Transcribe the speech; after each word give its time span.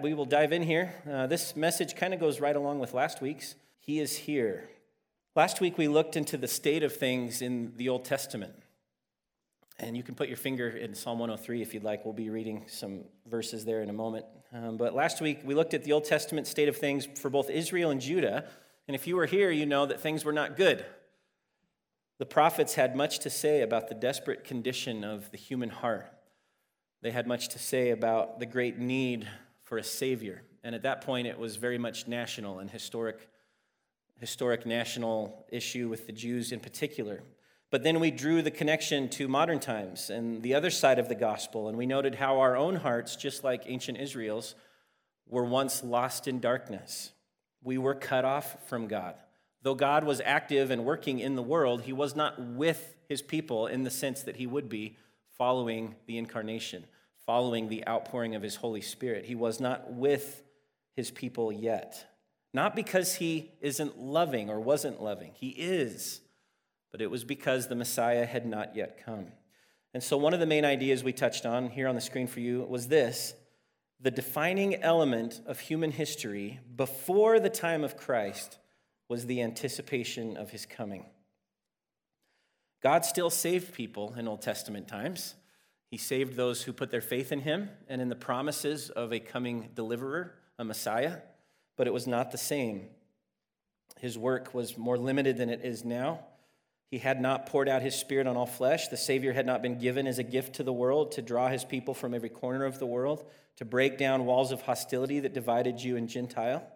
We 0.00 0.14
will 0.14 0.26
dive 0.26 0.52
in 0.52 0.62
here. 0.62 0.94
Uh, 1.10 1.26
this 1.26 1.56
message 1.56 1.96
kind 1.96 2.14
of 2.14 2.20
goes 2.20 2.38
right 2.38 2.54
along 2.54 2.78
with 2.78 2.94
last 2.94 3.20
week's. 3.20 3.56
He 3.80 3.98
is 3.98 4.16
here. 4.16 4.68
Last 5.34 5.60
week 5.60 5.76
we 5.76 5.88
looked 5.88 6.14
into 6.14 6.36
the 6.36 6.46
state 6.46 6.84
of 6.84 6.94
things 6.94 7.42
in 7.42 7.72
the 7.76 7.88
Old 7.88 8.04
Testament. 8.04 8.52
And 9.80 9.96
you 9.96 10.04
can 10.04 10.14
put 10.14 10.28
your 10.28 10.36
finger 10.36 10.68
in 10.68 10.94
Psalm 10.94 11.18
103 11.18 11.62
if 11.62 11.74
you'd 11.74 11.82
like. 11.82 12.04
We'll 12.04 12.14
be 12.14 12.30
reading 12.30 12.66
some 12.68 13.06
verses 13.26 13.64
there 13.64 13.82
in 13.82 13.90
a 13.90 13.92
moment. 13.92 14.24
Um, 14.52 14.76
but 14.76 14.94
last 14.94 15.20
week 15.20 15.40
we 15.42 15.56
looked 15.56 15.74
at 15.74 15.82
the 15.82 15.90
Old 15.90 16.04
Testament 16.04 16.46
state 16.46 16.68
of 16.68 16.76
things 16.76 17.08
for 17.20 17.28
both 17.28 17.50
Israel 17.50 17.90
and 17.90 18.00
Judah. 18.00 18.44
And 18.86 18.94
if 18.94 19.08
you 19.08 19.16
were 19.16 19.26
here, 19.26 19.50
you 19.50 19.66
know 19.66 19.84
that 19.84 20.00
things 20.00 20.24
were 20.24 20.32
not 20.32 20.56
good. 20.56 20.86
The 22.20 22.26
prophets 22.26 22.74
had 22.74 22.94
much 22.94 23.18
to 23.18 23.30
say 23.30 23.62
about 23.62 23.88
the 23.88 23.96
desperate 23.96 24.44
condition 24.44 25.02
of 25.02 25.32
the 25.32 25.38
human 25.38 25.70
heart. 25.70 26.08
They 27.02 27.10
had 27.10 27.26
much 27.26 27.48
to 27.48 27.58
say 27.58 27.90
about 27.90 28.38
the 28.38 28.46
great 28.46 28.78
need 28.78 29.26
for 29.68 29.76
a 29.76 29.84
savior. 29.84 30.42
And 30.64 30.74
at 30.74 30.82
that 30.82 31.02
point, 31.02 31.26
it 31.26 31.38
was 31.38 31.56
very 31.56 31.76
much 31.76 32.08
national 32.08 32.58
and 32.58 32.70
historic, 32.70 33.28
historic 34.18 34.64
national 34.64 35.44
issue 35.52 35.90
with 35.90 36.06
the 36.06 36.12
Jews 36.12 36.52
in 36.52 36.60
particular. 36.60 37.22
But 37.70 37.82
then 37.82 38.00
we 38.00 38.10
drew 38.10 38.40
the 38.40 38.50
connection 38.50 39.10
to 39.10 39.28
modern 39.28 39.60
times 39.60 40.08
and 40.08 40.42
the 40.42 40.54
other 40.54 40.70
side 40.70 40.98
of 40.98 41.10
the 41.10 41.14
gospel, 41.14 41.68
and 41.68 41.76
we 41.76 41.84
noted 41.84 42.14
how 42.14 42.40
our 42.40 42.56
own 42.56 42.76
hearts, 42.76 43.14
just 43.14 43.44
like 43.44 43.64
ancient 43.66 43.98
Israel's, 43.98 44.54
were 45.26 45.44
once 45.44 45.84
lost 45.84 46.26
in 46.26 46.40
darkness. 46.40 47.12
We 47.62 47.76
were 47.76 47.94
cut 47.94 48.24
off 48.24 48.66
from 48.68 48.88
God. 48.88 49.16
Though 49.60 49.74
God 49.74 50.04
was 50.04 50.22
active 50.24 50.70
and 50.70 50.86
working 50.86 51.18
in 51.18 51.34
the 51.34 51.42
world, 51.42 51.82
he 51.82 51.92
was 51.92 52.16
not 52.16 52.40
with 52.40 52.96
his 53.06 53.20
people 53.20 53.66
in 53.66 53.82
the 53.82 53.90
sense 53.90 54.22
that 54.22 54.36
he 54.36 54.46
would 54.46 54.70
be 54.70 54.96
following 55.36 55.94
the 56.06 56.16
incarnation 56.16 56.86
following 57.28 57.68
the 57.68 57.86
outpouring 57.86 58.34
of 58.34 58.40
his 58.40 58.56
Holy 58.56 58.80
Spirit. 58.80 59.26
He 59.26 59.34
was 59.34 59.60
not 59.60 59.92
with 59.92 60.42
his 60.96 61.10
people 61.10 61.52
yet. 61.52 62.06
Not 62.54 62.74
because 62.74 63.16
he 63.16 63.52
isn't 63.60 63.98
loving 63.98 64.48
or 64.48 64.58
wasn't 64.58 65.02
loving, 65.02 65.32
he 65.34 65.50
is, 65.50 66.22
but 66.90 67.02
it 67.02 67.10
was 67.10 67.24
because 67.24 67.68
the 67.68 67.74
Messiah 67.74 68.24
had 68.24 68.46
not 68.46 68.74
yet 68.74 69.04
come. 69.04 69.26
And 69.92 70.02
so, 70.02 70.16
one 70.16 70.32
of 70.32 70.40
the 70.40 70.46
main 70.46 70.64
ideas 70.64 71.04
we 71.04 71.12
touched 71.12 71.44
on 71.44 71.68
here 71.68 71.86
on 71.86 71.94
the 71.94 72.00
screen 72.00 72.28
for 72.28 72.40
you 72.40 72.62
was 72.62 72.88
this 72.88 73.34
the 74.00 74.10
defining 74.10 74.76
element 74.76 75.42
of 75.44 75.60
human 75.60 75.90
history 75.90 76.60
before 76.76 77.40
the 77.40 77.50
time 77.50 77.84
of 77.84 77.98
Christ 77.98 78.56
was 79.10 79.26
the 79.26 79.42
anticipation 79.42 80.38
of 80.38 80.48
his 80.48 80.64
coming. 80.64 81.04
God 82.82 83.04
still 83.04 83.28
saved 83.28 83.74
people 83.74 84.14
in 84.16 84.26
Old 84.26 84.40
Testament 84.40 84.88
times. 84.88 85.34
He 85.90 85.96
saved 85.96 86.36
those 86.36 86.62
who 86.62 86.72
put 86.72 86.90
their 86.90 87.00
faith 87.00 87.32
in 87.32 87.40
him 87.40 87.70
and 87.88 88.00
in 88.02 88.08
the 88.08 88.16
promises 88.16 88.90
of 88.90 89.12
a 89.12 89.20
coming 89.20 89.70
deliverer, 89.74 90.34
a 90.58 90.64
Messiah, 90.64 91.18
but 91.76 91.86
it 91.86 91.92
was 91.94 92.06
not 92.06 92.30
the 92.30 92.38
same. 92.38 92.88
His 93.98 94.18
work 94.18 94.52
was 94.52 94.76
more 94.76 94.98
limited 94.98 95.38
than 95.38 95.48
it 95.48 95.64
is 95.64 95.84
now. 95.84 96.20
He 96.90 96.98
had 96.98 97.20
not 97.20 97.46
poured 97.46 97.68
out 97.68 97.82
his 97.82 97.94
spirit 97.94 98.26
on 98.26 98.36
all 98.36 98.46
flesh. 98.46 98.88
The 98.88 98.96
Savior 98.96 99.32
had 99.32 99.46
not 99.46 99.62
been 99.62 99.78
given 99.78 100.06
as 100.06 100.18
a 100.18 100.22
gift 100.22 100.54
to 100.56 100.62
the 100.62 100.72
world 100.72 101.12
to 101.12 101.22
draw 101.22 101.48
his 101.48 101.64
people 101.64 101.94
from 101.94 102.14
every 102.14 102.30
corner 102.30 102.64
of 102.64 102.78
the 102.78 102.86
world, 102.86 103.24
to 103.56 103.64
break 103.64 103.98
down 103.98 104.26
walls 104.26 104.52
of 104.52 104.62
hostility 104.62 105.20
that 105.20 105.34
divided 105.34 105.78
Jew 105.78 105.96
and 105.96 106.08
Gentile. 106.08 106.66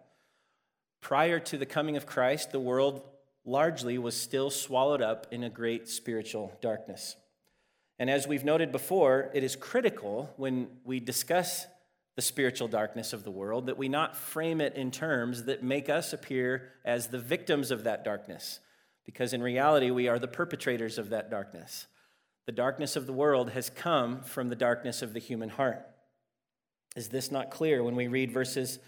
Prior 1.01 1.39
to 1.39 1.57
the 1.57 1.65
coming 1.65 1.97
of 1.97 2.05
Christ, 2.05 2.51
the 2.51 2.59
world 2.59 3.01
largely 3.45 3.97
was 3.97 4.15
still 4.15 4.49
swallowed 4.49 5.01
up 5.01 5.27
in 5.31 5.43
a 5.43 5.49
great 5.49 5.87
spiritual 5.89 6.57
darkness. 6.61 7.15
And 8.03 8.09
as 8.09 8.27
we've 8.27 8.43
noted 8.43 8.73
before, 8.73 9.31
it 9.33 9.45
is 9.45 9.55
critical 9.55 10.33
when 10.35 10.67
we 10.83 10.99
discuss 10.99 11.65
the 12.17 12.21
spiritual 12.21 12.67
darkness 12.67 13.13
of 13.13 13.23
the 13.23 13.31
world 13.31 13.67
that 13.67 13.77
we 13.77 13.87
not 13.87 14.17
frame 14.17 14.59
it 14.59 14.75
in 14.75 14.91
terms 14.91 15.45
that 15.45 15.63
make 15.63 15.87
us 15.87 16.11
appear 16.11 16.73
as 16.83 17.07
the 17.07 17.17
victims 17.17 17.71
of 17.71 17.85
that 17.85 18.03
darkness, 18.03 18.59
because 19.05 19.31
in 19.31 19.41
reality, 19.41 19.89
we 19.89 20.09
are 20.09 20.19
the 20.19 20.27
perpetrators 20.27 20.97
of 20.97 21.11
that 21.11 21.31
darkness. 21.31 21.87
The 22.45 22.51
darkness 22.51 22.97
of 22.97 23.07
the 23.07 23.13
world 23.13 23.51
has 23.51 23.69
come 23.69 24.21
from 24.23 24.49
the 24.49 24.57
darkness 24.57 25.01
of 25.01 25.13
the 25.13 25.21
human 25.21 25.47
heart. 25.47 25.87
Is 26.97 27.07
this 27.07 27.31
not 27.31 27.51
clear 27.51 27.85
when 27.85 27.95
we 27.95 28.07
read 28.07 28.33
verses 28.33 28.79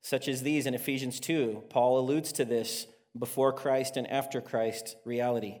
such 0.00 0.26
as 0.26 0.42
these 0.42 0.66
in 0.66 0.74
Ephesians 0.74 1.20
2? 1.20 1.62
Paul 1.70 1.96
alludes 1.96 2.32
to 2.32 2.44
this 2.44 2.88
before 3.16 3.52
Christ 3.52 3.96
and 3.96 4.10
after 4.10 4.40
Christ 4.40 4.96
reality. 5.04 5.60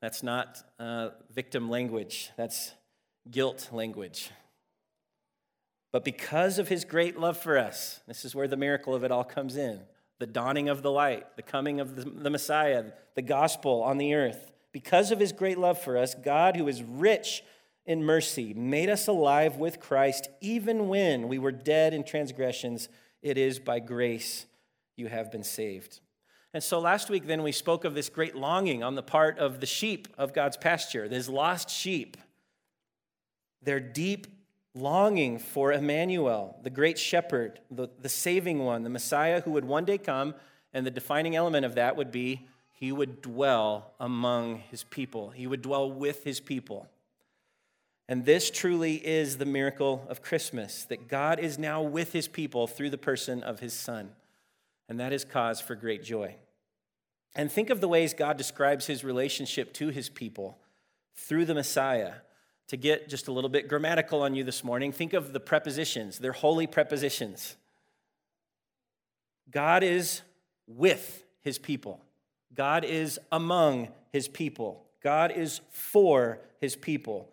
That's 0.00 0.22
not 0.22 0.62
uh, 0.78 1.10
victim 1.32 1.70
language, 1.70 2.30
that's 2.36 2.72
guilt 3.30 3.70
language. 3.72 4.30
But 5.92 6.04
because 6.04 6.58
of 6.58 6.68
his 6.68 6.84
great 6.84 7.18
love 7.18 7.38
for 7.38 7.56
us, 7.56 8.00
this 8.06 8.24
is 8.24 8.34
where 8.34 8.48
the 8.48 8.56
miracle 8.56 8.94
of 8.94 9.04
it 9.04 9.10
all 9.10 9.24
comes 9.24 9.56
in 9.56 9.80
the 10.18 10.26
dawning 10.26 10.68
of 10.68 10.82
the 10.82 10.90
light, 10.90 11.36
the 11.36 11.42
coming 11.42 11.78
of 11.80 11.96
the, 11.96 12.04
the 12.04 12.30
Messiah, 12.30 12.84
the 13.14 13.22
gospel 13.22 13.82
on 13.82 13.98
the 13.98 14.14
earth. 14.14 14.52
Because 14.72 15.10
of 15.10 15.20
his 15.20 15.32
great 15.32 15.58
love 15.58 15.78
for 15.78 15.96
us, 15.96 16.14
God, 16.14 16.56
who 16.56 16.68
is 16.68 16.82
rich 16.82 17.42
in 17.84 18.02
mercy, 18.02 18.54
made 18.54 18.88
us 18.88 19.06
alive 19.06 19.56
with 19.56 19.80
Christ 19.80 20.28
even 20.40 20.88
when 20.88 21.28
we 21.28 21.38
were 21.38 21.52
dead 21.52 21.94
in 21.94 22.02
transgressions. 22.02 22.88
It 23.22 23.38
is 23.38 23.58
by 23.58 23.78
grace 23.80 24.46
you 24.96 25.08
have 25.08 25.30
been 25.30 25.44
saved. 25.44 26.00
And 26.56 26.64
so 26.64 26.78
last 26.78 27.10
week, 27.10 27.26
then, 27.26 27.42
we 27.42 27.52
spoke 27.52 27.84
of 27.84 27.94
this 27.94 28.08
great 28.08 28.34
longing 28.34 28.82
on 28.82 28.94
the 28.94 29.02
part 29.02 29.38
of 29.38 29.60
the 29.60 29.66
sheep 29.66 30.08
of 30.16 30.32
God's 30.32 30.56
pasture, 30.56 31.06
these 31.06 31.28
lost 31.28 31.68
sheep. 31.68 32.16
Their 33.60 33.78
deep 33.78 34.26
longing 34.74 35.38
for 35.38 35.70
Emmanuel, 35.70 36.58
the 36.62 36.70
great 36.70 36.98
shepherd, 36.98 37.60
the, 37.70 37.88
the 38.00 38.08
saving 38.08 38.60
one, 38.60 38.84
the 38.84 38.88
Messiah 38.88 39.42
who 39.42 39.50
would 39.50 39.66
one 39.66 39.84
day 39.84 39.98
come, 39.98 40.34
and 40.72 40.86
the 40.86 40.90
defining 40.90 41.36
element 41.36 41.66
of 41.66 41.74
that 41.74 41.94
would 41.94 42.10
be 42.10 42.48
he 42.72 42.90
would 42.90 43.20
dwell 43.20 43.92
among 44.00 44.60
his 44.70 44.82
people, 44.82 45.28
he 45.28 45.46
would 45.46 45.60
dwell 45.60 45.92
with 45.92 46.24
his 46.24 46.40
people. 46.40 46.88
And 48.08 48.24
this 48.24 48.50
truly 48.50 48.94
is 48.94 49.36
the 49.36 49.44
miracle 49.44 50.06
of 50.08 50.22
Christmas 50.22 50.84
that 50.84 51.06
God 51.06 51.38
is 51.38 51.58
now 51.58 51.82
with 51.82 52.14
his 52.14 52.28
people 52.28 52.66
through 52.66 52.88
the 52.88 52.96
person 52.96 53.42
of 53.42 53.60
his 53.60 53.74
Son. 53.74 54.12
And 54.88 54.98
that 55.00 55.12
is 55.12 55.22
cause 55.22 55.60
for 55.60 55.74
great 55.74 56.02
joy. 56.02 56.36
And 57.36 57.52
think 57.52 57.68
of 57.68 57.82
the 57.82 57.88
ways 57.88 58.14
God 58.14 58.38
describes 58.38 58.86
his 58.86 59.04
relationship 59.04 59.74
to 59.74 59.88
his 59.88 60.08
people 60.08 60.58
through 61.14 61.44
the 61.44 61.54
Messiah. 61.54 62.14
To 62.68 62.76
get 62.76 63.08
just 63.08 63.28
a 63.28 63.32
little 63.32 63.50
bit 63.50 63.68
grammatical 63.68 64.22
on 64.22 64.34
you 64.34 64.42
this 64.42 64.64
morning, 64.64 64.90
think 64.90 65.12
of 65.12 65.32
the 65.32 65.38
prepositions. 65.38 66.18
They're 66.18 66.32
holy 66.32 66.66
prepositions. 66.66 67.54
God 69.52 69.84
is 69.84 70.22
with 70.66 71.24
his 71.42 71.58
people, 71.58 72.00
God 72.54 72.84
is 72.84 73.20
among 73.30 73.88
his 74.10 74.26
people, 74.26 74.84
God 75.00 75.30
is 75.30 75.60
for 75.70 76.40
his 76.58 76.74
people. 76.74 77.30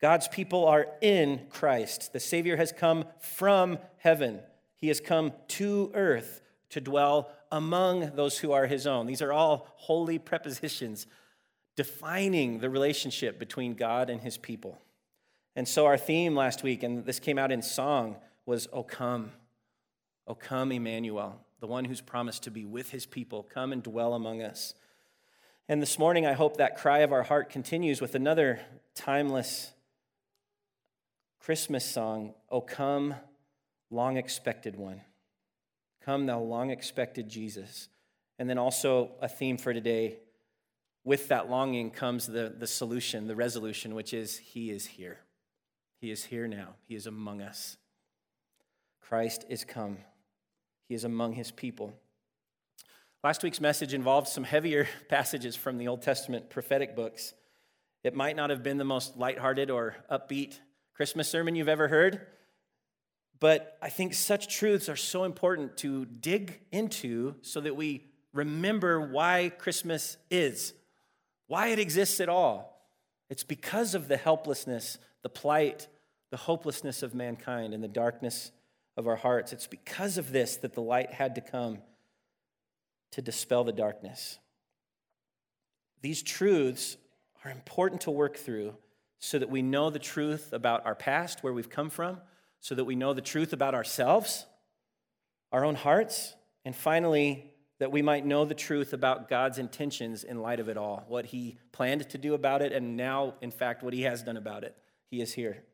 God's 0.00 0.26
people 0.26 0.66
are 0.66 0.88
in 1.00 1.42
Christ. 1.48 2.12
The 2.12 2.18
Savior 2.18 2.56
has 2.56 2.72
come 2.72 3.04
from 3.20 3.78
heaven, 3.98 4.40
he 4.78 4.88
has 4.88 4.98
come 4.98 5.32
to 5.48 5.92
earth 5.94 6.40
to 6.70 6.80
dwell 6.80 7.30
among 7.52 8.16
those 8.16 8.38
who 8.38 8.50
are 8.50 8.66
his 8.66 8.86
own. 8.86 9.06
These 9.06 9.22
are 9.22 9.32
all 9.32 9.68
holy 9.76 10.18
prepositions 10.18 11.06
defining 11.76 12.58
the 12.58 12.70
relationship 12.70 13.38
between 13.38 13.74
God 13.74 14.10
and 14.10 14.20
his 14.20 14.36
people. 14.38 14.80
And 15.54 15.68
so, 15.68 15.86
our 15.86 15.98
theme 15.98 16.34
last 16.34 16.62
week, 16.62 16.82
and 16.82 17.04
this 17.04 17.20
came 17.20 17.38
out 17.38 17.52
in 17.52 17.60
song, 17.60 18.16
was 18.46 18.68
O 18.72 18.82
come, 18.82 19.32
O 20.26 20.34
come, 20.34 20.72
Emmanuel, 20.72 21.38
the 21.60 21.66
one 21.66 21.84
who's 21.84 22.00
promised 22.00 22.42
to 22.44 22.50
be 22.50 22.64
with 22.64 22.90
his 22.90 23.04
people. 23.04 23.42
Come 23.42 23.72
and 23.72 23.82
dwell 23.82 24.14
among 24.14 24.42
us. 24.42 24.74
And 25.68 25.80
this 25.80 25.98
morning, 25.98 26.26
I 26.26 26.32
hope 26.32 26.56
that 26.56 26.78
cry 26.78 27.00
of 27.00 27.12
our 27.12 27.22
heart 27.22 27.50
continues 27.50 28.00
with 28.00 28.14
another 28.14 28.60
timeless 28.94 29.72
Christmas 31.38 31.84
song, 31.84 32.34
O 32.50 32.62
come, 32.62 33.14
long 33.90 34.16
expected 34.16 34.76
one. 34.76 35.02
Come, 36.04 36.26
thou 36.26 36.40
long 36.40 36.70
expected 36.70 37.28
Jesus. 37.28 37.88
And 38.38 38.48
then 38.48 38.58
also 38.58 39.12
a 39.20 39.28
theme 39.28 39.56
for 39.56 39.72
today 39.72 40.18
with 41.04 41.28
that 41.28 41.50
longing 41.50 41.90
comes 41.90 42.26
the, 42.26 42.54
the 42.56 42.66
solution, 42.66 43.26
the 43.26 43.36
resolution, 43.36 43.94
which 43.94 44.14
is 44.14 44.38
He 44.38 44.70
is 44.70 44.86
here. 44.86 45.18
He 46.00 46.10
is 46.10 46.24
here 46.24 46.48
now. 46.48 46.74
He 46.88 46.94
is 46.94 47.06
among 47.06 47.42
us. 47.42 47.76
Christ 49.00 49.44
is 49.48 49.64
come. 49.64 49.98
He 50.88 50.94
is 50.94 51.04
among 51.04 51.34
his 51.34 51.50
people. 51.50 51.94
Last 53.22 53.42
week's 53.44 53.60
message 53.60 53.94
involved 53.94 54.26
some 54.26 54.42
heavier 54.42 54.88
passages 55.08 55.54
from 55.54 55.78
the 55.78 55.86
Old 55.86 56.02
Testament 56.02 56.50
prophetic 56.50 56.96
books. 56.96 57.34
It 58.02 58.16
might 58.16 58.34
not 58.34 58.50
have 58.50 58.64
been 58.64 58.78
the 58.78 58.84
most 58.84 59.16
lighthearted 59.16 59.70
or 59.70 59.94
upbeat 60.10 60.58
Christmas 60.94 61.28
sermon 61.28 61.54
you've 61.54 61.68
ever 61.68 61.86
heard, 61.86 62.26
but 63.42 63.76
I 63.82 63.88
think 63.88 64.14
such 64.14 64.46
truths 64.46 64.88
are 64.88 64.94
so 64.94 65.24
important 65.24 65.76
to 65.78 66.04
dig 66.04 66.60
into 66.70 67.34
so 67.42 67.60
that 67.60 67.74
we 67.74 68.04
remember 68.32 69.00
why 69.00 69.50
Christmas 69.58 70.16
is, 70.30 70.74
why 71.48 71.66
it 71.70 71.80
exists 71.80 72.20
at 72.20 72.28
all. 72.28 72.86
It's 73.28 73.42
because 73.42 73.96
of 73.96 74.06
the 74.06 74.16
helplessness, 74.16 74.96
the 75.24 75.28
plight, 75.28 75.88
the 76.30 76.36
hopelessness 76.36 77.02
of 77.02 77.16
mankind, 77.16 77.74
and 77.74 77.82
the 77.82 77.88
darkness 77.88 78.52
of 78.96 79.08
our 79.08 79.16
hearts. 79.16 79.52
It's 79.52 79.66
because 79.66 80.18
of 80.18 80.30
this 80.30 80.58
that 80.58 80.74
the 80.74 80.80
light 80.80 81.10
had 81.10 81.34
to 81.34 81.40
come 81.40 81.78
to 83.10 83.22
dispel 83.22 83.64
the 83.64 83.72
darkness. 83.72 84.38
These 86.00 86.22
truths 86.22 86.96
are 87.44 87.50
important 87.50 88.02
to 88.02 88.12
work 88.12 88.36
through 88.36 88.76
so 89.18 89.40
that 89.40 89.50
we 89.50 89.62
know 89.62 89.90
the 89.90 89.98
truth 89.98 90.52
about 90.52 90.86
our 90.86 90.94
past, 90.94 91.42
where 91.42 91.52
we've 91.52 91.68
come 91.68 91.90
from, 91.90 92.18
so 92.62 92.76
that 92.76 92.84
we 92.84 92.94
know 92.94 93.12
the 93.12 93.20
truth 93.20 93.52
about 93.52 93.74
ourselves, 93.74 94.46
our 95.50 95.64
own 95.64 95.74
hearts, 95.74 96.36
and 96.64 96.74
finally, 96.74 97.52
that 97.80 97.90
we 97.90 98.02
might 98.02 98.24
know 98.24 98.44
the 98.44 98.54
truth 98.54 98.92
about 98.92 99.28
God's 99.28 99.58
intentions 99.58 100.22
in 100.22 100.40
light 100.40 100.60
of 100.60 100.68
it 100.68 100.76
all, 100.76 101.04
what 101.08 101.26
He 101.26 101.58
planned 101.72 102.08
to 102.08 102.18
do 102.18 102.34
about 102.34 102.62
it, 102.62 102.72
and 102.72 102.96
now, 102.96 103.34
in 103.42 103.50
fact, 103.50 103.82
what 103.82 103.92
He 103.92 104.02
has 104.02 104.22
done 104.22 104.36
about 104.36 104.62
it. 104.62 104.76
He 105.10 105.20
is 105.20 105.34
here. 105.34 105.64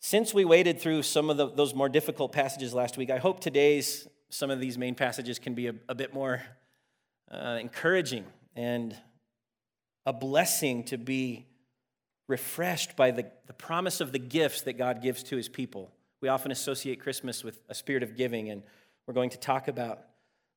Since 0.00 0.34
we 0.34 0.44
waded 0.44 0.80
through 0.80 1.04
some 1.04 1.30
of 1.30 1.36
the, 1.36 1.48
those 1.48 1.72
more 1.72 1.88
difficult 1.88 2.32
passages 2.32 2.74
last 2.74 2.96
week, 2.96 3.08
I 3.08 3.18
hope 3.18 3.38
today's, 3.38 4.08
some 4.28 4.50
of 4.50 4.58
these 4.58 4.76
main 4.76 4.96
passages 4.96 5.38
can 5.38 5.54
be 5.54 5.68
a, 5.68 5.74
a 5.88 5.94
bit 5.94 6.12
more 6.12 6.42
uh, 7.30 7.58
encouraging 7.60 8.24
and 8.56 8.96
a 10.04 10.12
blessing 10.12 10.82
to 10.82 10.98
be 10.98 11.46
refreshed 12.28 12.96
by 12.96 13.10
the, 13.10 13.30
the 13.46 13.52
promise 13.52 14.00
of 14.00 14.12
the 14.12 14.18
gifts 14.18 14.62
that 14.62 14.74
God 14.74 15.02
gives 15.02 15.22
to 15.24 15.36
his 15.36 15.48
people. 15.48 15.90
We 16.20 16.28
often 16.28 16.52
associate 16.52 17.00
Christmas 17.00 17.42
with 17.42 17.60
a 17.68 17.74
spirit 17.74 18.02
of 18.02 18.16
giving, 18.16 18.48
and 18.50 18.62
we're 19.06 19.14
going 19.14 19.30
to 19.30 19.38
talk 19.38 19.68
about 19.68 20.00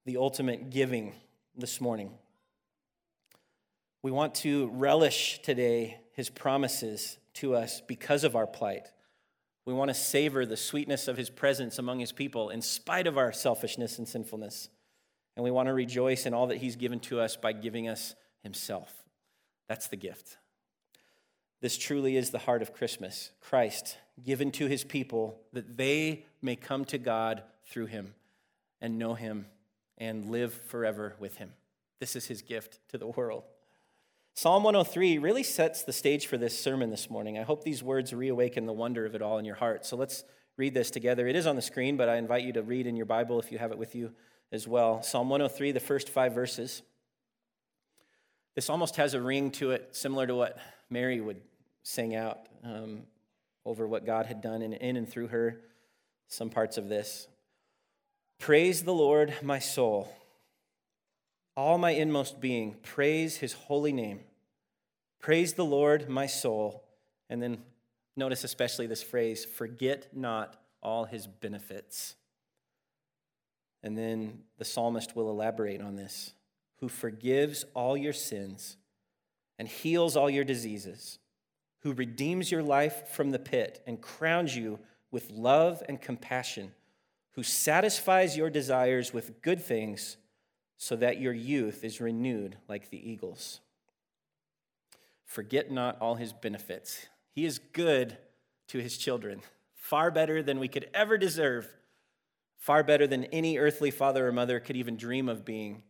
the 0.06 0.17
ultimate 0.17 0.69
giving 0.69 1.13
this 1.57 1.81
morning. 1.81 2.12
We 4.03 4.12
want 4.12 4.35
to 4.35 4.67
relish 4.73 5.41
today 5.41 5.97
his 6.13 6.29
promises 6.29 7.17
to 7.35 7.56
us 7.56 7.81
because 7.81 8.23
of 8.23 8.35
our 8.35 8.45
plight. 8.45 8.91
We 9.65 9.73
want 9.73 9.89
to 9.89 9.95
savor 9.95 10.45
the 10.45 10.57
sweetness 10.57 11.07
of 11.07 11.17
his 11.17 11.31
presence 11.31 11.79
among 11.79 12.00
his 12.00 12.12
people 12.12 12.51
in 12.51 12.62
spite 12.62 13.07
of 13.07 13.17
our 13.17 13.31
selfishness 13.31 13.97
and 13.97 14.07
sinfulness. 14.07 14.69
And 15.35 15.44
we 15.44 15.51
want 15.51 15.67
to 15.67 15.73
rejoice 15.73 16.27
in 16.27 16.33
all 16.35 16.47
that 16.47 16.57
he's 16.57 16.75
given 16.75 17.00
to 17.01 17.19
us 17.19 17.35
by 17.35 17.51
giving 17.51 17.89
us 17.89 18.13
himself. 18.44 19.03
That's 19.67 19.88
the 19.88 19.97
gift. 19.97 20.38
This 21.65 21.79
truly 21.79 22.15
is 22.15 22.29
the 22.29 22.38
heart 22.38 22.62
of 22.62 22.75
Christmas 22.75 23.31
Christ 23.41 23.97
given 24.23 24.51
to 24.51 24.67
his 24.67 24.83
people 24.83 25.39
that 25.51 25.77
they 25.77 26.27
may 26.39 26.56
come 26.56 26.85
to 26.85 27.00
God 27.00 27.41
through 27.65 27.88
him 27.88 28.13
and 28.79 29.00
know 29.00 29.15
him 29.15 29.47
and 29.97 30.29
live 30.29 30.53
forever 30.53 31.15
with 31.17 31.38
him. 31.38 31.53
This 32.00 32.15
is 32.15 32.27
his 32.27 32.44
gift 32.44 32.77
to 32.89 33.00
the 33.00 33.07
world. 33.07 33.45
Psalm 34.35 34.63
103 34.63 35.17
really 35.17 35.41
sets 35.41 35.81
the 35.81 35.91
stage 35.91 36.27
for 36.27 36.38
this 36.38 36.56
sermon 36.56 36.91
this 36.91 37.09
morning. 37.09 37.39
I 37.39 37.41
hope 37.41 37.63
these 37.63 37.81
words 37.81 38.13
reawaken 38.13 38.67
the 38.67 38.71
wonder 38.71 39.03
of 39.07 39.15
it 39.15 39.23
all 39.23 39.39
in 39.39 39.45
your 39.45 39.56
heart. 39.56 39.88
So 39.88 39.97
let's 39.97 40.23
read 40.57 40.75
this 40.75 40.91
together. 40.91 41.27
It 41.27 41.35
is 41.35 41.47
on 41.47 41.56
the 41.56 41.63
screen, 41.63 41.97
but 41.97 42.09
I 42.09 42.17
invite 42.17 42.44
you 42.44 42.53
to 42.53 42.62
read 42.62 42.85
in 42.85 42.95
your 42.95 43.07
Bible 43.07 43.39
if 43.39 43.51
you 43.51 43.57
have 43.57 43.71
it 43.71 43.79
with 43.79 43.95
you 43.95 44.12
as 44.51 44.67
well. 44.67 45.01
Psalm 45.01 45.29
103, 45.29 45.71
the 45.71 45.79
first 45.79 46.09
five 46.09 46.31
verses. 46.31 46.83
This 48.53 48.69
almost 48.69 48.97
has 48.97 49.15
a 49.15 49.19
ring 49.19 49.50
to 49.53 49.71
it, 49.71 49.95
similar 49.95 50.27
to 50.27 50.35
what 50.35 50.59
Mary 50.91 51.19
would 51.19 51.41
sing 51.85 52.15
out 52.15 52.39
um, 52.63 53.03
over 53.63 53.87
what 53.87 54.07
God 54.07 54.25
had 54.25 54.41
done 54.41 54.63
in, 54.63 54.73
in 54.73 54.97
and 54.97 55.07
through 55.07 55.27
her. 55.27 55.61
Some 56.27 56.49
parts 56.49 56.79
of 56.79 56.89
this. 56.89 57.27
Praise 58.39 58.83
the 58.83 58.93
Lord, 58.93 59.35
my 59.43 59.59
soul. 59.59 60.11
All 61.55 61.77
my 61.77 61.91
inmost 61.91 62.41
being, 62.41 62.75
praise 62.81 63.37
his 63.37 63.53
holy 63.53 63.93
name. 63.93 64.21
Praise 65.19 65.53
the 65.53 65.63
Lord, 65.63 66.09
my 66.09 66.25
soul. 66.25 66.83
And 67.29 67.41
then 67.41 67.59
notice 68.17 68.43
especially 68.43 68.88
this 68.88 69.03
phrase 69.03 69.45
forget 69.45 70.07
not 70.11 70.57
all 70.81 71.05
his 71.05 71.27
benefits. 71.27 72.15
And 73.83 73.95
then 73.95 74.39
the 74.57 74.65
psalmist 74.65 75.15
will 75.15 75.29
elaborate 75.29 75.81
on 75.81 75.95
this 75.95 76.33
who 76.79 76.89
forgives 76.89 77.63
all 77.75 77.95
your 77.95 78.11
sins 78.11 78.75
and 79.59 79.67
heals 79.67 80.17
all 80.17 80.29
your 80.29 80.43
diseases, 80.43 81.19
who 81.85 81.93
redeems 81.93 82.49
your 82.49 82.63
life 82.63 83.09
from 83.09 83.29
the 83.29 83.37
pit 83.37 83.79
and 83.85 84.01
crowns 84.01 84.57
you 84.57 84.79
with 85.11 85.29
love 85.29 85.83
and 85.87 86.01
compassion, 86.01 86.71
who 87.33 87.43
satisfies 87.43 88.35
your 88.35 88.49
desires 88.49 89.13
with 89.13 89.39
good 89.43 89.61
things 89.61 90.17
so 90.77 90.95
that 90.95 91.21
your 91.21 91.31
youth 91.31 91.83
is 91.83 92.01
renewed 92.01 92.57
like 92.67 92.89
the 92.89 93.11
eagles. 93.11 93.59
Forget 95.25 95.69
not 95.69 96.01
all 96.01 96.15
his 96.15 96.33
benefits. 96.33 97.05
He 97.29 97.45
is 97.45 97.59
good 97.59 98.17
to 98.69 98.79
his 98.79 98.97
children, 98.97 99.41
far 99.75 100.09
better 100.09 100.41
than 100.41 100.57
we 100.57 100.67
could 100.67 100.89
ever 100.91 101.19
deserve, 101.19 101.71
far 102.57 102.81
better 102.81 103.05
than 103.05 103.25
any 103.25 103.59
earthly 103.59 103.91
father 103.91 104.27
or 104.27 104.31
mother 104.31 104.59
could 104.59 104.75
even 104.75 104.97
dream 104.97 105.29
of 105.29 105.45
being 105.45 105.83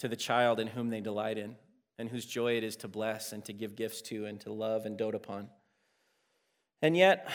to 0.00 0.08
the 0.08 0.16
child 0.16 0.58
in 0.58 0.66
whom 0.66 0.90
they 0.90 1.00
delight 1.00 1.38
in, 1.38 1.54
and 1.98 2.08
whose 2.08 2.24
joy 2.24 2.56
it 2.56 2.64
is 2.64 2.76
to 2.76 2.88
bless 2.88 3.32
and 3.32 3.44
to 3.44 3.52
give 3.52 3.76
gifts 3.76 4.00
to 4.02 4.26
and 4.26 4.40
to 4.40 4.52
love 4.52 4.86
and 4.86 4.96
dote 4.96 5.14
upon. 5.14 5.48
And 6.80 6.96
yet, 6.96 7.28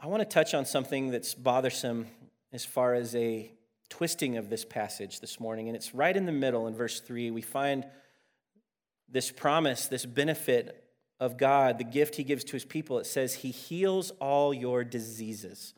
I 0.00 0.06
want 0.06 0.20
to 0.20 0.28
touch 0.28 0.54
on 0.54 0.64
something 0.64 1.10
that's 1.10 1.34
bothersome 1.34 2.06
as 2.52 2.64
far 2.64 2.94
as 2.94 3.14
a 3.14 3.52
twisting 3.90 4.36
of 4.36 4.48
this 4.48 4.64
passage 4.64 5.20
this 5.20 5.38
morning. 5.38 5.68
And 5.68 5.76
it's 5.76 5.94
right 5.94 6.16
in 6.16 6.24
the 6.24 6.32
middle 6.32 6.66
in 6.66 6.74
verse 6.74 7.00
3. 7.00 7.30
We 7.30 7.42
find 7.42 7.84
this 9.08 9.30
promise, 9.30 9.86
this 9.86 10.06
benefit 10.06 10.84
of 11.20 11.36
God, 11.36 11.78
the 11.78 11.84
gift 11.84 12.14
he 12.14 12.24
gives 12.24 12.44
to 12.44 12.52
his 12.52 12.64
people. 12.64 12.98
It 12.98 13.06
says, 13.06 13.34
He 13.34 13.50
heals 13.50 14.10
all 14.20 14.54
your 14.54 14.84
diseases. 14.84 15.74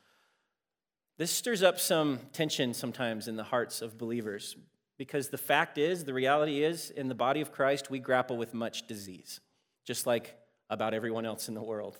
This 1.19 1.31
stirs 1.31 1.63
up 1.63 1.79
some 1.79 2.21
tension 2.33 2.75
sometimes 2.75 3.29
in 3.29 3.37
the 3.37 3.45
hearts 3.45 3.83
of 3.83 3.99
believers 3.99 4.57
because 5.01 5.31
the 5.31 5.39
fact 5.39 5.79
is, 5.79 6.05
the 6.05 6.13
reality 6.13 6.63
is, 6.63 6.91
in 6.91 7.09
the 7.09 7.15
body 7.15 7.41
of 7.41 7.51
Christ, 7.51 7.91
we 7.91 7.99
grapple 7.99 8.37
with 8.37 8.53
much 8.53 8.87
disease, 8.87 9.41
just 9.87 10.07
like 10.07 10.37
about 10.69 10.93
everyone 10.93 11.25
else 11.25 11.49
in 11.49 11.55
the 11.55 11.63
world. 11.63 11.99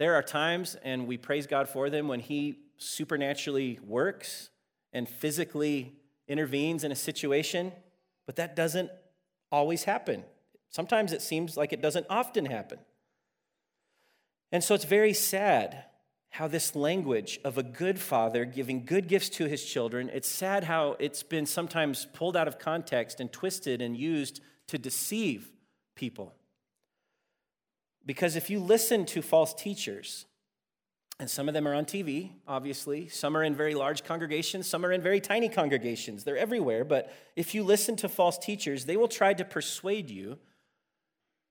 There 0.00 0.16
are 0.16 0.22
times, 0.24 0.76
and 0.82 1.06
we 1.06 1.16
praise 1.16 1.46
God 1.46 1.68
for 1.68 1.88
them, 1.88 2.08
when 2.08 2.18
He 2.18 2.56
supernaturally 2.78 3.78
works 3.86 4.50
and 4.92 5.08
physically 5.08 5.92
intervenes 6.26 6.82
in 6.82 6.90
a 6.90 6.96
situation, 6.96 7.70
but 8.26 8.34
that 8.34 8.56
doesn't 8.56 8.90
always 9.52 9.84
happen. 9.84 10.24
Sometimes 10.68 11.12
it 11.12 11.22
seems 11.22 11.56
like 11.56 11.72
it 11.72 11.80
doesn't 11.80 12.06
often 12.10 12.46
happen. 12.46 12.80
And 14.50 14.64
so 14.64 14.74
it's 14.74 14.82
very 14.82 15.12
sad 15.12 15.84
how 16.30 16.46
this 16.46 16.76
language 16.76 17.40
of 17.44 17.58
a 17.58 17.62
good 17.62 17.98
father 17.98 18.44
giving 18.44 18.84
good 18.84 19.08
gifts 19.08 19.28
to 19.28 19.46
his 19.46 19.64
children, 19.64 20.10
it's 20.12 20.28
sad 20.28 20.64
how 20.64 20.96
it's 20.98 21.22
been 21.22 21.44
sometimes 21.44 22.06
pulled 22.12 22.36
out 22.36 22.48
of 22.48 22.58
context 22.58 23.20
and 23.20 23.32
twisted 23.32 23.82
and 23.82 23.96
used 23.96 24.40
to 24.68 24.78
deceive 24.78 25.50
people. 25.96 26.34
Because 28.06 28.36
if 28.36 28.48
you 28.48 28.60
listen 28.60 29.04
to 29.06 29.22
false 29.22 29.52
teachers, 29.52 30.26
and 31.20 31.28
some 31.28 31.48
of 31.48 31.54
them 31.54 31.68
are 31.68 31.74
on 31.74 31.84
TV, 31.84 32.30
obviously. 32.48 33.06
Some 33.08 33.36
are 33.36 33.44
in 33.44 33.54
very 33.54 33.74
large 33.74 34.04
congregations, 34.04 34.66
some 34.66 34.86
are 34.86 34.90
in 34.90 35.02
very 35.02 35.20
tiny 35.20 35.50
congregations. 35.50 36.24
They're 36.24 36.38
everywhere. 36.38 36.82
But 36.82 37.12
if 37.36 37.54
you 37.54 37.62
listen 37.62 37.94
to 37.96 38.08
false 38.08 38.38
teachers, 38.38 38.86
they 38.86 38.96
will 38.96 39.06
try 39.06 39.34
to 39.34 39.44
persuade 39.44 40.08
you 40.08 40.38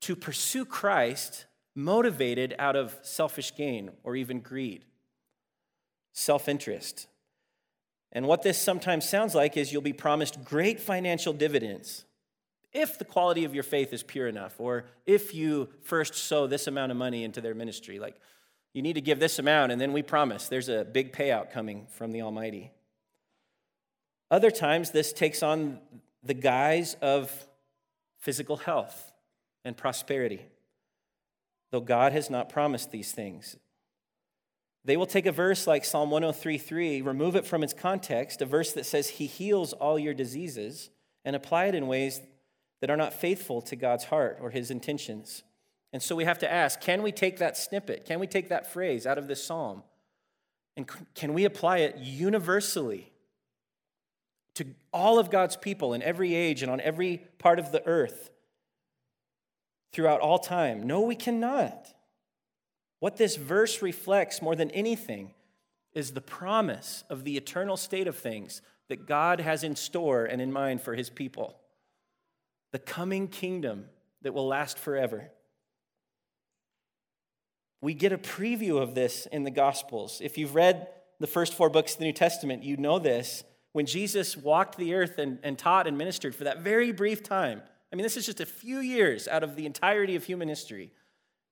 to 0.02 0.16
pursue 0.16 0.66
Christ 0.66 1.46
motivated 1.76 2.56
out 2.60 2.76
of 2.76 2.98
selfish 3.02 3.56
gain 3.56 3.92
or 4.04 4.16
even 4.16 4.40
greed, 4.40 4.86
self 6.14 6.48
interest. 6.48 7.08
And 8.12 8.28
what 8.28 8.42
this 8.42 8.58
sometimes 8.58 9.08
sounds 9.08 9.36
like 9.36 9.56
is 9.56 9.72
you'll 9.72 9.82
be 9.82 9.94
promised 9.94 10.44
great 10.44 10.80
financial 10.80 11.34
dividends 11.34 12.06
if 12.72 13.00
the 13.00 13.06
quality 13.06 13.46
of 13.46 13.54
your 13.54 13.64
faith 13.64 13.94
is 13.94 14.04
pure 14.04 14.28
enough, 14.28 14.56
or 14.60 14.86
if 15.06 15.34
you 15.34 15.70
first 15.82 16.14
sow 16.14 16.46
this 16.46 16.68
amount 16.68 16.92
of 16.92 16.98
money 16.98 17.24
into 17.24 17.42
their 17.42 17.56
ministry. 17.56 18.00
Like, 18.00 18.16
you 18.74 18.84
need 18.84 18.94
to 18.94 19.02
give 19.02 19.20
this 19.20 19.40
amount, 19.40 19.72
and 19.72 19.82
then 19.82 19.94
we 19.94 20.04
promise 20.04 20.48
there's 20.48 20.70
a 20.70 20.86
big 20.86 21.12
payout 21.12 21.52
coming 21.52 21.88
from 21.90 22.12
the 22.12 22.22
Almighty. 22.22 22.72
Other 24.30 24.52
times, 24.52 24.92
this 24.92 25.12
takes 25.12 25.42
on 25.42 25.80
the 26.24 26.36
guise 26.36 26.96
of 27.02 27.32
physical 28.20 28.58
health 28.58 29.12
and 29.66 29.76
prosperity, 29.76 30.46
though 31.72 31.82
God 31.82 32.14
has 32.14 32.30
not 32.30 32.50
promised 32.50 32.92
these 32.92 33.12
things. 33.12 33.58
They 34.86 34.98
will 34.98 35.06
take 35.06 35.26
a 35.26 35.32
verse 35.32 35.68
like 35.68 35.86
Psalm 35.86 36.10
103:3, 36.10 37.02
remove 37.02 37.36
it 37.36 37.46
from 37.46 37.64
its 37.64 37.74
context, 37.74 38.42
a 38.42 38.46
verse 38.46 38.74
that 38.74 38.86
says 38.86 39.10
he 39.10 39.26
heals 39.28 39.74
all 39.74 40.00
your 40.00 40.14
diseases, 40.14 40.90
and 41.26 41.36
apply 41.36 41.66
it 41.66 41.76
in 41.76 41.88
ways 41.88 42.22
that 42.82 42.90
are 42.90 42.98
not 42.98 43.14
faithful 43.14 43.62
to 43.64 43.76
God's 43.76 44.06
heart 44.06 44.38
or 44.42 44.52
his 44.52 44.72
intentions. 44.72 45.44
And 45.92 46.02
so 46.02 46.16
we 46.16 46.24
have 46.24 46.40
to 46.40 46.52
ask, 46.52 46.80
can 46.80 47.02
we 47.02 47.12
take 47.12 47.40
that 47.40 47.58
snippet? 47.58 48.06
Can 48.06 48.20
we 48.20 48.28
take 48.28 48.50
that 48.50 48.72
phrase 48.72 49.06
out 49.06 49.18
of 49.18 49.28
this 49.28 49.44
psalm? 49.44 49.84
And 50.78 50.90
can 51.14 51.34
we 51.34 51.46
apply 51.46 51.80
it 51.80 51.98
universally 51.98 53.12
to 54.54 54.66
all 54.94 55.20
of 55.20 55.30
God's 55.30 55.58
people 55.58 55.94
in 55.94 56.02
every 56.02 56.34
age 56.36 56.62
and 56.62 56.72
on 56.72 56.80
every 56.80 57.18
part 57.38 57.60
of 57.60 57.72
the 57.72 57.86
earth 57.86 58.30
throughout 59.91 60.22
all 60.22 60.39
time? 60.39 60.86
No, 60.86 61.01
we 61.01 61.15
cannot. 61.15 61.93
What 63.00 63.17
this 63.17 63.36
verse 63.36 63.81
reflects 63.81 64.41
more 64.41 64.55
than 64.55 64.72
anything 64.72 65.34
is 65.93 66.12
the 66.12 66.22
promise 66.22 67.03
of 67.10 67.24
the 67.24 67.38
eternal 67.38 67.77
state 67.77 68.08
of 68.08 68.17
things 68.17 68.62
that 68.89 69.08
God 69.08 69.39
has 69.39 69.63
in 69.63 69.75
store 69.75 70.25
and 70.25 70.41
in 70.41 70.51
mind 70.51 70.81
for 70.81 70.96
his 70.96 71.10
people. 71.10 71.60
The 72.72 72.79
coming 72.79 73.27
kingdom 73.27 73.86
that 74.22 74.34
will 74.34 74.48
last 74.48 74.77
forever. 74.77 75.31
We 77.81 77.93
get 77.93 78.12
a 78.12 78.17
preview 78.17 78.81
of 78.81 78.93
this 78.93 79.25
in 79.27 79.43
the 79.43 79.51
Gospels. 79.51 80.19
If 80.22 80.38
you've 80.38 80.55
read 80.55 80.89
the 81.19 81.27
first 81.27 81.53
four 81.53 81.69
books 81.69 81.93
of 81.93 82.00
the 82.00 82.05
New 82.05 82.13
Testament, 82.13 82.63
you 82.63 82.77
know 82.77 83.00
this. 83.00 83.43
When 83.72 83.86
Jesus 83.86 84.36
walked 84.36 84.77
the 84.77 84.93
earth 84.96 85.17
and, 85.17 85.39
and 85.43 85.58
taught 85.58 85.88
and 85.88 85.98
ministered 85.98 86.36
for 86.36 86.43
that 86.43 86.62
very 86.62 86.91
brief 86.91 87.24
time, 87.24 87.62
I 87.91 87.96
mean, 87.96 88.03
this 88.03 88.17
is 88.17 88.25
just 88.25 88.39
a 88.39 88.46
few 88.46 88.79
years 88.79 89.27
out 89.27 89.43
of 89.43 89.55
the 89.55 89.65
entirety 89.65 90.15
of 90.15 90.24
human 90.24 90.48
history. 90.48 90.91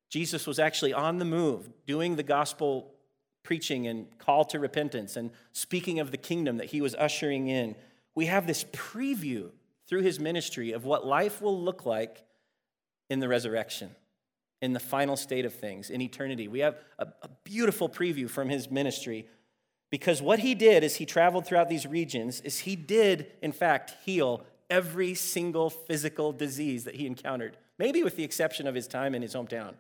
Jesus 0.10 0.48
was 0.48 0.60
actually 0.60 0.94
on 0.94 1.18
the 1.18 1.26
move, 1.26 1.70
doing 1.86 2.16
the 2.16 2.24
gospel 2.24 2.94
preaching 3.44 3.88
and 3.88 4.08
call 4.20 4.44
to 4.44 4.60
repentance 4.60 5.16
and 5.16 5.32
speaking 5.54 6.00
of 6.00 6.12
the 6.12 6.18
kingdom 6.18 6.58
that 6.58 6.68
he 6.68 6.82
was 6.82 6.94
ushering 6.96 7.48
in. 7.48 7.76
We 8.14 8.26
have 8.26 8.46
this 8.46 8.66
preview 8.66 9.52
through 9.88 10.02
his 10.02 10.20
ministry 10.20 10.74
of 10.74 10.84
what 10.84 11.08
life 11.08 11.42
will 11.42 11.60
look 11.60 11.86
like 11.86 12.26
in 13.10 13.20
the 13.20 13.28
resurrection, 13.28 13.96
in 14.62 14.74
the 14.74 14.80
final 14.80 15.16
state 15.16 15.46
of 15.46 15.54
things, 15.54 15.90
in 15.90 16.02
eternity. 16.02 16.48
We 16.48 16.60
have 16.60 16.76
a, 17.00 17.08
a 17.22 17.30
beautiful 17.46 17.88
preview 17.88 18.30
from 18.30 18.50
his 18.50 18.70
ministry 18.70 19.28
because 19.90 20.22
what 20.22 20.40
he 20.40 20.54
did 20.54 20.84
as 20.84 20.98
he 20.98 21.06
traveled 21.06 21.46
throughout 21.46 21.70
these 21.70 21.88
regions 21.88 22.42
is 22.42 22.60
he 22.60 22.76
did, 22.76 23.32
in 23.42 23.54
fact, 23.54 23.96
heal 24.04 24.46
every 24.70 25.14
single 25.14 25.70
physical 25.70 26.32
disease 26.32 26.84
that 26.86 26.96
he 26.96 27.06
encountered, 27.06 27.58
maybe 27.78 28.04
with 28.04 28.16
the 28.16 28.24
exception 28.24 28.68
of 28.68 28.76
his 28.76 28.88
time 28.88 29.16
in 29.16 29.22
his 29.22 29.34
hometown. 29.34 29.76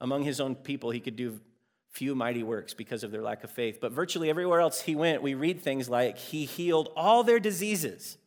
Among 0.00 0.22
his 0.24 0.40
own 0.40 0.54
people, 0.54 0.90
he 0.90 1.00
could 1.00 1.16
do 1.16 1.40
few 1.90 2.14
mighty 2.14 2.42
works 2.42 2.74
because 2.74 3.02
of 3.02 3.10
their 3.10 3.22
lack 3.22 3.42
of 3.42 3.50
faith. 3.50 3.78
But 3.80 3.92
virtually 3.92 4.28
everywhere 4.28 4.60
else 4.60 4.82
he 4.82 4.94
went, 4.94 5.22
we 5.22 5.34
read 5.34 5.62
things 5.62 5.88
like 5.88 6.18
he 6.18 6.44
healed 6.44 6.90
all 6.94 7.24
their 7.24 7.40
diseases. 7.40 8.18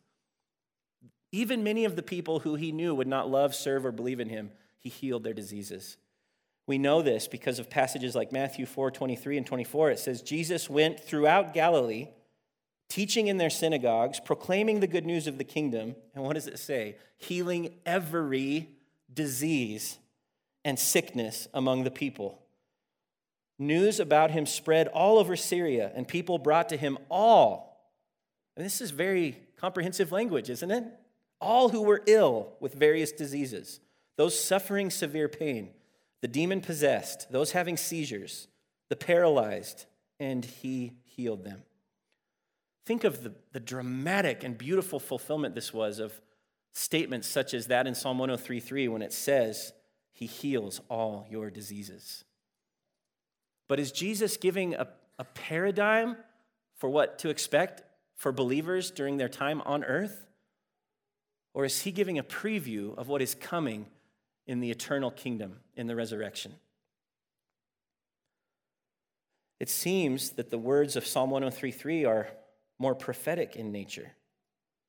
Even 1.30 1.62
many 1.62 1.84
of 1.84 1.94
the 1.94 2.02
people 2.02 2.40
who 2.40 2.56
he 2.56 2.72
knew 2.72 2.94
would 2.94 3.06
not 3.06 3.30
love, 3.30 3.54
serve, 3.54 3.86
or 3.86 3.92
believe 3.92 4.18
in 4.18 4.28
him, 4.28 4.50
he 4.78 4.88
healed 4.88 5.22
their 5.22 5.34
diseases. 5.34 5.96
We 6.66 6.78
know 6.78 7.02
this 7.02 7.28
because 7.28 7.58
of 7.60 7.70
passages 7.70 8.14
like 8.14 8.32
Matthew 8.32 8.66
4 8.66 8.90
23 8.90 9.38
and 9.38 9.46
24. 9.46 9.90
It 9.92 9.98
says, 10.00 10.22
Jesus 10.22 10.68
went 10.68 10.98
throughout 10.98 11.54
Galilee, 11.54 12.08
teaching 12.90 13.28
in 13.28 13.38
their 13.38 13.48
synagogues, 13.48 14.20
proclaiming 14.20 14.80
the 14.80 14.86
good 14.86 15.06
news 15.06 15.26
of 15.26 15.38
the 15.38 15.44
kingdom. 15.44 15.94
And 16.14 16.22
what 16.22 16.34
does 16.34 16.46
it 16.46 16.58
say? 16.58 16.96
Healing 17.16 17.72
every 17.86 18.68
disease 19.12 19.98
and 20.64 20.78
sickness 20.78 21.48
among 21.54 21.84
the 21.84 21.90
people. 21.90 22.42
News 23.58 24.00
about 24.00 24.32
him 24.32 24.44
spread 24.44 24.88
all 24.88 25.18
over 25.18 25.36
Syria, 25.36 25.92
and 25.94 26.06
people 26.06 26.38
brought 26.38 26.68
to 26.70 26.76
him 26.76 26.98
all. 27.10 27.94
And 28.56 28.66
this 28.66 28.80
is 28.80 28.90
very 28.90 29.38
comprehensive 29.56 30.12
language, 30.12 30.50
isn't 30.50 30.70
it? 30.70 30.84
All 31.40 31.68
who 31.70 31.82
were 31.82 32.02
ill 32.06 32.52
with 32.60 32.74
various 32.74 33.12
diseases, 33.12 33.80
those 34.16 34.38
suffering 34.38 34.90
severe 34.90 35.28
pain, 35.28 35.70
the 36.20 36.28
demon 36.28 36.60
possessed, 36.60 37.30
those 37.30 37.52
having 37.52 37.76
seizures, 37.76 38.48
the 38.88 38.96
paralyzed, 38.96 39.86
and 40.18 40.44
he 40.44 40.92
healed 41.04 41.44
them. 41.44 41.62
Think 42.84 43.04
of 43.04 43.22
the, 43.22 43.34
the 43.52 43.60
dramatic 43.60 44.42
and 44.42 44.56
beautiful 44.56 44.98
fulfillment 44.98 45.54
this 45.54 45.72
was 45.72 45.98
of 45.98 46.20
statements 46.72 47.28
such 47.28 47.54
as 47.54 47.66
that 47.66 47.86
in 47.86 47.94
Psalm 47.94 48.18
103:3 48.18 48.90
when 48.90 49.02
it 49.02 49.12
says, 49.12 49.72
he 50.12 50.26
heals 50.26 50.80
all 50.88 51.26
your 51.30 51.50
diseases. 51.50 52.24
But 53.68 53.80
is 53.80 53.92
Jesus 53.92 54.36
giving 54.36 54.74
a, 54.74 54.88
a 55.18 55.24
paradigm 55.24 56.16
for 56.76 56.90
what 56.90 57.18
to 57.20 57.28
expect 57.28 57.82
for 58.16 58.32
believers 58.32 58.90
during 58.90 59.16
their 59.16 59.28
time 59.28 59.62
on 59.62 59.84
earth? 59.84 60.26
Or 61.54 61.64
is 61.64 61.82
he 61.82 61.90
giving 61.90 62.18
a 62.18 62.22
preview 62.22 62.96
of 62.96 63.08
what 63.08 63.22
is 63.22 63.34
coming 63.34 63.86
in 64.46 64.60
the 64.60 64.70
eternal 64.70 65.10
kingdom 65.10 65.60
in 65.74 65.86
the 65.86 65.96
resurrection? 65.96 66.56
It 69.58 69.68
seems 69.68 70.30
that 70.30 70.50
the 70.50 70.58
words 70.58 70.96
of 70.96 71.06
Psalm 71.06 71.30
103:3 71.30 72.06
are 72.06 72.28
more 72.80 72.94
prophetic 72.94 73.54
in 73.54 73.70
nature. 73.70 74.12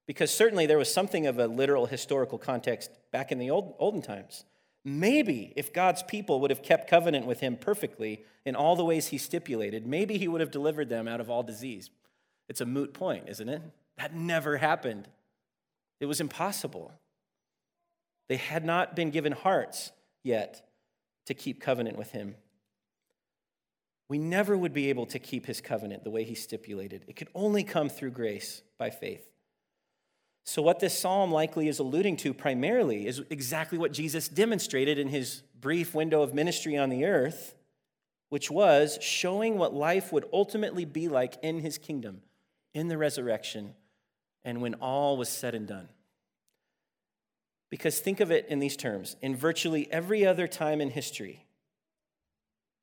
Because 0.08 0.34
certainly 0.34 0.66
there 0.66 0.78
was 0.78 0.92
something 0.92 1.28
of 1.28 1.38
a 1.38 1.48
literal 1.48 1.86
historical 1.86 2.38
context 2.38 2.90
back 3.12 3.32
in 3.32 3.38
the 3.38 3.52
old, 3.52 3.76
olden 3.78 4.02
times. 4.02 4.46
Maybe 4.84 5.54
if 5.56 5.72
God's 5.72 6.02
people 6.02 6.42
would 6.42 6.50
have 6.50 6.64
kept 6.64 6.90
covenant 6.90 7.28
with 7.28 7.40
him 7.40 7.56
perfectly 7.56 8.24
in 8.46 8.56
all 8.56 8.76
the 8.76 8.86
ways 8.86 9.08
he 9.08 9.20
stipulated, 9.20 9.86
maybe 9.86 10.18
he 10.18 10.28
would 10.28 10.42
have 10.42 10.50
delivered 10.50 10.90
them 10.90 11.08
out 11.08 11.22
of 11.22 11.30
all 11.30 11.44
disease. 11.44 11.92
It's 12.50 12.62
a 12.62 12.66
moot 12.66 12.94
point, 12.94 13.30
isn't 13.30 13.48
it? 13.48 13.62
That 13.98 14.16
never 14.16 14.58
happened. 14.58 15.08
It 16.00 16.08
was 16.08 16.20
impossible. 16.20 16.92
They 18.28 18.38
had 18.38 18.66
not 18.66 18.96
been 18.96 19.12
given 19.12 19.34
hearts 19.34 19.92
yet 20.24 20.68
to 21.28 21.34
keep 21.34 21.62
covenant 21.62 21.98
with 21.98 22.12
him. 22.12 22.36
We 24.12 24.20
never 24.20 24.58
would 24.58 24.74
be 24.74 24.90
able 24.90 25.06
to 25.06 25.20
keep 25.20 25.46
his 25.46 25.62
covenant 25.62 26.04
the 26.04 26.10
way 26.10 26.26
he 26.26 26.36
stipulated. 26.36 27.06
It 27.08 27.16
could 27.16 27.30
only 27.34 27.64
come 27.64 27.88
through 27.88 28.12
grace 28.12 28.62
by 28.78 28.90
faith. 28.90 29.26
So, 30.44 30.62
what 30.62 30.82
this 30.82 31.00
psalm 31.00 31.32
likely 31.32 31.70
is 31.70 31.80
alluding 31.80 32.18
to 32.18 32.34
primarily 32.34 33.08
is 33.08 33.22
exactly 33.30 33.78
what 33.78 33.94
Jesus 33.94 34.28
demonstrated 34.28 35.00
in 35.00 35.08
his 35.08 35.44
brief 35.58 35.96
window 35.96 36.24
of 36.24 36.34
ministry 36.34 36.76
on 36.76 36.90
the 36.90 37.06
earth, 37.06 37.56
which 38.28 38.52
was 38.52 39.00
showing 39.02 39.58
what 39.58 39.74
life 39.74 40.12
would 40.12 40.26
ultimately 40.34 40.84
be 40.84 41.08
like 41.08 41.38
in 41.42 41.62
his 41.62 41.78
kingdom, 41.78 42.22
in 42.74 42.90
the 42.90 42.98
resurrection, 42.98 43.76
and 44.44 44.62
when 44.62 44.74
all 44.74 45.16
was 45.16 45.30
said 45.30 45.56
and 45.56 45.70
done. 45.70 45.88
Because 47.70 48.02
think 48.02 48.20
of 48.20 48.30
it 48.30 48.46
in 48.50 48.60
these 48.60 48.76
terms 48.76 49.16
in 49.22 49.38
virtually 49.38 49.90
every 49.90 50.26
other 50.26 50.50
time 50.50 50.82
in 50.82 50.90
history, 50.90 51.46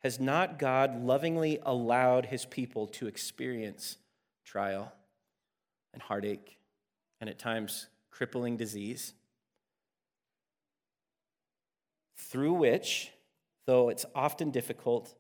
has 0.00 0.21
not 0.21 0.59
God 0.59 1.02
lovingly 1.02 1.59
allowed 1.62 2.26
his 2.26 2.45
people 2.45 2.87
to 2.88 3.07
experience 3.07 3.97
trial 4.45 4.93
and 5.93 6.02
heartache 6.02 6.59
and 7.21 7.28
at 7.28 7.38
times 7.38 7.88
crippling 8.11 8.57
disease, 8.57 9.12
through 12.17 12.52
which, 12.52 13.11
though 13.67 13.88
it's 13.88 14.07
often 14.14 14.50
difficult, 14.50 15.14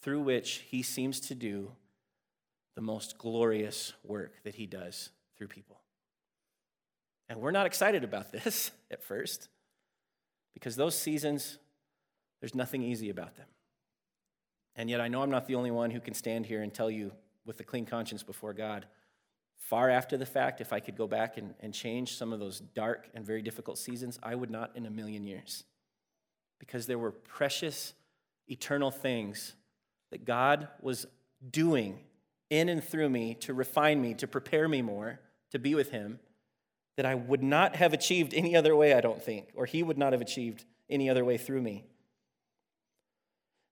through 0.00 0.20
which 0.20 0.64
he 0.68 0.82
seems 0.82 1.20
to 1.20 1.34
do 1.34 1.72
the 2.76 2.82
most 2.82 3.18
glorious 3.18 3.92
work 4.04 4.34
that 4.44 4.54
he 4.54 4.66
does 4.66 5.10
through 5.36 5.48
people. 5.48 5.80
And 7.28 7.40
we're 7.40 7.50
not 7.50 7.66
excited 7.66 8.04
about 8.04 8.30
this 8.32 8.70
at 8.90 9.02
first 9.02 9.48
because 10.54 10.76
those 10.76 10.96
seasons, 10.96 11.58
there's 12.40 12.54
nothing 12.54 12.82
easy 12.82 13.10
about 13.10 13.36
them. 13.36 13.46
And 14.78 14.88
yet, 14.88 15.02
I 15.02 15.08
know 15.08 15.20
I'm 15.20 15.30
not 15.30 15.46
the 15.46 15.56
only 15.56 15.70
one 15.70 15.90
who 15.90 16.00
can 16.00 16.14
stand 16.14 16.46
here 16.46 16.62
and 16.62 16.72
tell 16.72 16.90
you 16.90 17.12
with 17.44 17.60
a 17.60 17.64
clean 17.64 17.84
conscience 17.84 18.22
before 18.22 18.54
God 18.54 18.86
far 19.68 19.90
after 19.90 20.16
the 20.16 20.24
fact, 20.24 20.62
if 20.62 20.72
I 20.72 20.80
could 20.80 20.96
go 20.96 21.06
back 21.06 21.36
and, 21.36 21.54
and 21.60 21.74
change 21.74 22.16
some 22.16 22.32
of 22.32 22.40
those 22.40 22.60
dark 22.60 23.08
and 23.14 23.24
very 23.24 23.42
difficult 23.42 23.76
seasons, 23.76 24.18
I 24.22 24.34
would 24.34 24.50
not 24.50 24.70
in 24.74 24.86
a 24.86 24.90
million 24.90 25.24
years. 25.24 25.64
Because 26.58 26.86
there 26.86 26.98
were 26.98 27.10
precious, 27.10 27.92
eternal 28.48 28.90
things 28.90 29.54
that 30.10 30.24
God 30.24 30.68
was 30.80 31.06
doing 31.50 31.98
in 32.48 32.70
and 32.70 32.82
through 32.82 33.10
me 33.10 33.34
to 33.40 33.52
refine 33.52 34.00
me, 34.00 34.14
to 34.14 34.26
prepare 34.26 34.68
me 34.68 34.80
more 34.80 35.20
to 35.50 35.58
be 35.58 35.74
with 35.74 35.90
Him, 35.90 36.18
that 36.96 37.04
I 37.04 37.14
would 37.14 37.42
not 37.42 37.76
have 37.76 37.92
achieved 37.92 38.32
any 38.32 38.56
other 38.56 38.74
way, 38.74 38.94
I 38.94 39.02
don't 39.02 39.22
think, 39.22 39.48
or 39.54 39.66
He 39.66 39.82
would 39.82 39.98
not 39.98 40.12
have 40.12 40.22
achieved 40.22 40.64
any 40.88 41.10
other 41.10 41.26
way 41.26 41.36
through 41.36 41.60
me. 41.60 41.84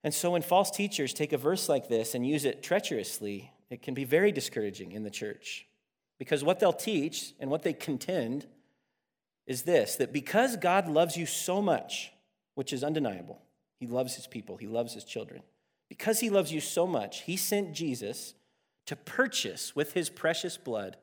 And 0.07 0.15
so 0.15 0.31
when 0.31 0.43
false 0.43 0.71
teachers 0.71 1.13
take 1.13 1.33
a 1.33 1.37
verse 1.37 1.69
like 1.69 1.89
this 1.89 2.15
and 2.15 2.25
use 2.25 2.45
it 2.45 2.63
treacherously, 2.63 3.51
it 3.71 3.83
can 3.83 3.93
be 3.93 4.05
very 4.05 4.31
discouraging 4.31 4.93
in 4.93 5.03
the 5.03 5.11
church. 5.11 5.67
Because 6.17 6.45
what 6.45 6.61
they'll 6.61 6.73
teach 6.73 7.35
and 7.41 7.51
what 7.51 7.65
they 7.65 7.73
contend 7.73 8.47
is 9.49 9.63
this 9.63 9.97
that 9.97 10.13
because 10.13 10.57
God 10.59 10.87
loves 10.87 11.17
you 11.17 11.27
so 11.27 11.61
much, 11.61 12.13
which 12.55 12.73
is 12.73 12.85
undeniable, 12.85 13.43
He 13.81 13.89
loves 13.89 14.15
His 14.15 14.29
people, 14.29 14.57
He 14.57 14.69
loves 14.69 14.95
His 14.95 15.03
children. 15.03 15.43
Because 15.89 16.21
he 16.21 16.31
loves 16.31 16.53
you 16.53 16.61
so 16.61 16.87
much, 16.87 17.23
he 17.23 17.37
sent 17.37 17.73
Jesus 17.73 18.35
to 18.87 18.95
purchase 18.95 19.75
with 19.75 19.93
his 19.93 20.09
precious 20.09 20.57
blood 20.57 20.99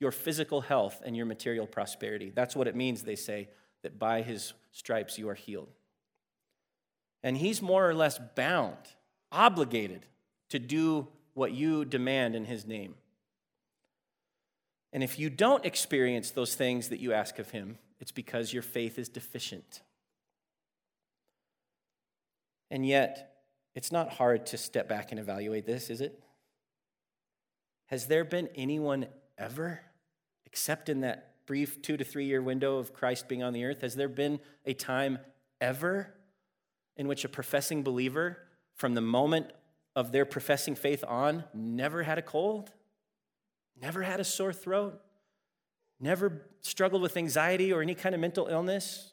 your 0.00 0.10
physical 0.10 0.62
health 0.62 1.02
and 1.04 1.14
your 1.14 1.26
material 1.26 1.66
prosperity. 1.66 2.32
That's 2.34 2.56
what 2.56 2.66
it 2.66 2.76
means, 2.76 3.02
they 3.02 3.14
say, 3.14 3.50
that 3.82 3.98
by 3.98 4.22
his 4.22 4.54
stripes 4.72 5.18
you 5.18 5.28
are 5.28 5.34
healed. 5.34 5.68
And 7.22 7.36
he's 7.36 7.60
more 7.60 7.88
or 7.88 7.94
less 7.94 8.18
bound, 8.36 8.76
obligated 9.32 10.06
to 10.50 10.58
do 10.58 11.08
what 11.34 11.52
you 11.52 11.84
demand 11.84 12.34
in 12.34 12.44
his 12.44 12.66
name. 12.66 12.94
And 14.92 15.02
if 15.02 15.18
you 15.18 15.28
don't 15.30 15.64
experience 15.64 16.30
those 16.30 16.54
things 16.54 16.88
that 16.88 17.00
you 17.00 17.12
ask 17.12 17.38
of 17.38 17.50
him, 17.50 17.78
it's 18.00 18.12
because 18.12 18.52
your 18.52 18.62
faith 18.62 18.98
is 18.98 19.08
deficient. 19.08 19.82
And 22.70 22.86
yet, 22.86 23.36
it's 23.74 23.92
not 23.92 24.10
hard 24.10 24.46
to 24.46 24.58
step 24.58 24.88
back 24.88 25.10
and 25.10 25.20
evaluate 25.20 25.66
this, 25.66 25.90
is 25.90 26.00
it? 26.00 26.22
Has 27.86 28.06
there 28.06 28.24
been 28.24 28.48
anyone 28.54 29.06
ever, 29.38 29.80
except 30.44 30.88
in 30.88 31.00
that 31.00 31.46
brief 31.46 31.80
two 31.80 31.96
to 31.96 32.04
three 32.04 32.26
year 32.26 32.42
window 32.42 32.78
of 32.78 32.92
Christ 32.92 33.28
being 33.28 33.42
on 33.42 33.52
the 33.52 33.64
earth, 33.64 33.80
has 33.80 33.94
there 33.94 34.08
been 34.08 34.40
a 34.66 34.74
time 34.74 35.18
ever 35.60 36.12
in 36.98 37.08
which 37.08 37.24
a 37.24 37.28
professing 37.28 37.82
believer, 37.82 38.38
from 38.74 38.94
the 38.94 39.00
moment 39.00 39.52
of 39.96 40.12
their 40.12 40.24
professing 40.24 40.74
faith 40.74 41.02
on, 41.06 41.44
never 41.54 42.02
had 42.02 42.18
a 42.18 42.22
cold, 42.22 42.72
never 43.80 44.02
had 44.02 44.20
a 44.20 44.24
sore 44.24 44.52
throat, 44.52 45.00
never 46.00 46.42
struggled 46.60 47.00
with 47.00 47.16
anxiety 47.16 47.72
or 47.72 47.80
any 47.80 47.94
kind 47.94 48.14
of 48.14 48.20
mental 48.20 48.48
illness, 48.48 49.12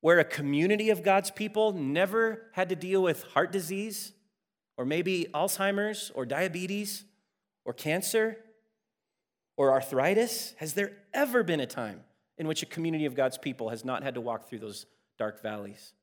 where 0.00 0.18
a 0.18 0.24
community 0.24 0.90
of 0.90 1.02
God's 1.02 1.30
people 1.30 1.72
never 1.72 2.50
had 2.52 2.68
to 2.68 2.76
deal 2.76 3.02
with 3.02 3.22
heart 3.24 3.50
disease 3.50 4.12
or 4.76 4.84
maybe 4.84 5.26
Alzheimer's 5.34 6.12
or 6.14 6.26
diabetes 6.26 7.04
or 7.64 7.72
cancer 7.72 8.38
or 9.56 9.72
arthritis? 9.72 10.54
Has 10.58 10.74
there 10.74 10.92
ever 11.14 11.42
been 11.42 11.60
a 11.60 11.66
time 11.66 12.00
in 12.38 12.46
which 12.46 12.62
a 12.62 12.66
community 12.66 13.06
of 13.06 13.14
God's 13.14 13.38
people 13.38 13.70
has 13.70 13.84
not 13.84 14.02
had 14.02 14.14
to 14.14 14.20
walk 14.20 14.48
through 14.48 14.58
those 14.60 14.86
dark 15.18 15.42
valleys? 15.42 15.94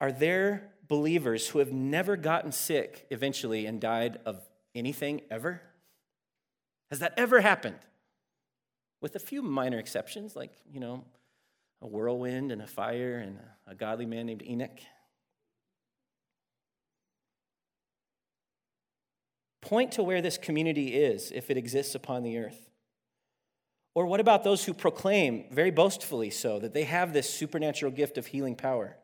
Are 0.00 0.12
there 0.12 0.72
believers 0.86 1.48
who 1.48 1.60
have 1.60 1.72
never 1.72 2.16
gotten 2.16 2.52
sick 2.52 3.06
eventually 3.10 3.66
and 3.66 3.80
died 3.80 4.18
of 4.26 4.40
anything 4.74 5.22
ever? 5.30 5.62
Has 6.90 6.98
that 6.98 7.14
ever 7.16 7.40
happened? 7.40 7.78
With 9.00 9.16
a 9.16 9.20
few 9.20 9.42
minor 9.42 9.78
exceptions, 9.78 10.36
like, 10.36 10.52
you 10.70 10.80
know, 10.80 11.04
a 11.82 11.86
whirlwind 11.86 12.52
and 12.52 12.62
a 12.62 12.66
fire 12.66 13.18
and 13.18 13.38
a 13.66 13.74
godly 13.74 14.06
man 14.06 14.26
named 14.26 14.42
Enoch. 14.42 14.78
Point 19.60 19.92
to 19.92 20.02
where 20.02 20.20
this 20.20 20.36
community 20.38 20.94
is 20.94 21.30
if 21.34 21.50
it 21.50 21.56
exists 21.56 21.94
upon 21.94 22.22
the 22.22 22.38
earth. 22.38 22.68
Or 23.94 24.06
what 24.06 24.20
about 24.20 24.44
those 24.44 24.64
who 24.64 24.74
proclaim, 24.74 25.46
very 25.50 25.70
boastfully 25.70 26.30
so, 26.30 26.58
that 26.58 26.74
they 26.74 26.84
have 26.84 27.12
this 27.12 27.32
supernatural 27.32 27.92
gift 27.92 28.18
of 28.18 28.26
healing 28.26 28.56
power? 28.56 28.96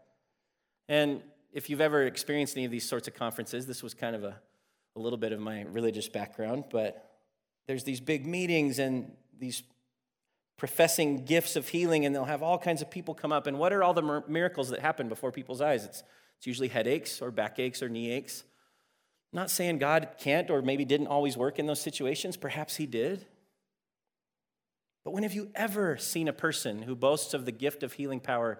And 0.90 1.22
if 1.52 1.70
you've 1.70 1.80
ever 1.80 2.02
experienced 2.02 2.56
any 2.56 2.64
of 2.64 2.72
these 2.72 2.86
sorts 2.86 3.06
of 3.06 3.14
conferences, 3.14 3.64
this 3.64 3.80
was 3.80 3.94
kind 3.94 4.16
of 4.16 4.24
a, 4.24 4.36
a 4.96 4.98
little 4.98 5.18
bit 5.18 5.30
of 5.30 5.38
my 5.38 5.62
religious 5.62 6.08
background, 6.08 6.64
but 6.68 7.08
there's 7.68 7.84
these 7.84 8.00
big 8.00 8.26
meetings 8.26 8.80
and 8.80 9.12
these 9.38 9.62
professing 10.58 11.24
gifts 11.24 11.54
of 11.54 11.68
healing, 11.68 12.04
and 12.04 12.12
they'll 12.12 12.24
have 12.24 12.42
all 12.42 12.58
kinds 12.58 12.82
of 12.82 12.90
people 12.90 13.14
come 13.14 13.30
up. 13.30 13.46
And 13.46 13.56
what 13.56 13.72
are 13.72 13.84
all 13.84 13.94
the 13.94 14.24
miracles 14.26 14.70
that 14.70 14.80
happen 14.80 15.08
before 15.08 15.30
people's 15.30 15.60
eyes? 15.60 15.84
It's, 15.84 16.02
it's 16.38 16.46
usually 16.48 16.66
headaches 16.66 17.22
or 17.22 17.30
backaches 17.30 17.84
or 17.84 17.88
knee 17.88 18.10
aches. 18.10 18.42
Not 19.32 19.48
saying 19.48 19.78
God 19.78 20.08
can't 20.18 20.50
or 20.50 20.60
maybe 20.60 20.84
didn't 20.84 21.06
always 21.06 21.36
work 21.36 21.60
in 21.60 21.66
those 21.66 21.80
situations. 21.80 22.36
Perhaps 22.36 22.74
He 22.76 22.86
did. 22.86 23.26
But 25.04 25.12
when 25.12 25.22
have 25.22 25.34
you 25.34 25.52
ever 25.54 25.96
seen 25.98 26.26
a 26.26 26.32
person 26.32 26.82
who 26.82 26.96
boasts 26.96 27.32
of 27.32 27.46
the 27.46 27.52
gift 27.52 27.84
of 27.84 27.92
healing 27.92 28.18
power 28.18 28.58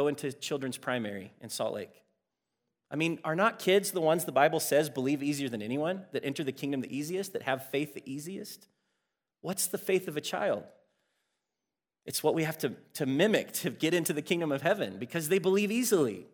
go 0.00 0.08
into 0.08 0.32
children's 0.32 0.78
primary 0.78 1.32
in 1.40 1.50
Salt 1.50 1.74
Lake? 1.74 2.02
I 2.90 2.96
mean, 2.96 3.20
are 3.22 3.36
not 3.36 3.58
kids 3.58 3.92
the 3.92 4.00
ones 4.00 4.24
the 4.24 4.32
Bible 4.32 4.60
says 4.60 4.88
believe 4.88 5.22
easier 5.22 5.48
than 5.48 5.62
anyone, 5.62 6.06
that 6.12 6.24
enter 6.24 6.42
the 6.42 6.52
kingdom 6.52 6.80
the 6.80 6.96
easiest, 6.96 7.32
that 7.34 7.42
have 7.42 7.70
faith 7.70 7.94
the 7.94 8.02
easiest? 8.04 8.66
What's 9.42 9.66
the 9.66 9.78
faith 9.78 10.08
of 10.08 10.16
a 10.16 10.20
child? 10.20 10.64
It's 12.06 12.22
what 12.22 12.34
we 12.34 12.44
have 12.44 12.58
to, 12.58 12.72
to 12.94 13.06
mimic 13.06 13.52
to 13.52 13.70
get 13.70 13.94
into 13.94 14.12
the 14.12 14.22
kingdom 14.22 14.50
of 14.50 14.62
heaven 14.62 14.98
because 14.98 15.28
they 15.28 15.38
believe 15.38 15.70
easily. 15.70 16.26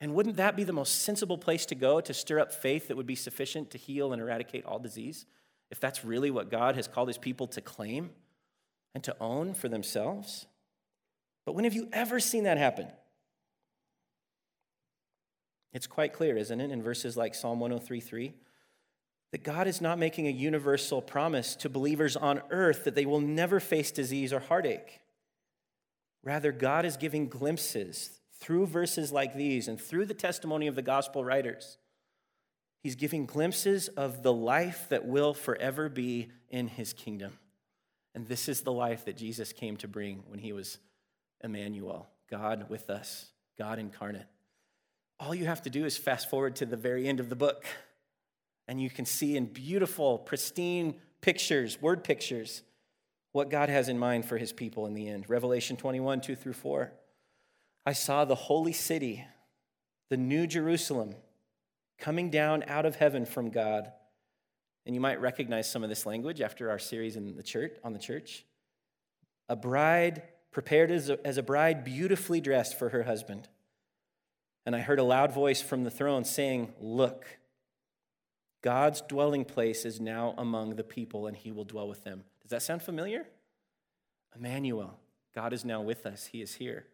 And 0.00 0.14
wouldn't 0.14 0.36
that 0.36 0.56
be 0.56 0.64
the 0.64 0.72
most 0.72 1.02
sensible 1.02 1.38
place 1.38 1.66
to 1.66 1.74
go 1.74 2.00
to 2.00 2.14
stir 2.14 2.40
up 2.40 2.52
faith 2.52 2.88
that 2.88 2.96
would 2.96 3.06
be 3.06 3.14
sufficient 3.14 3.70
to 3.70 3.78
heal 3.78 4.12
and 4.12 4.20
eradicate 4.20 4.64
all 4.64 4.78
disease? 4.78 5.26
If 5.70 5.78
that's 5.78 6.04
really 6.04 6.30
what 6.30 6.50
God 6.50 6.74
has 6.74 6.88
called 6.88 7.08
his 7.08 7.18
people 7.18 7.46
to 7.48 7.60
claim 7.60 8.10
and 8.94 9.04
to 9.04 9.16
own 9.20 9.54
for 9.54 9.68
themselves? 9.68 10.46
But 11.44 11.54
when 11.54 11.64
have 11.64 11.74
you 11.74 11.88
ever 11.92 12.20
seen 12.20 12.44
that 12.44 12.58
happen? 12.58 12.88
It's 15.72 15.86
quite 15.86 16.12
clear, 16.12 16.36
isn't 16.36 16.60
it, 16.60 16.70
in 16.70 16.82
verses 16.82 17.16
like 17.16 17.34
Psalm 17.34 17.60
103 17.60 18.32
that 19.34 19.42
God 19.42 19.66
is 19.66 19.80
not 19.80 19.98
making 19.98 20.28
a 20.28 20.30
universal 20.30 21.02
promise 21.02 21.56
to 21.56 21.68
believers 21.68 22.14
on 22.14 22.40
earth 22.50 22.84
that 22.84 22.94
they 22.94 23.04
will 23.04 23.20
never 23.20 23.58
face 23.58 23.90
disease 23.90 24.32
or 24.32 24.38
heartache. 24.38 25.00
Rather, 26.22 26.52
God 26.52 26.84
is 26.84 26.96
giving 26.96 27.28
glimpses 27.28 28.20
through 28.38 28.68
verses 28.68 29.10
like 29.10 29.34
these 29.34 29.66
and 29.66 29.80
through 29.80 30.06
the 30.06 30.14
testimony 30.14 30.68
of 30.68 30.76
the 30.76 30.82
gospel 30.82 31.24
writers, 31.24 31.78
he's 32.80 32.94
giving 32.94 33.26
glimpses 33.26 33.88
of 33.88 34.22
the 34.22 34.32
life 34.32 34.86
that 34.90 35.04
will 35.04 35.34
forever 35.34 35.88
be 35.88 36.30
in 36.48 36.68
his 36.68 36.92
kingdom. 36.92 37.32
And 38.14 38.28
this 38.28 38.48
is 38.48 38.60
the 38.60 38.70
life 38.70 39.04
that 39.06 39.16
Jesus 39.16 39.52
came 39.52 39.76
to 39.78 39.88
bring 39.88 40.22
when 40.28 40.38
he 40.38 40.52
was 40.52 40.78
Emmanuel, 41.44 42.08
God 42.28 42.68
with 42.68 42.90
us, 42.90 43.26
God 43.56 43.78
incarnate. 43.78 44.26
All 45.20 45.34
you 45.34 45.44
have 45.44 45.62
to 45.62 45.70
do 45.70 45.84
is 45.84 45.96
fast 45.96 46.28
forward 46.28 46.56
to 46.56 46.66
the 46.66 46.76
very 46.76 47.06
end 47.06 47.20
of 47.20 47.28
the 47.28 47.36
book, 47.36 47.64
and 48.66 48.80
you 48.80 48.90
can 48.90 49.04
see 49.04 49.36
in 49.36 49.46
beautiful, 49.46 50.18
pristine 50.18 50.94
pictures, 51.20 51.80
word 51.80 52.02
pictures, 52.02 52.62
what 53.32 53.50
God 53.50 53.68
has 53.68 53.88
in 53.88 53.98
mind 53.98 54.24
for 54.24 54.38
his 54.38 54.52
people 54.52 54.86
in 54.86 54.94
the 54.94 55.08
end. 55.08 55.28
Revelation 55.28 55.76
21, 55.76 56.20
2 56.20 56.34
through 56.34 56.52
4. 56.52 56.92
I 57.86 57.92
saw 57.92 58.24
the 58.24 58.34
holy 58.34 58.72
city, 58.72 59.24
the 60.08 60.16
new 60.16 60.46
Jerusalem, 60.46 61.14
coming 61.98 62.30
down 62.30 62.64
out 62.66 62.86
of 62.86 62.96
heaven 62.96 63.26
from 63.26 63.50
God. 63.50 63.92
And 64.86 64.94
you 64.94 65.00
might 65.00 65.20
recognize 65.20 65.70
some 65.70 65.82
of 65.82 65.88
this 65.88 66.06
language 66.06 66.40
after 66.40 66.70
our 66.70 66.78
series 66.78 67.16
in 67.16 67.36
the 67.36 67.42
church 67.42 67.76
on 67.82 67.92
the 67.92 67.98
church. 67.98 68.44
A 69.48 69.56
bride 69.56 70.22
prepared 70.54 70.90
as 70.92 71.10
a, 71.10 71.26
as 71.26 71.36
a 71.36 71.42
bride 71.42 71.84
beautifully 71.84 72.40
dressed 72.40 72.78
for 72.78 72.90
her 72.90 73.02
husband. 73.02 73.48
And 74.64 74.74
I 74.74 74.78
heard 74.78 75.00
a 75.00 75.04
loud 75.04 75.32
voice 75.32 75.60
from 75.60 75.82
the 75.82 75.90
throne 75.90 76.24
saying, 76.24 76.72
Look, 76.80 77.26
God's 78.62 79.02
dwelling 79.02 79.44
place 79.44 79.84
is 79.84 80.00
now 80.00 80.32
among 80.38 80.76
the 80.76 80.84
people, 80.84 81.26
and 81.26 81.36
he 81.36 81.52
will 81.52 81.64
dwell 81.64 81.88
with 81.88 82.04
them. 82.04 82.22
Does 82.40 82.50
that 82.50 82.62
sound 82.62 82.82
familiar? 82.82 83.26
Emmanuel, 84.34 84.98
God 85.34 85.52
is 85.52 85.64
now 85.64 85.82
with 85.82 86.06
us, 86.06 86.26
he 86.26 86.40
is 86.40 86.54
here. 86.54 86.86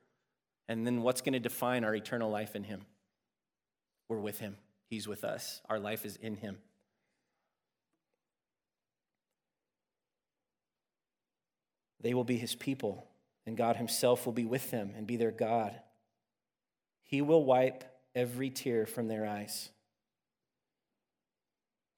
And 0.67 0.87
then 0.87 1.03
what's 1.03 1.21
going 1.21 1.35
to 1.35 1.41
define 1.41 1.85
our 1.85 1.95
eternal 1.95 2.31
life 2.31 2.57
in 2.57 2.65
Him? 2.65 2.83
We're 4.09 4.21
with 4.21 4.39
Him, 4.39 4.57
He's 4.89 5.07
with 5.07 5.23
us, 5.23 5.61
our 5.69 5.79
life 5.79 6.07
is 6.07 6.17
in 6.17 6.37
Him. 6.37 6.59
They 12.01 12.15
will 12.15 12.25
be 12.25 12.37
His 12.37 12.55
people, 12.55 13.10
and 13.51 13.57
God 13.57 13.75
Himself 13.75 14.27
will 14.27 14.33
be 14.33 14.45
with 14.45 14.71
them 14.71 14.93
and 14.97 15.09
be 15.09 15.17
their 15.17 15.33
God. 15.33 15.75
He 17.03 17.21
will 17.21 17.45
wipe 17.45 17.83
every 18.15 18.49
tear 18.49 18.87
from 18.87 19.09
their 19.09 19.27
eyes. 19.27 19.71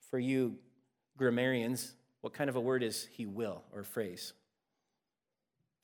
For 0.08 0.18
you 0.18 0.56
grammarians, 1.18 1.94
what 2.22 2.32
kind 2.32 2.48
of 2.48 2.56
a 2.56 2.60
word 2.60 2.82
is 2.82 3.06
He 3.12 3.26
will 3.26 3.62
or 3.70 3.84
phrase? 3.84 4.32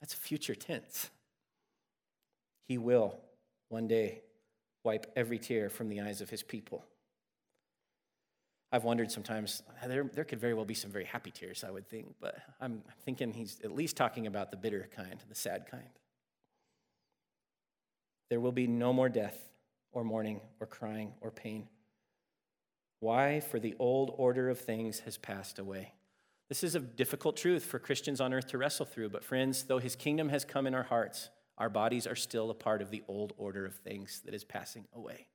That's 0.01 0.15
future 0.15 0.55
tense. 0.55 1.11
He 2.67 2.79
will 2.79 3.19
one 3.69 3.89
day 3.89 4.23
wipe 4.85 5.13
every 5.17 5.39
tear 5.39 5.69
from 5.69 5.91
the 5.91 6.01
eyes 6.01 6.23
of 6.23 6.31
his 6.31 6.43
people. 6.43 6.83
I've 8.71 8.85
wondered 8.85 9.11
sometimes, 9.11 9.63
there, 9.87 10.05
there 10.05 10.25
could 10.25 10.41
very 10.41 10.53
well 10.55 10.67
be 10.67 10.75
some 10.75 10.91
very 10.91 11.07
happy 11.07 11.31
tears, 11.31 11.65
I 11.65 11.71
would 11.71 11.89
think, 11.89 12.15
but 12.21 12.37
I'm 12.61 12.83
thinking 13.05 13.33
he's 13.33 13.61
at 13.65 13.73
least 13.73 13.97
talking 13.97 14.27
about 14.27 14.51
the 14.51 14.57
bitter 14.59 14.89
kind, 14.95 15.19
the 15.29 15.35
sad 15.35 15.67
kind. 15.71 15.89
There 18.29 18.41
will 18.41 18.53
be 18.53 18.67
no 18.67 18.93
more 18.93 19.09
death, 19.09 19.39
or 19.91 20.05
mourning, 20.05 20.43
or 20.61 20.67
crying, 20.67 21.15
or 21.23 21.31
pain. 21.31 21.67
Why? 23.01 23.41
For 23.41 23.59
the 23.59 23.75
old 23.79 24.13
order 24.19 24.51
of 24.51 24.59
things 24.59 25.01
has 25.01 25.17
passed 25.17 25.59
away. 25.59 25.95
This 26.51 26.63
is 26.63 26.75
a 26.75 26.81
difficult 26.81 27.39
truth 27.39 27.65
for 27.65 27.79
Christians 27.79 28.21
on 28.21 28.35
earth 28.35 28.49
to 28.49 28.59
wrestle 28.59 28.85
through, 28.85 29.09
but 29.09 29.25
friends, 29.25 29.63
though 29.63 29.79
his 29.79 29.97
kingdom 29.97 30.29
has 30.29 30.45
come 30.45 30.67
in 30.67 30.75
our 30.75 30.83
hearts, 30.83 31.31
Our 31.59 31.69
bodies 31.69 32.07
are 32.07 32.17
still 32.17 32.51
a 32.51 32.55
part 32.55 32.81
of 32.81 32.91
the 32.91 33.03
old 33.09 33.33
order 33.37 33.67
of 33.67 33.75
things 33.75 34.23
that 34.25 34.33
is 34.33 34.45
passing 34.45 34.87
away. 34.95 35.27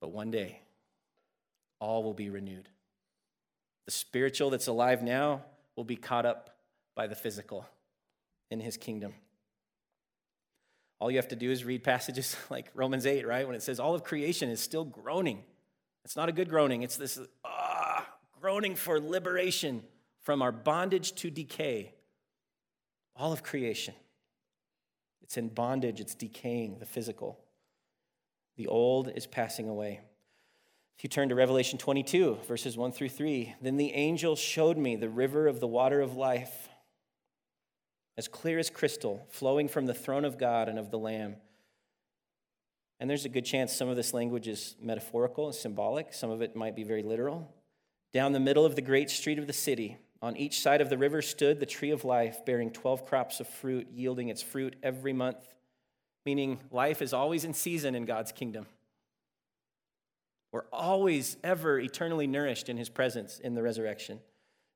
But 0.00 0.12
one 0.12 0.30
day, 0.30 0.60
all 1.78 2.02
will 2.02 2.14
be 2.14 2.30
renewed. 2.30 2.68
The 3.84 3.90
spiritual 3.90 4.50
that's 4.50 4.66
alive 4.66 5.02
now 5.02 5.42
will 5.76 5.84
be 5.84 5.96
caught 5.96 6.26
up 6.26 6.56
by 6.94 7.06
the 7.06 7.14
physical 7.14 7.66
in 8.50 8.60
his 8.60 8.76
kingdom. 8.76 9.14
All 10.98 11.10
you 11.10 11.18
have 11.18 11.28
to 11.28 11.36
do 11.36 11.50
is 11.50 11.64
read 11.64 11.84
passages 11.84 12.36
like 12.50 12.70
Romans 12.74 13.06
8, 13.06 13.26
right? 13.26 13.46
When 13.46 13.56
it 13.56 13.62
says 13.62 13.78
all 13.78 13.94
of 13.94 14.04
creation 14.04 14.48
is 14.48 14.60
still 14.60 14.84
groaning. 14.84 15.42
It's 16.04 16.16
not 16.16 16.28
a 16.28 16.32
good 16.32 16.48
groaning, 16.48 16.82
it's 16.82 16.96
this 16.96 17.18
ah, 17.44 18.06
groaning 18.40 18.76
for 18.76 19.00
liberation 19.00 19.82
from 20.20 20.40
our 20.40 20.52
bondage 20.52 21.14
to 21.16 21.30
decay. 21.30 21.94
All 23.16 23.32
of 23.32 23.42
creation. 23.42 23.94
It's 25.22 25.36
in 25.36 25.48
bondage, 25.48 26.00
it's 26.00 26.14
decaying, 26.14 26.78
the 26.78 26.86
physical. 26.86 27.40
The 28.56 28.68
old 28.68 29.10
is 29.14 29.26
passing 29.26 29.68
away. 29.68 30.00
If 30.96 31.04
you 31.04 31.10
turn 31.10 31.28
to 31.28 31.34
Revelation 31.34 31.78
22, 31.78 32.38
verses 32.48 32.76
1 32.76 32.92
through 32.92 33.10
3, 33.10 33.54
then 33.60 33.76
the 33.76 33.92
angel 33.92 34.34
showed 34.34 34.78
me 34.78 34.96
the 34.96 35.10
river 35.10 35.46
of 35.46 35.60
the 35.60 35.66
water 35.66 36.00
of 36.00 36.16
life, 36.16 36.70
as 38.16 38.28
clear 38.28 38.58
as 38.58 38.70
crystal, 38.70 39.26
flowing 39.28 39.68
from 39.68 39.84
the 39.84 39.92
throne 39.92 40.24
of 40.24 40.38
God 40.38 40.70
and 40.70 40.78
of 40.78 40.90
the 40.90 40.98
Lamb. 40.98 41.36
And 42.98 43.10
there's 43.10 43.26
a 43.26 43.28
good 43.28 43.44
chance 43.44 43.74
some 43.74 43.90
of 43.90 43.96
this 43.96 44.14
language 44.14 44.48
is 44.48 44.74
metaphorical 44.80 45.44
and 45.44 45.54
symbolic, 45.54 46.14
some 46.14 46.30
of 46.30 46.40
it 46.40 46.56
might 46.56 46.74
be 46.74 46.82
very 46.82 47.02
literal. 47.02 47.52
Down 48.14 48.32
the 48.32 48.40
middle 48.40 48.64
of 48.64 48.74
the 48.74 48.80
great 48.80 49.10
street 49.10 49.38
of 49.38 49.46
the 49.46 49.52
city, 49.52 49.98
on 50.22 50.34
each 50.38 50.60
side 50.60 50.80
of 50.80 50.88
the 50.88 50.96
river 50.96 51.20
stood 51.20 51.60
the 51.60 51.66
tree 51.66 51.90
of 51.90 52.06
life, 52.06 52.42
bearing 52.46 52.70
12 52.70 53.04
crops 53.04 53.38
of 53.38 53.46
fruit, 53.46 53.86
yielding 53.92 54.30
its 54.30 54.40
fruit 54.40 54.74
every 54.82 55.12
month, 55.12 55.54
meaning 56.24 56.58
life 56.70 57.02
is 57.02 57.12
always 57.12 57.44
in 57.44 57.52
season 57.52 57.94
in 57.94 58.06
God's 58.06 58.32
kingdom. 58.32 58.64
We're 60.56 60.62
always, 60.72 61.36
ever 61.44 61.78
eternally 61.78 62.26
nourished 62.26 62.70
in 62.70 62.78
his 62.78 62.88
presence 62.88 63.40
in 63.40 63.52
the 63.52 63.62
resurrection. 63.62 64.20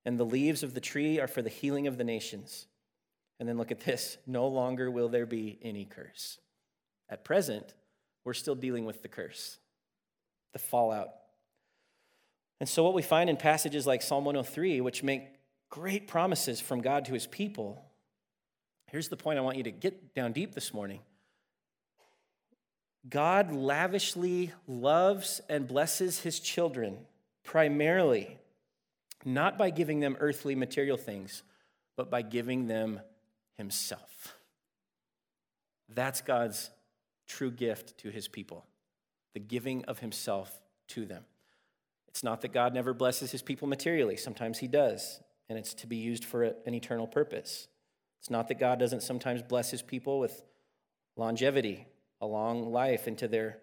And 0.05 0.21
the 0.21 0.27
leaves 0.27 0.63
of 0.63 0.75
the 0.75 0.81
tree 0.81 1.19
are 1.19 1.27
for 1.27 1.41
the 1.41 1.49
healing 1.49 1.87
of 1.87 1.97
the 1.97 2.05
nations. 2.05 2.67
And 3.39 3.49
then 3.49 3.57
look 3.57 3.73
at 3.73 3.81
this 3.81 4.19
no 4.27 4.47
longer 4.47 4.91
will 4.91 5.09
there 5.09 5.25
be 5.25 5.59
any 5.63 5.87
curse. 5.87 6.37
At 7.09 7.25
present, 7.25 7.73
we're 8.25 8.35
still 8.35 8.55
dealing 8.55 8.85
with 8.85 9.01
the 9.01 9.09
curse, 9.09 9.57
the 10.53 10.59
fallout. 10.59 11.13
And 12.61 12.69
so, 12.69 12.85
what 12.85 12.93
we 12.93 13.01
find 13.01 13.31
in 13.31 13.39
passages 13.39 13.87
like 13.87 14.03
Psalm 14.03 14.27
103, 14.27 14.83
which 14.83 15.03
make 15.03 15.29
great 15.71 16.07
promises 16.07 16.61
from 16.61 16.83
God 16.83 17.07
to 17.07 17.15
his 17.15 17.27
people, 17.27 17.83
here's 18.89 19.09
the 19.09 19.17
point 19.17 19.39
I 19.39 19.43
want 19.43 19.57
you 19.57 19.63
to 19.63 19.71
get 19.71 20.15
down 20.15 20.33
deep 20.33 20.55
this 20.55 20.75
morning. 20.75 21.01
God 23.09 23.53
lavishly 23.53 24.53
loves 24.67 25.41
and 25.49 25.67
blesses 25.67 26.21
his 26.21 26.39
children 26.39 26.99
primarily 27.45 28.37
not 29.25 29.59
by 29.59 29.71
giving 29.71 30.01
them 30.01 30.17
earthly 30.21 30.55
material 30.55 30.97
things, 30.97 31.43
but 31.97 32.11
by 32.11 32.23
giving 32.23 32.67
them 32.67 33.01
himself. 33.55 34.35
That's 35.89 36.21
God's 36.21 36.71
true 37.27 37.51
gift 37.51 37.99
to 37.99 38.11
his 38.11 38.29
people, 38.29 38.65
the 39.35 39.41
giving 39.41 39.85
of 39.87 39.99
himself 39.99 40.61
to 40.89 41.05
them. 41.05 41.25
It's 42.09 42.25
not 42.25 42.41
that 42.41 42.53
God 42.53 42.75
never 42.75 42.95
blesses 42.95 43.31
his 43.31 43.43
people 43.43 43.69
materially, 43.69 44.17
sometimes 44.17 44.59
he 44.59 44.67
does, 44.67 45.21
and 45.49 45.59
it's 45.59 45.75
to 45.75 45.87
be 45.87 45.97
used 45.97 46.25
for 46.25 46.45
an 46.45 46.75
eternal 46.75 47.07
purpose. 47.07 47.69
It's 48.21 48.31
not 48.31 48.49
that 48.49 48.59
God 48.59 48.79
doesn't 48.79 49.03
sometimes 49.03 49.43
bless 49.43 49.71
his 49.71 49.83
people 49.83 50.19
with 50.19 50.43
longevity 51.17 51.87
a 52.21 52.27
long 52.27 52.71
life 52.71 53.09
into 53.09 53.29
their 53.29 53.59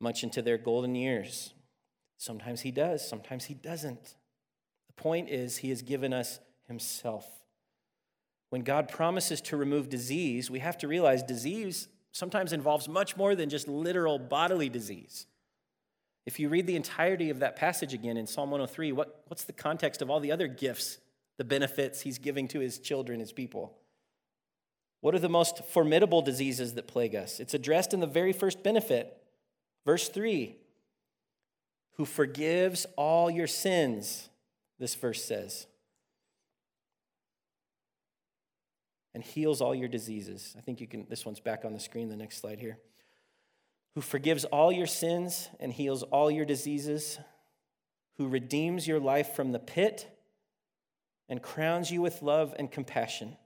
much 0.00 0.22
into 0.22 0.42
their 0.42 0.58
golden 0.58 0.94
years. 0.94 1.54
Sometimes 2.16 2.60
he 2.60 2.70
does, 2.70 3.06
sometimes 3.06 3.46
he 3.46 3.54
doesn't. 3.54 4.14
The 4.86 4.92
point 4.94 5.28
is, 5.28 5.58
he 5.58 5.70
has 5.70 5.82
given 5.82 6.12
us 6.12 6.40
himself. 6.66 7.26
When 8.50 8.62
God 8.62 8.88
promises 8.88 9.40
to 9.42 9.56
remove 9.56 9.88
disease, 9.88 10.50
we 10.50 10.60
have 10.60 10.78
to 10.78 10.88
realize 10.88 11.22
disease 11.22 11.88
sometimes 12.12 12.52
involves 12.52 12.88
much 12.88 13.16
more 13.16 13.34
than 13.34 13.48
just 13.48 13.68
literal 13.68 14.18
bodily 14.18 14.68
disease. 14.68 15.26
If 16.26 16.40
you 16.40 16.48
read 16.48 16.66
the 16.66 16.76
entirety 16.76 17.30
of 17.30 17.40
that 17.40 17.56
passage 17.56 17.94
again 17.94 18.16
in 18.16 18.26
Psalm 18.26 18.50
103, 18.50 18.92
what, 18.92 19.22
what's 19.28 19.44
the 19.44 19.52
context 19.52 20.02
of 20.02 20.10
all 20.10 20.20
the 20.20 20.32
other 20.32 20.48
gifts, 20.48 20.98
the 21.36 21.44
benefits 21.44 22.00
he's 22.00 22.18
giving 22.18 22.48
to 22.48 22.60
his 22.60 22.78
children, 22.78 23.20
his 23.20 23.32
people? 23.32 23.78
What 25.00 25.14
are 25.14 25.20
the 25.20 25.28
most 25.28 25.64
formidable 25.64 26.22
diseases 26.22 26.74
that 26.74 26.88
plague 26.88 27.14
us? 27.14 27.40
It's 27.40 27.54
addressed 27.54 27.94
in 27.94 28.00
the 28.00 28.06
very 28.06 28.32
first 28.32 28.62
benefit. 28.62 29.16
Verse 29.84 30.08
3 30.08 30.56
Who 31.96 32.04
forgives 32.04 32.86
all 32.96 33.30
your 33.30 33.46
sins, 33.46 34.28
this 34.78 34.94
verse 34.94 35.24
says, 35.24 35.66
and 39.14 39.22
heals 39.22 39.60
all 39.60 39.74
your 39.74 39.88
diseases. 39.88 40.54
I 40.58 40.60
think 40.60 40.80
you 40.80 40.86
can, 40.86 41.06
this 41.08 41.24
one's 41.24 41.40
back 41.40 41.64
on 41.64 41.72
the 41.72 41.80
screen, 41.80 42.08
the 42.08 42.16
next 42.16 42.40
slide 42.40 42.58
here. 42.58 42.78
Who 43.94 44.00
forgives 44.00 44.44
all 44.44 44.70
your 44.70 44.86
sins 44.86 45.48
and 45.58 45.72
heals 45.72 46.02
all 46.04 46.30
your 46.30 46.44
diseases, 46.44 47.18
who 48.16 48.28
redeems 48.28 48.86
your 48.86 49.00
life 49.00 49.34
from 49.34 49.52
the 49.52 49.58
pit 49.58 50.08
and 51.28 51.42
crowns 51.42 51.90
you 51.90 52.02
with 52.02 52.22
love 52.22 52.54
and 52.58 52.70
compassion 52.70 53.36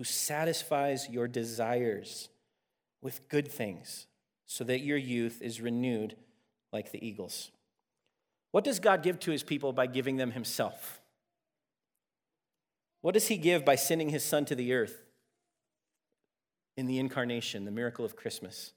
who 0.00 0.04
satisfies 0.04 1.10
your 1.10 1.28
desires 1.28 2.30
with 3.02 3.28
good 3.28 3.46
things 3.46 4.06
so 4.46 4.64
that 4.64 4.80
your 4.80 4.96
youth 4.96 5.42
is 5.42 5.60
renewed 5.60 6.16
like 6.72 6.90
the 6.90 7.06
eagles. 7.06 7.50
What 8.50 8.64
does 8.64 8.80
God 8.80 9.02
give 9.02 9.20
to 9.20 9.30
his 9.30 9.42
people 9.42 9.74
by 9.74 9.86
giving 9.86 10.16
them 10.16 10.30
himself? 10.30 11.02
What 13.02 13.12
does 13.12 13.28
he 13.28 13.36
give 13.36 13.62
by 13.62 13.74
sending 13.74 14.08
his 14.08 14.24
son 14.24 14.46
to 14.46 14.54
the 14.54 14.72
earth 14.72 15.04
in 16.78 16.86
the 16.86 16.98
incarnation, 16.98 17.66
the 17.66 17.70
miracle 17.70 18.06
of 18.06 18.16
Christmas? 18.16 18.72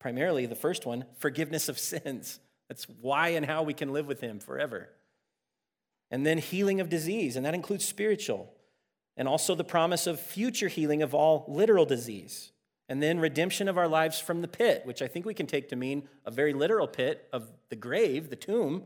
Primarily, 0.00 0.46
the 0.46 0.54
first 0.54 0.86
one, 0.86 1.04
forgiveness 1.18 1.68
of 1.68 1.78
sins. 1.78 2.40
That's 2.70 2.86
why 2.88 3.28
and 3.28 3.44
how 3.44 3.62
we 3.62 3.74
can 3.74 3.92
live 3.92 4.06
with 4.06 4.22
him 4.22 4.40
forever. 4.40 4.88
And 6.10 6.24
then 6.24 6.38
healing 6.38 6.80
of 6.80 6.88
disease, 6.88 7.36
and 7.36 7.44
that 7.44 7.54
includes 7.54 7.84
spiritual 7.84 8.54
and 9.16 9.28
also 9.28 9.54
the 9.54 9.64
promise 9.64 10.06
of 10.06 10.20
future 10.20 10.68
healing 10.68 11.02
of 11.02 11.14
all 11.14 11.44
literal 11.48 11.84
disease. 11.84 12.52
And 12.88 13.02
then 13.02 13.20
redemption 13.20 13.68
of 13.68 13.78
our 13.78 13.88
lives 13.88 14.20
from 14.20 14.42
the 14.42 14.48
pit, 14.48 14.82
which 14.84 15.02
I 15.02 15.08
think 15.08 15.24
we 15.24 15.34
can 15.34 15.46
take 15.46 15.68
to 15.70 15.76
mean 15.76 16.08
a 16.26 16.30
very 16.30 16.52
literal 16.52 16.86
pit 16.86 17.28
of 17.32 17.48
the 17.68 17.76
grave, 17.76 18.28
the 18.28 18.36
tomb, 18.36 18.84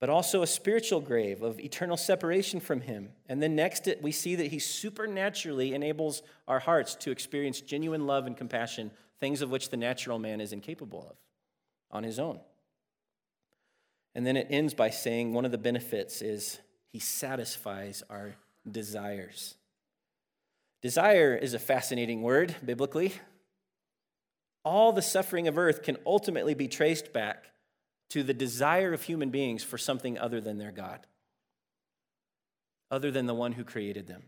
but 0.00 0.10
also 0.10 0.42
a 0.42 0.46
spiritual 0.46 1.00
grave 1.00 1.42
of 1.42 1.58
eternal 1.60 1.96
separation 1.96 2.60
from 2.60 2.82
Him. 2.82 3.10
And 3.28 3.42
then 3.42 3.56
next, 3.56 3.88
we 4.02 4.12
see 4.12 4.34
that 4.36 4.48
He 4.48 4.58
supernaturally 4.58 5.74
enables 5.74 6.22
our 6.46 6.60
hearts 6.60 6.94
to 6.96 7.10
experience 7.10 7.60
genuine 7.60 8.06
love 8.06 8.26
and 8.26 8.36
compassion, 8.36 8.90
things 9.20 9.42
of 9.42 9.50
which 9.50 9.70
the 9.70 9.76
natural 9.76 10.18
man 10.18 10.40
is 10.40 10.52
incapable 10.52 11.06
of 11.10 11.16
on 11.90 12.04
his 12.04 12.18
own. 12.18 12.40
And 14.14 14.26
then 14.26 14.36
it 14.36 14.48
ends 14.50 14.74
by 14.74 14.90
saying 14.90 15.32
one 15.32 15.44
of 15.44 15.52
the 15.52 15.58
benefits 15.58 16.20
is 16.22 16.58
He 16.88 16.98
satisfies 16.98 18.02
our 18.10 18.34
desires. 18.70 19.54
Desire 20.82 21.34
is 21.34 21.54
a 21.54 21.58
fascinating 21.58 22.22
word 22.22 22.54
biblically. 22.64 23.14
All 24.64 24.92
the 24.92 25.02
suffering 25.02 25.48
of 25.48 25.58
earth 25.58 25.82
can 25.82 25.96
ultimately 26.06 26.54
be 26.54 26.68
traced 26.68 27.12
back 27.12 27.44
to 28.10 28.22
the 28.22 28.34
desire 28.34 28.92
of 28.92 29.02
human 29.02 29.30
beings 29.30 29.64
for 29.64 29.78
something 29.78 30.18
other 30.18 30.40
than 30.40 30.58
their 30.58 30.72
God, 30.72 31.06
other 32.90 33.10
than 33.10 33.26
the 33.26 33.34
one 33.34 33.52
who 33.52 33.64
created 33.64 34.06
them. 34.06 34.24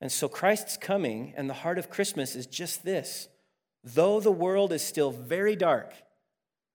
And 0.00 0.10
so 0.10 0.28
Christ's 0.28 0.76
coming 0.76 1.34
and 1.36 1.48
the 1.48 1.54
heart 1.54 1.78
of 1.78 1.90
Christmas 1.90 2.34
is 2.34 2.46
just 2.46 2.84
this. 2.84 3.28
Though 3.84 4.20
the 4.20 4.32
world 4.32 4.72
is 4.72 4.82
still 4.82 5.10
very 5.10 5.56
dark 5.56 5.92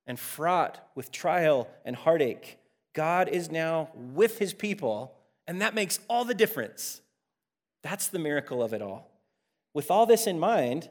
and 0.07 0.19
fraught 0.19 0.87
with 0.95 1.11
trial 1.11 1.67
and 1.83 1.95
heartache, 1.95 2.59
God 2.93 3.27
is 3.29 3.51
now 3.51 3.89
with 3.95 4.37
his 4.37 4.53
people 4.53 5.15
and 5.47 5.61
that 5.61 5.75
makes 5.75 5.99
all 6.09 6.25
the 6.25 6.33
difference. 6.33 7.01
That's 7.83 8.07
the 8.07 8.19
miracle 8.19 8.63
of 8.63 8.73
it 8.73 8.81
all. 8.81 9.11
With 9.73 9.91
all 9.91 10.05
this 10.05 10.27
in 10.27 10.39
mind, 10.39 10.89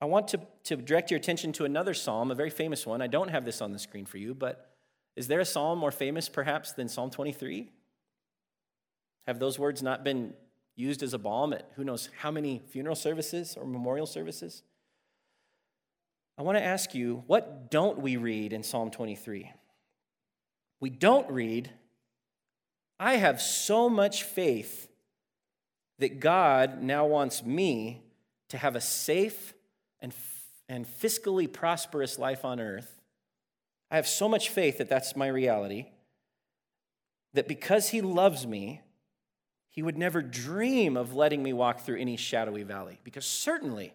I 0.00 0.06
want 0.06 0.28
to, 0.28 0.40
to 0.64 0.76
direct 0.76 1.10
your 1.10 1.18
attention 1.18 1.52
to 1.54 1.64
another 1.64 1.94
psalm, 1.94 2.30
a 2.30 2.34
very 2.34 2.50
famous 2.50 2.86
one. 2.86 3.02
I 3.02 3.06
don't 3.06 3.28
have 3.28 3.44
this 3.44 3.60
on 3.60 3.72
the 3.72 3.78
screen 3.78 4.06
for 4.06 4.18
you, 4.18 4.34
but 4.34 4.70
is 5.16 5.26
there 5.26 5.40
a 5.40 5.44
psalm 5.44 5.78
more 5.78 5.90
famous 5.90 6.28
perhaps 6.28 6.72
than 6.72 6.88
Psalm 6.88 7.10
23? 7.10 7.70
Have 9.26 9.38
those 9.38 9.58
words 9.58 9.82
not 9.82 10.04
been 10.04 10.34
used 10.76 11.02
as 11.02 11.12
a 11.12 11.18
balm 11.18 11.52
at 11.52 11.68
who 11.74 11.84
knows 11.84 12.08
how 12.18 12.30
many 12.30 12.62
funeral 12.70 12.94
services 12.94 13.56
or 13.58 13.66
memorial 13.66 14.06
services? 14.06 14.62
I 16.38 16.42
want 16.42 16.56
to 16.56 16.62
ask 16.62 16.94
you, 16.94 17.24
what 17.26 17.68
don't 17.70 17.98
we 17.98 18.16
read 18.16 18.52
in 18.52 18.62
Psalm 18.62 18.92
23? 18.92 19.50
We 20.80 20.90
don't 20.90 21.28
read 21.28 21.70
I 22.98 23.16
have 23.16 23.40
so 23.40 23.88
much 23.88 24.24
faith 24.24 24.88
that 25.98 26.20
God 26.20 26.82
now 26.82 27.06
wants 27.06 27.44
me 27.44 28.02
to 28.48 28.58
have 28.58 28.76
a 28.76 28.80
safe 28.80 29.54
and, 30.00 30.14
and 30.68 30.86
fiscally 30.86 31.52
prosperous 31.52 32.18
life 32.18 32.44
on 32.44 32.60
earth. 32.60 33.00
I 33.90 33.96
have 33.96 34.06
so 34.06 34.28
much 34.28 34.50
faith 34.50 34.78
that 34.78 34.88
that's 34.88 35.16
my 35.16 35.28
reality, 35.28 35.86
that 37.34 37.48
because 37.48 37.88
He 37.90 38.00
loves 38.00 38.46
me, 38.46 38.82
He 39.70 39.82
would 39.82 39.98
never 39.98 40.22
dream 40.22 40.96
of 40.96 41.14
letting 41.14 41.42
me 41.42 41.52
walk 41.52 41.80
through 41.80 41.98
any 41.98 42.16
shadowy 42.16 42.64
valley, 42.64 42.98
because 43.04 43.26
certainly 43.26 43.94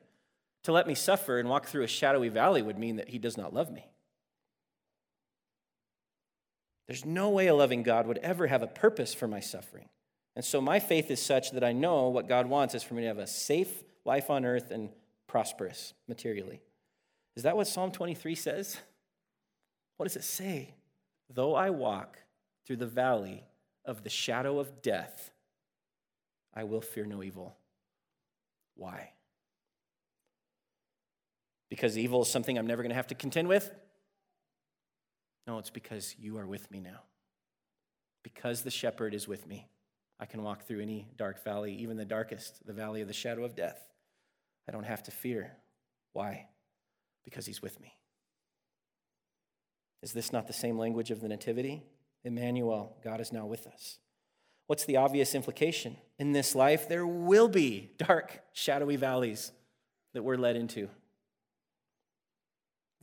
to 0.63 0.71
let 0.71 0.87
me 0.87 0.95
suffer 0.95 1.39
and 1.39 1.49
walk 1.49 1.67
through 1.67 1.83
a 1.83 1.87
shadowy 1.87 2.29
valley 2.29 2.61
would 2.61 2.79
mean 2.79 2.95
that 2.95 3.09
He 3.09 3.17
does 3.17 3.37
not 3.37 3.53
love 3.53 3.71
me. 3.71 3.85
There's 6.87 7.05
no 7.05 7.29
way 7.29 7.47
a 7.47 7.55
loving 7.55 7.83
God 7.83 8.07
would 8.07 8.17
ever 8.19 8.47
have 8.47 8.61
a 8.61 8.67
purpose 8.67 9.13
for 9.13 9.27
my 9.27 9.39
suffering. 9.39 9.89
And 10.35 10.43
so 10.43 10.59
my 10.59 10.79
faith 10.79 11.11
is 11.11 11.21
such 11.21 11.51
that 11.51 11.63
I 11.63 11.71
know 11.71 12.09
what 12.09 12.27
God 12.27 12.47
wants 12.47 12.75
is 12.75 12.83
for 12.83 12.95
me 12.95 13.03
to 13.03 13.07
have 13.07 13.19
a 13.19 13.27
safe 13.27 13.83
life 14.05 14.29
on 14.29 14.45
earth 14.45 14.71
and 14.71 14.89
prosperous 15.27 15.93
materially. 16.07 16.61
Is 17.35 17.43
that 17.43 17.55
what 17.55 17.67
Psalm 17.67 17.91
23 17.91 18.35
says? 18.35 18.77
What 19.97 20.05
does 20.05 20.15
it 20.15 20.23
say? 20.23 20.73
Though 21.29 21.55
I 21.55 21.69
walk 21.69 22.17
through 22.65 22.77
the 22.77 22.87
valley 22.87 23.43
of 23.85 24.03
the 24.03 24.09
shadow 24.09 24.59
of 24.59 24.81
death, 24.81 25.31
I 26.53 26.63
will 26.63 26.81
fear 26.81 27.05
no 27.05 27.23
evil. 27.23 27.55
Why? 28.75 29.11
Because 31.69 31.97
evil 31.97 32.21
is 32.21 32.29
something 32.29 32.57
I'm 32.57 32.67
never 32.67 32.83
going 32.83 32.91
to 32.91 32.95
have 32.95 33.07
to 33.07 33.15
contend 33.15 33.47
with? 33.47 33.71
No, 35.45 35.57
it's 35.59 35.69
because 35.69 36.15
you 36.17 36.37
are 36.37 36.47
with 36.47 36.69
me 36.71 36.79
now. 36.79 37.01
Because 38.23 38.61
the 38.61 38.71
shepherd 38.71 39.13
is 39.13 39.27
with 39.27 39.45
me, 39.47 39.67
I 40.19 40.25
can 40.25 40.43
walk 40.43 40.65
through 40.65 40.81
any 40.81 41.09
dark 41.17 41.43
valley, 41.43 41.73
even 41.75 41.97
the 41.97 42.05
darkest, 42.05 42.65
the 42.65 42.73
valley 42.73 43.01
of 43.01 43.07
the 43.07 43.13
shadow 43.13 43.43
of 43.43 43.55
death. 43.55 43.79
I 44.67 44.71
don't 44.71 44.85
have 44.85 45.03
to 45.03 45.11
fear. 45.11 45.57
Why? 46.13 46.47
Because 47.25 47.45
he's 47.45 47.61
with 47.61 47.79
me. 47.81 47.97
Is 50.01 50.13
this 50.13 50.31
not 50.31 50.47
the 50.47 50.53
same 50.53 50.77
language 50.77 51.11
of 51.11 51.21
the 51.21 51.27
Nativity? 51.27 51.83
Emmanuel, 52.23 52.95
God 53.03 53.19
is 53.19 53.33
now 53.33 53.45
with 53.45 53.67
us. 53.67 53.99
What's 54.67 54.85
the 54.85 54.97
obvious 54.97 55.35
implication? 55.35 55.97
In 56.17 56.31
this 56.31 56.55
life, 56.55 56.87
there 56.87 57.05
will 57.05 57.49
be 57.49 57.91
dark, 57.97 58.41
shadowy 58.53 58.95
valleys 58.95 59.51
that 60.13 60.23
we're 60.23 60.37
led 60.37 60.55
into 60.55 60.89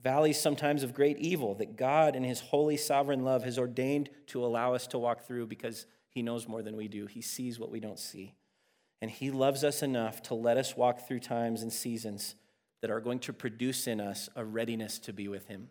valleys 0.02 0.40
sometimes 0.40 0.82
of 0.82 0.94
great 0.94 1.18
evil 1.18 1.54
that 1.56 1.76
God, 1.76 2.16
in 2.16 2.24
His 2.24 2.40
holy 2.40 2.76
sovereign 2.76 3.24
love, 3.24 3.44
has 3.44 3.58
ordained 3.58 4.10
to 4.28 4.44
allow 4.44 4.74
us 4.74 4.86
to 4.88 4.98
walk 4.98 5.26
through 5.26 5.46
because 5.46 5.86
He 6.08 6.22
knows 6.22 6.48
more 6.48 6.62
than 6.62 6.76
we 6.76 6.88
do. 6.88 7.06
He 7.06 7.22
sees 7.22 7.58
what 7.58 7.70
we 7.70 7.80
don't 7.80 7.98
see. 7.98 8.34
And 9.00 9.10
He 9.10 9.30
loves 9.30 9.64
us 9.64 9.82
enough 9.82 10.22
to 10.24 10.34
let 10.34 10.56
us 10.56 10.76
walk 10.76 11.06
through 11.06 11.20
times 11.20 11.62
and 11.62 11.72
seasons 11.72 12.34
that 12.80 12.90
are 12.90 13.00
going 13.00 13.18
to 13.20 13.32
produce 13.32 13.86
in 13.86 14.00
us 14.00 14.28
a 14.34 14.44
readiness 14.44 14.98
to 15.00 15.12
be 15.12 15.28
with 15.28 15.46
Him. 15.48 15.68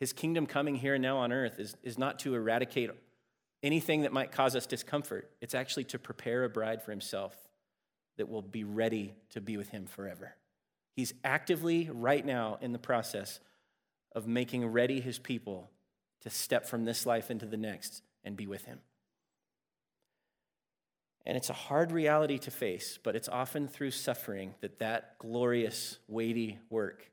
His 0.00 0.12
kingdom 0.12 0.46
coming 0.46 0.74
here 0.74 0.94
and 0.94 1.02
now 1.02 1.18
on 1.18 1.32
earth 1.32 1.58
is, 1.58 1.76
is 1.82 1.98
not 1.98 2.18
to 2.20 2.34
eradicate 2.34 2.90
anything 3.62 4.02
that 4.02 4.12
might 4.12 4.32
cause 4.32 4.56
us 4.56 4.66
discomfort, 4.66 5.30
it's 5.40 5.54
actually 5.54 5.84
to 5.84 5.98
prepare 5.98 6.44
a 6.44 6.48
bride 6.48 6.82
for 6.82 6.90
Himself 6.90 7.36
that 8.16 8.28
will 8.28 8.42
be 8.42 8.64
ready 8.64 9.14
to 9.30 9.40
be 9.40 9.56
with 9.56 9.68
Him 9.68 9.86
forever. 9.86 10.34
He's 10.94 11.14
actively, 11.24 11.88
right 11.92 12.24
now, 12.24 12.58
in 12.60 12.72
the 12.72 12.78
process 12.78 13.40
of 14.14 14.26
making 14.26 14.66
ready 14.66 15.00
his 15.00 15.18
people 15.18 15.70
to 16.20 16.30
step 16.30 16.66
from 16.66 16.84
this 16.84 17.06
life 17.06 17.30
into 17.30 17.46
the 17.46 17.56
next 17.56 18.02
and 18.24 18.36
be 18.36 18.46
with 18.46 18.64
him. 18.64 18.80
And 21.24 21.36
it's 21.36 21.50
a 21.50 21.54
hard 21.54 21.92
reality 21.92 22.38
to 22.38 22.50
face, 22.50 22.98
but 23.02 23.14
it's 23.14 23.28
often 23.28 23.68
through 23.68 23.92
suffering 23.92 24.54
that 24.60 24.80
that 24.80 25.18
glorious, 25.18 25.98
weighty 26.08 26.58
work 26.68 27.10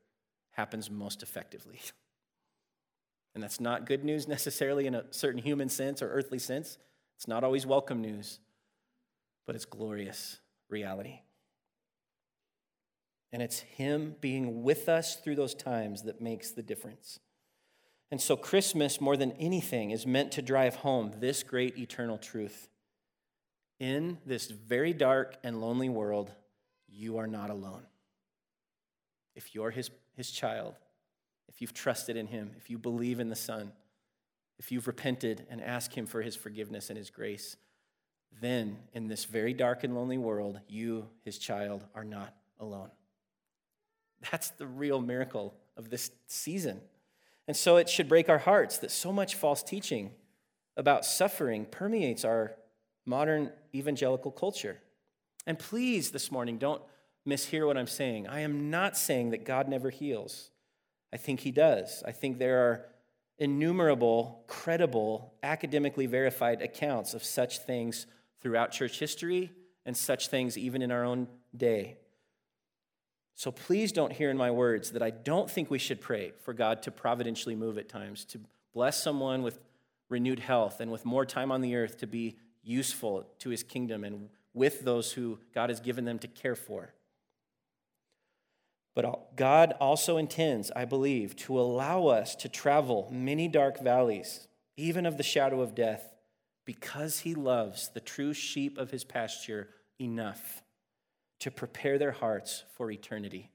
happens 0.51 0.89
most 0.89 1.23
effectively. 1.23 1.79
And 3.35 3.43
that's 3.43 3.59
not 3.59 3.85
good 3.85 4.03
news 4.03 4.27
necessarily 4.27 4.87
in 4.87 4.95
a 4.95 5.05
certain 5.11 5.41
human 5.41 5.69
sense 5.69 6.01
or 6.01 6.09
earthly 6.09 6.39
sense. 6.39 6.79
It's 7.15 7.27
not 7.27 7.43
always 7.43 7.65
welcome 7.65 8.01
news, 8.01 8.39
but 9.45 9.55
it's 9.55 9.65
glorious 9.65 10.39
reality. 10.67 11.21
And 13.31 13.41
it's 13.41 13.59
Him 13.59 14.15
being 14.21 14.63
with 14.63 14.89
us 14.89 15.15
through 15.17 15.35
those 15.35 15.53
times 15.53 16.03
that 16.03 16.21
makes 16.21 16.51
the 16.51 16.63
difference. 16.63 17.19
And 18.11 18.19
so, 18.19 18.35
Christmas, 18.35 18.99
more 18.99 19.15
than 19.15 19.33
anything, 19.33 19.91
is 19.91 20.07
meant 20.07 20.31
to 20.33 20.41
drive 20.41 20.77
home 20.77 21.13
this 21.19 21.43
great 21.43 21.77
eternal 21.77 22.17
truth. 22.17 22.69
In 23.79 24.17
this 24.25 24.47
very 24.47 24.93
dark 24.93 25.37
and 25.43 25.61
lonely 25.61 25.89
world, 25.89 26.31
you 26.87 27.17
are 27.17 27.27
not 27.27 27.49
alone. 27.49 27.83
If 29.35 29.53
you're 29.53 29.71
His, 29.71 29.91
his 30.15 30.31
child, 30.31 30.75
if 31.47 31.61
you've 31.61 31.73
trusted 31.73 32.17
in 32.17 32.27
Him, 32.27 32.51
if 32.57 32.69
you 32.69 32.79
believe 32.79 33.19
in 33.19 33.29
the 33.29 33.35
Son, 33.35 33.71
if 34.57 34.71
you've 34.71 34.87
repented 34.87 35.45
and 35.49 35.61
asked 35.61 35.93
Him 35.93 36.07
for 36.07 36.21
His 36.21 36.35
forgiveness 36.35 36.89
and 36.89 36.97
His 36.97 37.11
grace, 37.11 37.57
then 38.41 38.77
in 38.93 39.07
this 39.07 39.25
very 39.25 39.53
dark 39.53 39.83
and 39.83 39.95
lonely 39.95 40.17
world, 40.17 40.59
you, 40.67 41.07
His 41.23 41.37
child, 41.37 41.85
are 41.93 42.03
not 42.03 42.33
alone. 42.59 42.89
That's 44.31 44.49
the 44.51 44.67
real 44.67 45.01
miracle 45.01 45.53
of 45.77 45.89
this 45.89 46.11
season. 46.27 46.81
And 47.47 47.55
so 47.55 47.77
it 47.77 47.89
should 47.89 48.09
break 48.09 48.29
our 48.29 48.37
hearts 48.37 48.77
that 48.79 48.91
so 48.91 49.11
much 49.11 49.35
false 49.35 49.63
teaching 49.63 50.11
about 50.77 51.05
suffering 51.05 51.65
permeates 51.65 52.23
our 52.23 52.53
modern 53.05 53.51
evangelical 53.73 54.31
culture. 54.31 54.79
And 55.47 55.57
please, 55.57 56.11
this 56.11 56.31
morning, 56.31 56.57
don't 56.57 56.81
mishear 57.27 57.65
what 57.65 57.77
I'm 57.77 57.87
saying. 57.87 58.27
I 58.27 58.41
am 58.41 58.69
not 58.69 58.95
saying 58.97 59.31
that 59.31 59.45
God 59.45 59.67
never 59.67 59.89
heals. 59.89 60.51
I 61.11 61.17
think 61.17 61.39
He 61.39 61.51
does. 61.51 62.03
I 62.05 62.11
think 62.11 62.37
there 62.37 62.59
are 62.59 62.85
innumerable, 63.39 64.43
credible, 64.47 65.33
academically 65.41 66.05
verified 66.05 66.61
accounts 66.61 67.13
of 67.13 67.23
such 67.23 67.59
things 67.59 68.05
throughout 68.41 68.71
church 68.71 68.99
history 68.99 69.51
and 69.85 69.95
such 69.95 70.27
things 70.27 70.57
even 70.57 70.81
in 70.81 70.91
our 70.91 71.03
own 71.03 71.27
day. 71.55 71.97
So 73.39 73.53
please 73.53 73.93
don't 73.93 74.11
hear 74.11 74.29
in 74.29 74.35
my 74.35 74.51
words 74.51 74.91
that 74.91 75.01
I 75.01 75.11
don't 75.11 75.49
think 75.49 75.71
we 75.71 75.79
should 75.79 76.01
pray 76.01 76.33
for 76.41 76.53
God 76.53 76.83
to 76.83 76.91
providentially 76.91 77.55
move 77.55 77.77
at 77.77 77.87
times, 77.87 78.25
to 78.25 78.39
bless 78.73 79.01
someone 79.01 79.43
with 79.43 79.59
renewed 80.09 80.39
health 80.39 80.81
and 80.81 80.91
with 80.91 81.05
more 81.05 81.25
time 81.25 81.49
on 81.49 81.61
the 81.61 81.77
earth 81.77 81.99
to 81.99 82.05
be 82.05 82.35
useful 82.63 83.25
to 83.39 83.49
his 83.49 83.63
kingdom 83.63 84.03
and 84.03 84.27
with 84.53 84.81
those 84.81 85.13
who 85.13 85.39
God 85.55 85.69
has 85.69 85.79
given 85.79 86.03
them 86.03 86.19
to 86.19 86.27
care 86.27 86.57
for. 86.57 86.93
But 88.93 89.37
God 89.37 89.73
also 89.79 90.17
intends, 90.17 90.69
I 90.75 90.83
believe, 90.83 91.33
to 91.37 91.57
allow 91.57 92.07
us 92.07 92.35
to 92.35 92.49
travel 92.49 93.07
many 93.09 93.47
dark 93.47 93.79
valleys, 93.79 94.49
even 94.75 95.05
of 95.05 95.15
the 95.15 95.23
shadow 95.23 95.61
of 95.61 95.73
death, 95.73 96.13
because 96.65 97.19
he 97.19 97.35
loves 97.35 97.87
the 97.87 98.01
true 98.01 98.33
sheep 98.33 98.77
of 98.77 98.91
his 98.91 99.05
pasture 99.05 99.69
enough 99.97 100.61
to 101.39 101.51
prepare 101.51 101.97
their 101.97 102.11
hearts 102.11 102.63
for 102.75 102.91
eternity 102.91 103.51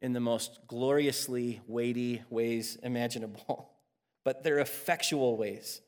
in 0.00 0.12
the 0.12 0.20
most 0.20 0.60
gloriously 0.66 1.60
weighty 1.66 2.22
ways 2.30 2.76
imaginable, 2.82 3.70
but 4.24 4.42
they're 4.42 4.58
effectual 4.58 5.36
ways. 5.36 5.80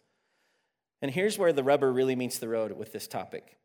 And 1.02 1.10
here's 1.10 1.38
where 1.38 1.52
the 1.52 1.64
rubber 1.64 1.92
really 1.92 2.16
meets 2.16 2.38
the 2.38 2.48
road 2.48 2.72
with 2.72 2.92
this 2.92 3.06
topic. 3.06 3.56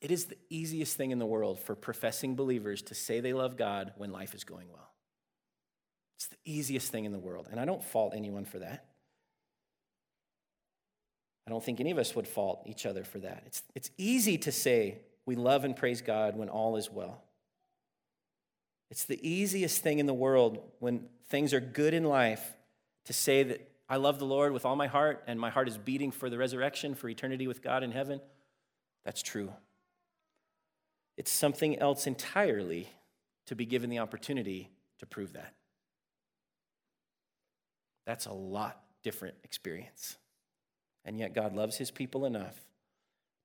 It 0.00 0.10
is 0.10 0.26
the 0.26 0.38
easiest 0.48 0.96
thing 0.96 1.10
in 1.10 1.18
the 1.18 1.26
world 1.26 1.58
for 1.58 1.74
professing 1.74 2.36
believers 2.36 2.82
to 2.82 2.94
say 2.94 3.20
they 3.20 3.32
love 3.32 3.56
God 3.56 3.92
when 3.96 4.12
life 4.12 4.34
is 4.34 4.44
going 4.44 4.68
well. 4.72 4.92
It's 6.16 6.28
the 6.28 6.36
easiest 6.44 6.90
thing 6.90 7.04
in 7.04 7.12
the 7.12 7.18
world, 7.18 7.48
and 7.50 7.60
I 7.60 7.64
don't 7.64 7.82
fault 7.82 8.12
anyone 8.16 8.44
for 8.44 8.60
that. 8.60 8.86
I 11.46 11.50
don't 11.50 11.64
think 11.64 11.80
any 11.80 11.90
of 11.90 11.98
us 11.98 12.14
would 12.14 12.28
fault 12.28 12.62
each 12.66 12.86
other 12.86 13.04
for 13.04 13.18
that. 13.20 13.42
It's, 13.46 13.62
it's 13.74 13.90
easy 13.96 14.36
to 14.38 14.52
say 14.52 14.98
we 15.28 15.36
love 15.36 15.66
and 15.66 15.76
praise 15.76 16.00
God 16.00 16.38
when 16.38 16.48
all 16.48 16.76
is 16.76 16.90
well. 16.90 17.22
It's 18.90 19.04
the 19.04 19.20
easiest 19.28 19.82
thing 19.82 19.98
in 19.98 20.06
the 20.06 20.14
world 20.14 20.58
when 20.78 21.04
things 21.28 21.52
are 21.52 21.60
good 21.60 21.92
in 21.92 22.04
life 22.04 22.56
to 23.04 23.12
say 23.12 23.42
that 23.42 23.70
I 23.90 23.96
love 23.96 24.18
the 24.18 24.24
Lord 24.24 24.54
with 24.54 24.64
all 24.64 24.74
my 24.74 24.86
heart 24.86 25.22
and 25.26 25.38
my 25.38 25.50
heart 25.50 25.68
is 25.68 25.76
beating 25.76 26.12
for 26.12 26.30
the 26.30 26.38
resurrection, 26.38 26.94
for 26.94 27.10
eternity 27.10 27.46
with 27.46 27.60
God 27.60 27.82
in 27.82 27.92
heaven. 27.92 28.22
That's 29.04 29.20
true. 29.20 29.52
It's 31.18 31.30
something 31.30 31.78
else 31.78 32.06
entirely 32.06 32.88
to 33.48 33.54
be 33.54 33.66
given 33.66 33.90
the 33.90 33.98
opportunity 33.98 34.70
to 34.98 35.04
prove 35.04 35.34
that. 35.34 35.52
That's 38.06 38.24
a 38.24 38.32
lot 38.32 38.80
different 39.02 39.34
experience. 39.44 40.16
And 41.04 41.18
yet, 41.18 41.34
God 41.34 41.54
loves 41.54 41.76
his 41.76 41.90
people 41.90 42.24
enough 42.24 42.67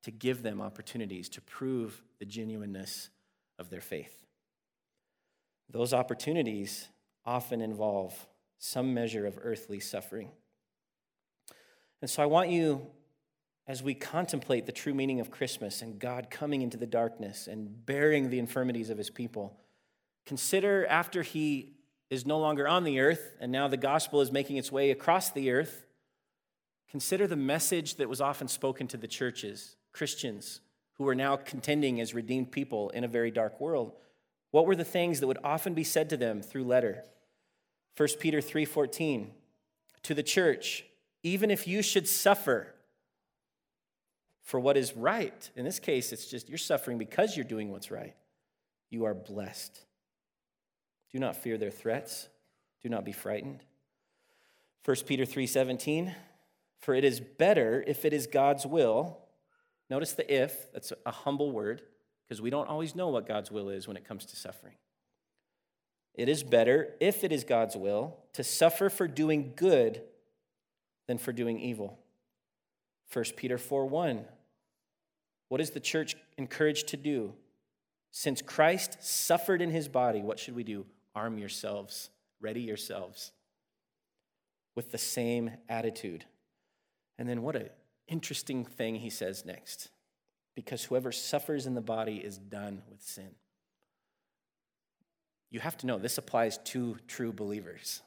to 0.04 0.12
give 0.12 0.44
them 0.44 0.62
opportunities 0.62 1.30
to 1.30 1.42
prove 1.42 2.02
the 2.20 2.26
genuineness 2.26 3.10
of 3.58 3.70
their 3.70 3.82
faith. 3.82 4.24
Those 5.70 5.94
opportunities 5.94 6.88
often 7.26 7.62
involve 7.62 8.28
some 8.60 8.94
measure 8.94 9.26
of 9.26 9.40
earthly 9.42 9.80
suffering. 9.80 10.30
And 12.02 12.10
so 12.10 12.22
I 12.22 12.26
want 12.26 12.50
you 12.50 12.88
as 13.66 13.82
we 13.82 13.94
contemplate 13.94 14.66
the 14.66 14.72
true 14.74 14.94
meaning 14.94 15.22
of 15.22 15.32
Christmas 15.32 15.82
and 15.82 15.98
God 15.98 16.30
coming 16.30 16.62
into 16.62 16.78
the 16.78 16.86
darkness 16.86 17.48
and 17.48 17.86
bearing 17.86 18.30
the 18.30 18.40
infirmities 18.40 18.90
of 18.90 18.98
his 18.98 19.10
people, 19.10 19.58
consider 20.26 20.86
after 20.88 21.22
he 21.24 21.74
is 22.10 22.26
no 22.26 22.40
longer 22.40 22.68
on 22.68 22.84
the 22.84 23.00
earth 23.00 23.36
and 23.40 23.52
now 23.52 23.70
the 23.70 23.78
gospel 23.78 24.20
is 24.20 24.32
making 24.32 24.58
its 24.58 24.72
way 24.72 24.92
across 24.92 25.32
the 25.32 25.50
earth, 25.52 25.86
consider 26.90 27.26
the 27.26 27.38
message 27.38 27.96
that 27.96 28.10
was 28.10 28.20
often 28.20 28.50
spoken 28.50 28.86
to 28.88 28.98
the 28.98 29.08
churches, 29.08 29.78
Christians 29.94 30.60
who 30.96 31.08
are 31.08 31.16
now 31.16 31.36
contending 31.36 32.02
as 32.02 32.14
redeemed 32.14 32.52
people 32.52 32.90
in 32.90 33.04
a 33.04 33.08
very 33.08 33.32
dark 33.32 33.60
world. 33.62 33.94
What 34.52 34.66
were 34.66 34.76
the 34.76 34.84
things 34.84 35.20
that 35.20 35.28
would 35.28 35.40
often 35.44 35.74
be 35.74 35.84
said 35.84 36.10
to 36.10 36.18
them 36.18 36.42
through 36.42 36.66
letter? 36.66 37.04
1 37.96 38.20
Peter 38.20 38.42
3:14 38.42 39.32
To 40.04 40.14
the 40.14 40.24
church, 40.24 40.86
even 41.24 41.50
if 41.50 41.68
you 41.68 41.82
should 41.82 42.08
suffer 42.08 42.74
for 44.42 44.60
what 44.60 44.78
is 44.78 44.96
right. 44.96 45.50
In 45.56 45.64
this 45.64 45.80
case, 45.80 46.12
it's 46.12 46.26
just 46.26 46.50
you're 46.50 46.58
suffering 46.58 46.98
because 46.98 47.36
you're 47.36 47.46
doing 47.46 47.72
what's 47.72 47.90
right. 47.90 48.16
You 48.90 49.06
are 49.06 49.14
blessed. 49.14 49.86
Do 51.12 51.20
not 51.20 51.38
fear 51.38 51.58
their 51.58 51.72
threats. 51.72 52.28
Do 52.82 52.90
not 52.90 53.06
be 53.06 53.14
frightened. 53.14 53.64
1 54.84 54.98
Peter 55.08 55.26
3:17 55.26 56.14
For 56.78 56.94
it 56.94 57.06
is 57.06 57.20
better 57.20 57.84
if 57.88 58.04
it 58.04 58.14
is 58.14 58.28
God's 58.28 58.66
will. 58.66 59.23
Notice 59.94 60.14
the 60.14 60.34
if, 60.34 60.74
that's 60.74 60.92
a 61.06 61.12
humble 61.12 61.52
word 61.52 61.84
because 62.28 62.42
we 62.42 62.50
don't 62.50 62.68
always 62.68 62.96
know 62.96 63.10
what 63.10 63.28
God's 63.28 63.52
will 63.52 63.70
is 63.70 63.88
when 63.88 63.96
it 63.96 64.04
comes 64.04 64.26
to 64.26 64.36
suffering. 64.36 64.74
It 66.16 66.28
is 66.28 66.42
better 66.42 66.96
if 67.00 67.24
it 67.24 67.32
is 67.32 67.44
God's 67.44 67.78
will 67.78 68.18
to 68.34 68.44
suffer 68.44 68.90
for 68.90 69.08
doing 69.08 69.54
good 69.56 70.02
than 71.08 71.20
for 71.20 71.32
doing 71.32 71.60
evil. 71.60 72.00
1 73.14 73.24
Peter 73.38 73.60
4 73.60 73.86
1. 73.86 74.26
What 75.50 75.62
is 75.62 75.70
the 75.70 75.80
church 75.80 76.16
encouraged 76.40 76.88
to 76.88 76.98
do? 76.98 77.36
Since 78.10 78.42
Christ 78.42 78.98
suffered 79.00 79.62
in 79.62 79.70
his 79.70 79.88
body, 79.88 80.24
what 80.24 80.40
should 80.40 80.56
we 80.56 80.64
do? 80.64 80.88
Arm 81.14 81.38
yourselves, 81.38 82.10
ready 82.42 82.62
yourselves 82.62 83.32
with 84.74 84.92
the 84.92 84.98
same 84.98 85.52
attitude. 85.70 86.26
And 87.20 87.30
then 87.30 87.44
what 87.44 87.56
an 87.56 87.70
interesting 88.14 88.64
thing 88.64 88.96
he 88.96 89.10
says 89.10 89.44
next. 89.44 89.90
Because 90.56 90.84
whoever 90.84 91.12
suffers 91.12 91.66
in 91.66 91.74
the 91.74 91.82
body 91.82 92.18
is 92.18 92.38
done 92.38 92.84
with 92.90 93.02
sin. 93.02 93.32
You 95.50 95.60
have 95.60 95.76
to 95.78 95.88
know 95.88 95.98
this 95.98 96.20
applies 96.20 96.60
to 96.60 96.98
true 97.08 97.34
believers. 97.34 98.02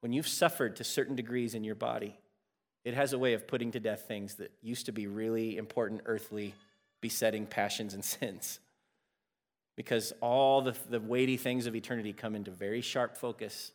When 0.00 0.12
you've 0.12 0.28
suffered 0.28 0.76
to 0.76 0.84
certain 0.84 1.16
degrees 1.16 1.54
in 1.54 1.64
your 1.64 1.74
body, 1.74 2.16
it 2.84 2.94
has 2.94 3.12
a 3.12 3.18
way 3.18 3.34
of 3.34 3.48
putting 3.48 3.72
to 3.72 3.80
death 3.80 4.04
things 4.06 4.36
that 4.36 4.52
used 4.62 4.86
to 4.86 4.92
be 4.92 5.08
really 5.08 5.56
important 5.56 6.02
earthly, 6.06 6.54
besetting 7.00 7.44
passions 7.44 7.92
and 7.92 8.04
sins. 8.16 8.60
Because 9.76 10.12
all 10.20 10.62
the, 10.62 10.76
the 10.88 11.00
weighty 11.00 11.36
things 11.36 11.66
of 11.66 11.74
eternity 11.74 12.12
come 12.12 12.36
into 12.36 12.52
very 12.52 12.82
sharp 12.82 13.16
focus 13.16 13.72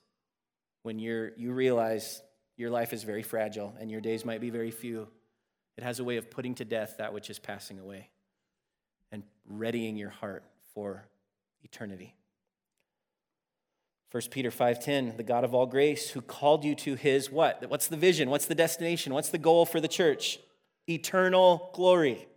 when 0.84 1.00
you're, 1.00 1.32
you 1.38 1.52
realize 1.52 2.22
your 2.56 2.70
life 2.70 2.94
is 2.94 3.04
very 3.04 3.24
fragile 3.24 3.74
and 3.80 3.90
your 3.90 4.02
days 4.02 4.26
might 4.26 4.42
be 4.42 4.50
very 4.50 4.72
few. 4.72 5.08
It 5.78 5.84
has 5.84 6.00
a 6.00 6.04
way 6.04 6.18
of 6.18 6.30
putting 6.30 6.56
to 6.56 6.66
death 6.66 6.96
that 6.98 7.14
which 7.14 7.30
is 7.30 7.40
passing 7.40 7.80
away 7.80 8.10
and 9.12 9.24
readying 9.48 9.96
your 9.96 10.10
heart 10.10 10.44
for 10.74 11.08
eternity. 11.64 12.16
1 14.12 14.30
Peter 14.30 14.52
5:10, 14.52 15.18
the 15.18 15.24
God 15.24 15.44
of 15.44 15.56
all 15.56 15.66
grace 15.66 16.12
who 16.12 16.22
called 16.22 16.64
you 16.64 16.76
to 16.76 16.94
his 16.94 17.32
what? 17.32 17.68
What's 17.68 17.88
the 17.88 17.98
vision? 17.98 18.30
What's 18.30 18.46
the 18.46 18.54
destination? 18.54 19.14
What's 19.14 19.30
the 19.30 19.40
goal 19.40 19.66
for 19.66 19.82
the 19.82 19.88
church? 19.88 20.40
Eternal 20.88 21.72
glory. 21.74 22.28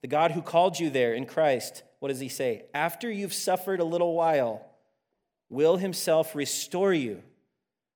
The 0.00 0.08
God 0.08 0.30
who 0.30 0.40
called 0.40 0.80
you 0.80 0.88
there 0.88 1.12
in 1.12 1.26
Christ, 1.26 1.82
what 1.98 2.08
does 2.08 2.20
he 2.20 2.30
say? 2.30 2.64
After 2.72 3.10
you've 3.10 3.34
suffered 3.34 3.80
a 3.80 3.84
little 3.84 4.14
while, 4.14 4.64
will 5.50 5.76
himself 5.76 6.34
restore 6.34 6.94
you 6.94 7.22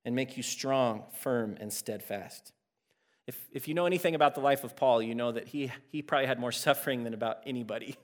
and 0.08 0.16
make 0.16 0.38
you 0.38 0.42
strong, 0.42 1.02
firm, 1.20 1.54
and 1.60 1.70
steadfast. 1.70 2.54
If, 3.26 3.36
if 3.52 3.68
you 3.68 3.74
know 3.74 3.84
anything 3.84 4.14
about 4.14 4.34
the 4.34 4.40
life 4.40 4.64
of 4.64 4.74
Paul, 4.74 5.02
you 5.02 5.14
know 5.14 5.32
that 5.32 5.48
he, 5.48 5.70
he 5.92 6.00
probably 6.00 6.26
had 6.26 6.40
more 6.40 6.50
suffering 6.66 7.04
than 7.04 7.12
about 7.12 7.40
anybody. 7.44 7.94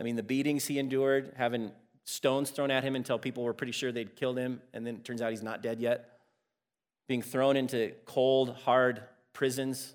I 0.00 0.04
mean, 0.04 0.16
the 0.16 0.22
beatings 0.22 0.64
he 0.64 0.78
endured, 0.78 1.34
having 1.36 1.72
stones 2.04 2.48
thrown 2.48 2.70
at 2.70 2.82
him 2.82 2.96
until 2.96 3.18
people 3.18 3.44
were 3.44 3.52
pretty 3.52 3.74
sure 3.74 3.92
they'd 3.92 4.16
killed 4.16 4.38
him, 4.38 4.62
and 4.72 4.86
then 4.86 4.94
it 4.94 5.04
turns 5.04 5.20
out 5.20 5.32
he's 5.32 5.42
not 5.42 5.62
dead 5.62 5.80
yet. 5.80 6.18
Being 7.08 7.20
thrown 7.20 7.58
into 7.58 7.92
cold, 8.06 8.56
hard 8.64 9.02
prisons, 9.34 9.92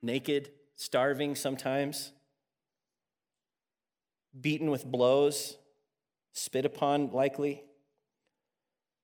naked, 0.00 0.52
starving 0.76 1.34
sometimes, 1.34 2.12
beaten 4.40 4.70
with 4.70 4.84
blows, 4.84 5.56
spit 6.32 6.64
upon 6.64 7.10
likely. 7.10 7.64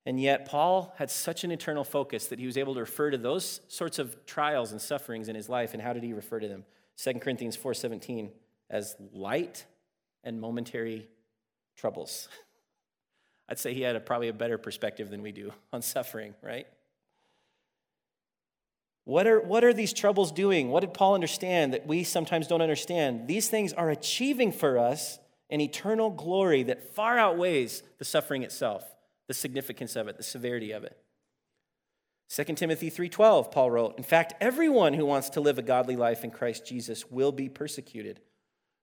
And 0.05 0.21
yet, 0.21 0.47
Paul 0.47 0.95
had 0.97 1.11
such 1.11 1.45
an 1.45 1.53
eternal 1.53 1.85
focus 1.85 2.27
that 2.27 2.39
he 2.39 2.47
was 2.47 2.57
able 2.57 2.75
to 2.75 2.81
refer 2.81 3.11
to 3.11 3.19
those 3.19 3.61
sorts 3.69 3.99
of 3.99 4.27
trials 4.27 4.73
and 4.73 4.81
sufferings 4.81 5.29
in 5.29 5.37
his 5.37 5.49
life. 5.49 5.75
And 5.75 5.83
how 5.83 5.93
did 5.93 6.03
he 6.03 6.13
refer 6.13 6.41
to 6.41 6.49
them? 6.49 6.65
2 6.97 7.15
Corinthians 7.21 7.57
4:17 7.57 8.31
as 8.69 8.97
light 9.13 9.67
and 10.25 10.41
momentary 10.41 11.09
troubles. 11.77 12.29
I'd 13.49 13.59
say 13.59 13.75
he 13.75 13.83
had 13.83 13.97
a, 13.97 14.01
probably 14.01 14.29
a 14.29 14.33
better 14.33 14.59
perspective 14.59 15.11
than 15.11 15.23
we 15.23 15.33
do 15.33 15.53
on 15.73 15.83
suffering, 15.83 16.35
right? 16.43 16.67
What 19.05 19.27
are, 19.27 19.41
what 19.41 19.65
are 19.65 19.73
these 19.73 19.93
troubles 19.93 20.31
doing? 20.31 20.69
What 20.69 20.81
did 20.81 20.95
Paul 20.95 21.15
understand 21.15 21.75
that 21.75 21.87
we 21.87 22.05
sometimes 22.05 22.47
don't 22.47 22.63
understand? 22.63 23.27
These 23.27 23.49
things 23.49 23.73
are 23.73 23.91
achieving 23.91 24.53
for 24.53 24.79
us 24.79 25.19
an 25.51 25.61
eternal 25.61 26.09
glory 26.09 26.63
that 26.63 26.95
far 26.95 27.19
outweighs 27.19 27.83
the 27.99 28.05
suffering 28.05 28.43
itself, 28.43 28.85
the 29.33 29.39
significance 29.39 29.97
of 29.97 30.09
it, 30.09 30.17
the 30.17 30.23
severity 30.23 30.73
of 30.73 30.85
it. 30.85 31.03
2 32.29 32.57
Timothy 32.57 32.91
3:12 32.91 33.51
Paul 33.51 33.71
wrote, 33.71 33.97
"In 33.99 34.05
fact, 34.05 34.35
everyone 34.41 34.95
who 34.95 35.07
wants 35.07 35.31
to 35.31 35.41
live 35.41 35.59
a 35.59 35.63
godly 35.63 35.97
life 35.97 36.25
in 36.25 36.31
Christ 36.31 36.65
Jesus 36.65 37.11
will 37.11 37.33
be 37.33 37.49
persecuted." 37.49 38.21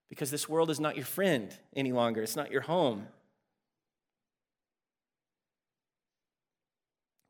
because 0.09 0.31
this 0.31 0.49
world 0.49 0.69
is 0.69 0.79
not 0.79 0.95
your 0.95 1.05
friend 1.05 1.55
any 1.75 1.91
longer, 1.91 2.21
it's 2.23 2.35
not 2.35 2.51
your 2.51 2.61
home. 2.61 3.07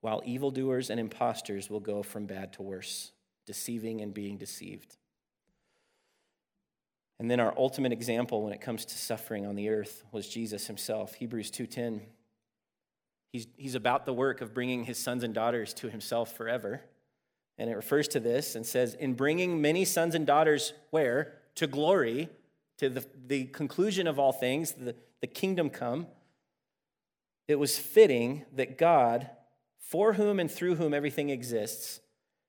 While 0.01 0.21
evildoers 0.25 0.89
and 0.89 0.99
impostors 0.99 1.69
will 1.69 1.81
go 1.81 2.01
from 2.01 2.25
bad 2.25 2.53
to 2.53 2.61
worse, 2.61 3.11
deceiving 3.45 3.99
and 3.99 4.13
being 4.13 4.37
deceived. 4.37 4.95
And 7.19 7.29
then 7.29 7.41
our 7.41 7.53
ultimate 7.57 7.91
example 7.91 8.41
when 8.41 8.53
it 8.53 8.61
comes 8.61 8.85
to 8.85 8.97
suffering 8.97 9.45
on 9.45 9.55
the 9.55 9.67
earth 9.67 10.05
was 10.13 10.29
Jesus 10.29 10.67
himself. 10.67 11.15
Hebrews 11.15 11.51
2:10. 11.51 12.05
He's, 13.31 13.47
he's 13.57 13.75
about 13.75 14.05
the 14.05 14.13
work 14.13 14.41
of 14.41 14.53
bringing 14.53 14.85
his 14.85 14.97
sons 14.97 15.23
and 15.23 15.33
daughters 15.33 15.73
to 15.75 15.89
himself 15.89 16.35
forever. 16.35 16.81
And 17.57 17.69
it 17.69 17.75
refers 17.75 18.07
to 18.09 18.19
this 18.19 18.55
and 18.55 18.65
says, 18.65 18.95
In 18.95 19.13
bringing 19.13 19.61
many 19.61 19.85
sons 19.85 20.15
and 20.15 20.25
daughters 20.25 20.73
where? 20.89 21.33
To 21.55 21.67
glory, 21.67 22.29
to 22.77 22.89
the, 22.89 23.05
the 23.27 23.45
conclusion 23.45 24.07
of 24.07 24.17
all 24.17 24.31
things, 24.31 24.71
the, 24.71 24.95
the 25.21 25.27
kingdom 25.27 25.69
come, 25.69 26.07
it 27.47 27.59
was 27.59 27.77
fitting 27.77 28.45
that 28.55 28.77
God, 28.77 29.29
for 29.77 30.13
whom 30.13 30.39
and 30.39 30.49
through 30.49 30.75
whom 30.75 30.93
everything 30.93 31.29
exists, 31.29 31.99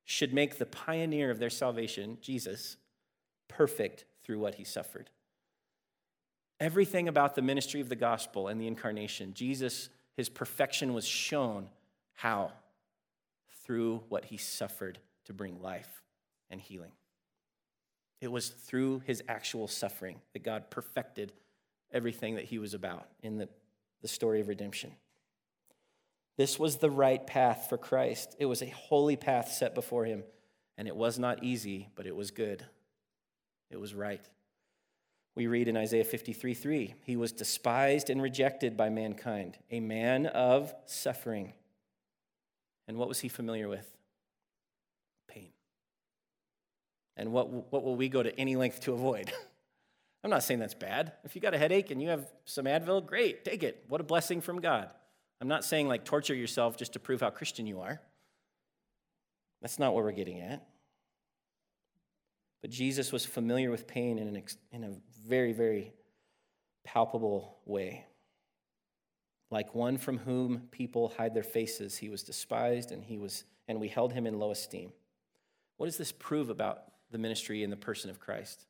should 0.04 0.32
make 0.32 0.58
the 0.58 0.66
pioneer 0.66 1.30
of 1.30 1.38
their 1.38 1.50
salvation, 1.50 2.18
Jesus, 2.20 2.76
perfect 3.48 4.04
through 4.22 4.38
what 4.38 4.56
he 4.56 4.64
suffered. 4.64 5.10
Everything 6.60 7.08
about 7.08 7.34
the 7.34 7.42
ministry 7.42 7.80
of 7.80 7.88
the 7.88 7.96
gospel 7.96 8.48
and 8.48 8.60
the 8.60 8.66
incarnation, 8.66 9.32
Jesus, 9.34 9.88
his 10.16 10.28
perfection 10.28 10.94
was 10.94 11.06
shown. 11.06 11.68
How? 12.14 12.52
Through 13.64 14.02
what 14.08 14.26
he 14.26 14.36
suffered 14.36 14.98
to 15.26 15.32
bring 15.32 15.62
life 15.62 16.02
and 16.50 16.60
healing. 16.60 16.92
It 18.20 18.30
was 18.30 18.48
through 18.48 19.02
his 19.06 19.22
actual 19.28 19.66
suffering 19.68 20.20
that 20.32 20.42
God 20.42 20.70
perfected 20.70 21.32
everything 21.92 22.34
that 22.36 22.44
he 22.44 22.58
was 22.58 22.74
about 22.74 23.08
in 23.22 23.38
the, 23.38 23.48
the 24.02 24.08
story 24.08 24.40
of 24.40 24.48
redemption. 24.48 24.92
This 26.36 26.58
was 26.58 26.76
the 26.76 26.90
right 26.90 27.26
path 27.26 27.66
for 27.68 27.78
Christ. 27.78 28.36
It 28.38 28.46
was 28.46 28.62
a 28.62 28.68
holy 28.68 29.16
path 29.16 29.52
set 29.52 29.74
before 29.74 30.04
him, 30.04 30.22
and 30.78 30.88
it 30.88 30.96
was 30.96 31.18
not 31.18 31.44
easy, 31.44 31.88
but 31.94 32.06
it 32.06 32.16
was 32.16 32.30
good. 32.30 32.64
It 33.70 33.78
was 33.78 33.94
right. 33.94 34.26
We 35.40 35.46
read 35.46 35.68
in 35.68 35.76
Isaiah 35.78 36.04
53 36.04 36.52
3, 36.52 36.94
he 37.06 37.16
was 37.16 37.32
despised 37.32 38.10
and 38.10 38.20
rejected 38.20 38.76
by 38.76 38.90
mankind, 38.90 39.56
a 39.70 39.80
man 39.80 40.26
of 40.26 40.74
suffering. 40.84 41.54
And 42.86 42.98
what 42.98 43.08
was 43.08 43.20
he 43.20 43.30
familiar 43.30 43.66
with? 43.66 43.90
Pain. 45.28 45.48
And 47.16 47.32
what, 47.32 47.72
what 47.72 47.82
will 47.82 47.96
we 47.96 48.10
go 48.10 48.22
to 48.22 48.38
any 48.38 48.54
length 48.54 48.80
to 48.80 48.92
avoid? 48.92 49.32
I'm 50.22 50.28
not 50.28 50.42
saying 50.42 50.60
that's 50.60 50.74
bad. 50.74 51.12
If 51.24 51.34
you 51.34 51.40
got 51.40 51.54
a 51.54 51.58
headache 51.58 51.90
and 51.90 52.02
you 52.02 52.10
have 52.10 52.30
some 52.44 52.66
Advil, 52.66 53.06
great, 53.06 53.42
take 53.42 53.62
it. 53.62 53.86
What 53.88 54.02
a 54.02 54.04
blessing 54.04 54.42
from 54.42 54.60
God. 54.60 54.90
I'm 55.40 55.48
not 55.48 55.64
saying 55.64 55.88
like 55.88 56.04
torture 56.04 56.34
yourself 56.34 56.76
just 56.76 56.92
to 56.92 57.00
prove 57.00 57.22
how 57.22 57.30
Christian 57.30 57.66
you 57.66 57.80
are. 57.80 57.98
That's 59.62 59.78
not 59.78 59.94
what 59.94 60.04
we're 60.04 60.12
getting 60.12 60.42
at. 60.42 60.66
But 62.60 62.70
Jesus 62.70 63.10
was 63.10 63.24
familiar 63.24 63.70
with 63.70 63.86
pain 63.86 64.18
in, 64.18 64.28
an, 64.28 64.42
in 64.70 64.84
a 64.84 64.90
very, 65.26 65.52
very 65.52 65.92
palpable 66.84 67.58
way. 67.64 68.06
Like 69.50 69.74
one 69.74 69.98
from 69.98 70.18
whom 70.18 70.68
people 70.70 71.12
hide 71.16 71.34
their 71.34 71.42
faces, 71.42 71.96
he 71.96 72.08
was 72.08 72.22
despised 72.22 72.92
and 72.92 73.02
he 73.04 73.18
was 73.18 73.44
and 73.68 73.80
we 73.80 73.88
held 73.88 74.12
him 74.12 74.26
in 74.26 74.38
low 74.38 74.50
esteem. 74.50 74.92
What 75.76 75.86
does 75.86 75.96
this 75.96 76.10
prove 76.10 76.50
about 76.50 76.82
the 77.12 77.18
ministry 77.18 77.62
and 77.62 77.72
the 77.72 77.76
person 77.76 78.10
of 78.10 78.18
Christ? 78.18 78.66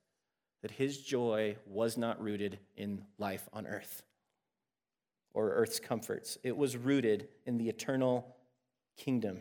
That 0.60 0.70
his 0.70 1.00
joy 1.00 1.56
was 1.66 1.96
not 1.96 2.22
rooted 2.22 2.58
in 2.76 3.04
life 3.18 3.48
on 3.54 3.66
earth 3.66 4.02
or 5.32 5.52
earth's 5.52 5.80
comforts. 5.80 6.36
It 6.42 6.56
was 6.56 6.76
rooted 6.76 7.28
in 7.46 7.56
the 7.56 7.70
eternal 7.70 8.36
kingdom. 8.96 9.38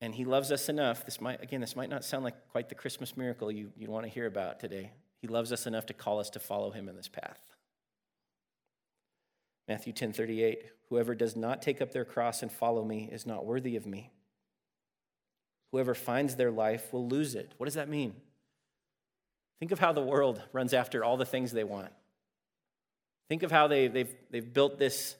And 0.00 0.14
he 0.14 0.24
loves 0.24 0.50
us 0.50 0.68
enough. 0.68 1.04
This 1.04 1.20
might, 1.20 1.42
again, 1.42 1.60
this 1.60 1.76
might 1.76 1.90
not 1.90 2.04
sound 2.04 2.24
like 2.24 2.48
quite 2.50 2.68
the 2.68 2.74
Christmas 2.74 3.16
miracle 3.16 3.50
you, 3.52 3.72
you 3.76 3.90
want 3.90 4.06
to 4.06 4.10
hear 4.10 4.26
about 4.26 4.60
today. 4.60 4.92
He 5.18 5.28
loves 5.28 5.52
us 5.52 5.66
enough 5.66 5.86
to 5.86 5.94
call 5.94 6.18
us 6.18 6.30
to 6.30 6.38
follow 6.38 6.70
him 6.70 6.88
in 6.88 6.96
this 6.96 7.08
path. 7.08 7.40
Matthew 9.68 9.92
10 9.92 10.12
38, 10.12 10.64
whoever 10.88 11.14
does 11.14 11.36
not 11.36 11.62
take 11.62 11.80
up 11.80 11.92
their 11.92 12.04
cross 12.04 12.42
and 12.42 12.50
follow 12.50 12.84
me 12.84 13.08
is 13.12 13.26
not 13.26 13.44
worthy 13.44 13.76
of 13.76 13.86
me. 13.86 14.10
Whoever 15.70 15.94
finds 15.94 16.34
their 16.34 16.50
life 16.50 16.92
will 16.92 17.06
lose 17.06 17.34
it. 17.34 17.52
What 17.56 17.66
does 17.66 17.74
that 17.74 17.88
mean? 17.88 18.14
Think 19.60 19.70
of 19.70 19.78
how 19.78 19.92
the 19.92 20.02
world 20.02 20.42
runs 20.52 20.72
after 20.72 21.04
all 21.04 21.16
the 21.16 21.26
things 21.26 21.52
they 21.52 21.64
want. 21.64 21.92
Think 23.28 23.42
of 23.44 23.52
how 23.52 23.68
they, 23.68 23.86
they've, 23.86 24.12
they've 24.30 24.52
built 24.52 24.78
this 24.78 25.14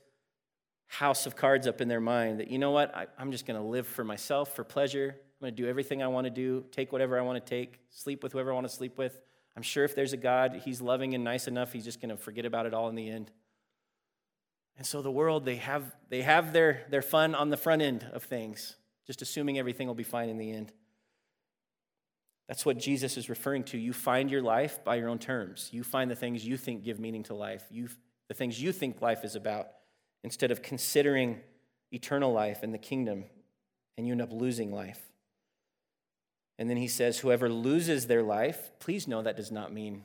house 0.91 1.25
of 1.25 1.37
cards 1.37 1.69
up 1.69 1.81
in 1.81 1.87
their 1.87 2.01
mind 2.01 2.41
that, 2.41 2.51
you 2.51 2.59
know 2.59 2.73
what, 2.73 2.93
I, 2.97 3.07
I'm 3.17 3.31
just 3.31 3.47
going 3.47 3.59
to 3.59 3.65
live 3.65 3.87
for 3.87 4.03
myself, 4.03 4.57
for 4.57 4.65
pleasure. 4.65 5.15
I'm 5.15 5.47
going 5.47 5.55
to 5.55 5.63
do 5.63 5.69
everything 5.69 6.03
I 6.03 6.09
want 6.09 6.25
to 6.25 6.31
do, 6.31 6.65
take 6.73 6.91
whatever 6.91 7.17
I 7.17 7.23
want 7.23 7.45
to 7.45 7.49
take, 7.49 7.79
sleep 7.91 8.25
with 8.25 8.33
whoever 8.33 8.51
I 8.51 8.55
want 8.55 8.69
to 8.69 8.75
sleep 8.75 8.99
with. 8.99 9.21
I'm 9.57 9.63
sure 9.63 9.85
if 9.85 9.95
there's 9.95 10.13
a 10.13 10.17
God, 10.17 10.63
He's 10.65 10.81
loving 10.81 11.15
and 11.15 11.23
nice 11.23 11.47
enough, 11.47 11.73
He's 11.73 11.85
just 11.85 12.01
going 12.01 12.09
to 12.09 12.17
forget 12.17 12.45
about 12.45 12.67
it 12.67 12.75
all 12.75 12.89
in 12.89 12.97
the 12.97 13.09
end. 13.09 13.31
And 14.79 14.85
so 14.85 15.01
the 15.01 15.13
world, 15.13 15.45
they 15.45 15.57
have, 15.57 15.95
they 16.09 16.23
have 16.23 16.53
their, 16.53 16.85
their 16.91 17.03
fun 17.03 17.37
on 17.37 17.51
the 17.51 17.57
front 17.57 17.83
end 17.83 18.05
of 18.13 18.25
things, 18.25 18.75
just 19.07 19.23
assuming 19.23 19.61
everything 19.61 19.87
will 19.87 19.95
be 19.95 20.03
fine 20.03 20.29
in 20.29 20.39
the 20.39 20.51
end. 20.51 20.73
That's 22.49 22.67
what 22.67 22.79
Jesus 22.79 23.17
is 23.17 23.29
referring 23.29 23.63
to. 23.65 23.79
You 23.79 23.93
find 23.93 24.29
your 24.29 24.43
life 24.43 24.83
by 24.83 24.97
your 24.97 25.09
own 25.09 25.21
terms. 25.21 25.69
You 25.71 25.85
find 25.85 26.11
the 26.11 26.17
things 26.17 26.45
you 26.45 26.57
think 26.57 26.83
give 26.83 26.99
meaning 26.99 27.23
to 27.25 27.35
life, 27.35 27.63
you, 27.71 27.89
the 28.27 28.35
things 28.35 28.61
you 28.61 28.73
think 28.73 29.01
life 29.01 29.25
is 29.25 29.37
about, 29.37 29.69
instead 30.23 30.51
of 30.51 30.63
considering 30.63 31.41
eternal 31.93 32.33
life 32.33 32.63
and 32.63 32.73
the 32.73 32.79
kingdom, 32.79 33.25
and 33.97 34.07
you 34.07 34.13
end 34.13 34.23
up 34.23 34.33
losing 34.33 34.73
life. 34.73 35.01
And 36.59 36.69
then 36.69 36.77
he 36.77 36.89
says, 36.89 37.19
Whoever 37.19 37.49
loses 37.49 38.07
their 38.07 38.23
life, 38.23 38.71
please 38.79 39.09
know 39.09 39.23
that 39.23 39.37
does 39.37 39.51
not 39.51 39.73
mean 39.73 40.05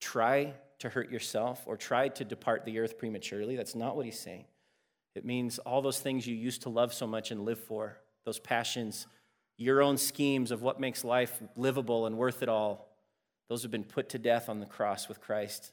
try 0.00 0.54
to 0.78 0.88
hurt 0.88 1.10
yourself 1.10 1.62
or 1.66 1.76
try 1.76 2.08
to 2.08 2.24
depart 2.24 2.64
the 2.64 2.78
earth 2.78 2.98
prematurely. 2.98 3.56
That's 3.56 3.74
not 3.74 3.96
what 3.96 4.04
he's 4.04 4.18
saying. 4.18 4.46
It 5.14 5.24
means 5.24 5.58
all 5.60 5.82
those 5.82 6.00
things 6.00 6.26
you 6.26 6.34
used 6.34 6.62
to 6.62 6.68
love 6.68 6.94
so 6.94 7.06
much 7.06 7.30
and 7.30 7.44
live 7.44 7.58
for, 7.58 7.98
those 8.24 8.38
passions 8.38 9.06
your 9.56 9.82
own 9.82 9.96
schemes 9.96 10.50
of 10.50 10.62
what 10.62 10.80
makes 10.80 11.04
life 11.04 11.42
livable 11.56 12.06
and 12.06 12.16
worth 12.16 12.42
it 12.42 12.48
all, 12.48 12.88
those 13.48 13.62
have 13.62 13.70
been 13.70 13.84
put 13.84 14.08
to 14.10 14.18
death 14.18 14.48
on 14.48 14.60
the 14.60 14.66
cross 14.66 15.08
with 15.08 15.20
Christ. 15.20 15.72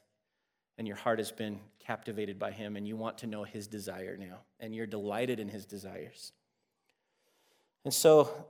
And 0.80 0.88
your 0.88 0.96
heart 0.96 1.18
has 1.18 1.30
been 1.30 1.60
captivated 1.78 2.38
by 2.38 2.52
him, 2.52 2.74
and 2.74 2.88
you 2.88 2.96
want 2.96 3.18
to 3.18 3.26
know 3.26 3.44
his 3.44 3.66
desire 3.66 4.16
now, 4.16 4.38
and 4.60 4.74
you're 4.74 4.86
delighted 4.86 5.38
in 5.38 5.46
his 5.46 5.66
desires. 5.66 6.32
And 7.84 7.92
so, 7.92 8.46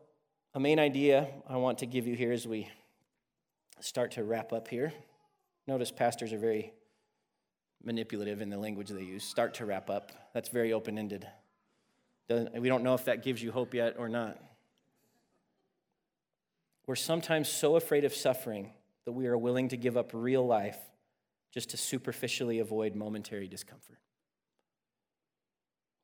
a 0.55 0.61
main 0.61 0.79
idea 0.79 1.27
I 1.49 1.57
want 1.57 1.79
to 1.79 1.87
give 1.87 2.07
you 2.07 2.15
here 2.15 2.31
as 2.31 2.47
we 2.47 2.69
start 3.81 4.13
to 4.13 4.23
wrap 4.23 4.53
up 4.53 4.69
here. 4.69 4.93
Notice 5.67 5.91
pastors 5.91 6.33
are 6.33 6.39
very 6.39 6.73
manipulative 7.83 8.41
in 8.41 8.49
the 8.49 8.59
language 8.59 8.91
they 8.91 9.03
use. 9.03 9.25
Start 9.25 9.55
to 9.55 9.67
wrap 9.67 9.91
up. 9.91 10.13
That's 10.33 10.51
very 10.51 10.73
open 10.73 10.99
ended. 10.99 11.27
We 12.29 12.69
don't 12.69 12.85
know 12.85 12.95
if 12.95 13.07
that 13.07 13.25
gives 13.25 13.43
you 13.43 13.51
hope 13.51 13.75
yet 13.75 13.97
or 13.99 14.09
not. 14.09 14.41
We're 16.87 16.95
sometimes 16.95 17.49
so 17.49 17.75
afraid 17.75 18.05
of 18.05 18.15
suffering 18.15 18.71
that 19.05 19.11
we 19.11 19.27
are 19.27 19.37
willing 19.37 19.71
to 19.71 19.77
give 19.77 19.97
up 19.97 20.13
real 20.15 20.47
life 20.47 20.79
just 21.53 21.71
to 21.71 21.77
superficially 21.77 22.59
avoid 22.59 22.95
momentary 22.95 23.49
discomfort. 23.49 23.99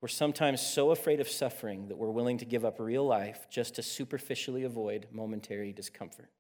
We're 0.01 0.09
sometimes 0.09 0.61
so 0.61 0.91
afraid 0.91 1.21
of 1.21 1.29
suffering 1.29 1.89
that 1.89 1.97
we're 1.97 2.11
willing 2.11 2.39
to 2.39 2.45
give 2.45 2.65
up 2.65 2.79
real 2.79 3.07
life 3.07 3.47
just 3.51 3.75
to 3.77 3.83
superficially 3.83 4.65
avoid 4.65 5.07
momentary 5.11 5.73
discomfort. 5.73 6.31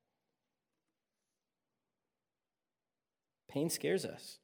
Pain 3.49 3.71
scares 3.71 4.05
us, 4.05 4.39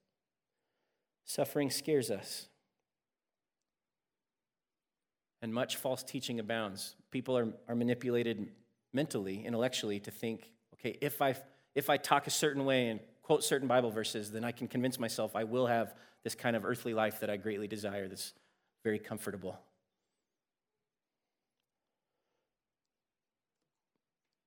suffering 1.25 1.71
scares 1.71 2.11
us. 2.11 2.49
And 5.43 5.53
much 5.53 5.77
false 5.77 6.05
teaching 6.05 6.39
abounds. 6.39 6.95
People 7.11 7.37
are, 7.37 7.49
are 7.67 7.75
manipulated 7.75 8.53
mentally, 8.93 9.45
intellectually, 9.45 9.99
to 9.99 10.13
think, 10.13 10.53
okay, 10.75 10.97
if 11.01 11.21
I, 11.21 11.35
if 11.75 11.91
I 11.91 11.97
talk 11.97 12.29
a 12.29 12.31
certain 12.31 12.65
way 12.65 12.91
and 12.91 13.01
quote 13.23 13.45
certain 13.45 13.69
Bible 13.69 13.91
verses, 13.91 14.31
then 14.31 14.45
I 14.45 14.53
can 14.53 14.69
convince 14.69 14.99
myself 14.99 15.35
I 15.35 15.45
will 15.45 15.67
have 15.67 15.95
this 16.25 16.35
kind 16.35 16.57
of 16.57 16.65
earthly 16.65 16.95
life 16.95 17.21
that 17.21 17.31
I 17.31 17.37
greatly 17.37 17.67
desire, 17.67 18.09
that's 18.09 18.33
very 18.85 18.99
comfortable. 18.99 19.59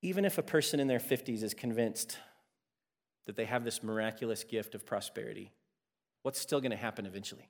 Even 0.01 0.23
if 0.23 0.37
a 0.37 0.43
person 0.43 0.79
in 0.79 0.87
their 0.87 0.99
50s 0.99 1.41
is 1.41 1.53
convinced 1.53 2.17
that 3.25 3.35
they 3.35 3.45
have 3.45 3.63
this 3.63 3.81
miraculous 3.81 4.43
gift 4.43 4.75
of 4.75 4.85
prosperity, 4.85 5.51
what's 6.21 6.39
still 6.39 6.61
going 6.61 6.71
to 6.71 6.77
happen 6.77 7.05
eventually? 7.05 7.49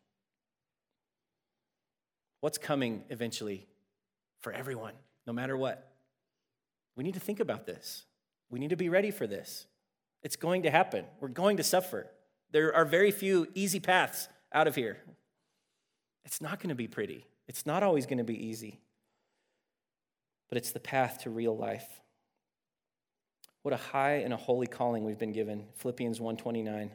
What's 2.39 2.57
coming 2.57 3.03
eventually 3.09 3.67
for 4.39 4.53
everyone, 4.53 4.93
no 5.27 5.33
matter 5.33 5.57
what? 5.57 5.91
We 6.95 7.03
need 7.03 7.15
to 7.15 7.19
think 7.19 7.39
about 7.39 7.65
this. 7.65 8.05
We 8.49 8.59
need 8.59 8.69
to 8.69 8.77
be 8.77 8.89
ready 8.89 9.11
for 9.11 9.27
this. 9.27 9.67
It's 10.25 10.35
going 10.35 10.63
to 10.63 10.71
happen. 10.71 11.05
We're 11.19 11.27
going 11.27 11.57
to 11.57 11.63
suffer. 11.63 12.07
There 12.51 12.75
are 12.75 12.83
very 12.83 13.11
few 13.11 13.47
easy 13.53 13.79
paths 13.79 14.27
out 14.51 14.65
of 14.65 14.73
here. 14.73 14.97
It's 16.25 16.41
not 16.41 16.59
going 16.59 16.69
to 16.69 16.75
be 16.75 16.87
pretty, 16.87 17.27
it's 17.47 17.67
not 17.67 17.83
always 17.83 18.07
going 18.07 18.17
to 18.17 18.23
be 18.23 18.47
easy, 18.47 18.79
but 20.49 20.57
it's 20.57 20.71
the 20.71 20.79
path 20.79 21.19
to 21.21 21.29
real 21.29 21.55
life. 21.55 21.87
What 23.61 23.75
a 23.75 23.77
high 23.77 24.15
and 24.15 24.33
a 24.33 24.37
holy 24.37 24.65
calling 24.65 25.05
we've 25.05 25.19
been 25.19 25.31
given. 25.31 25.67
Philippians 25.75 26.19
129 26.19 26.91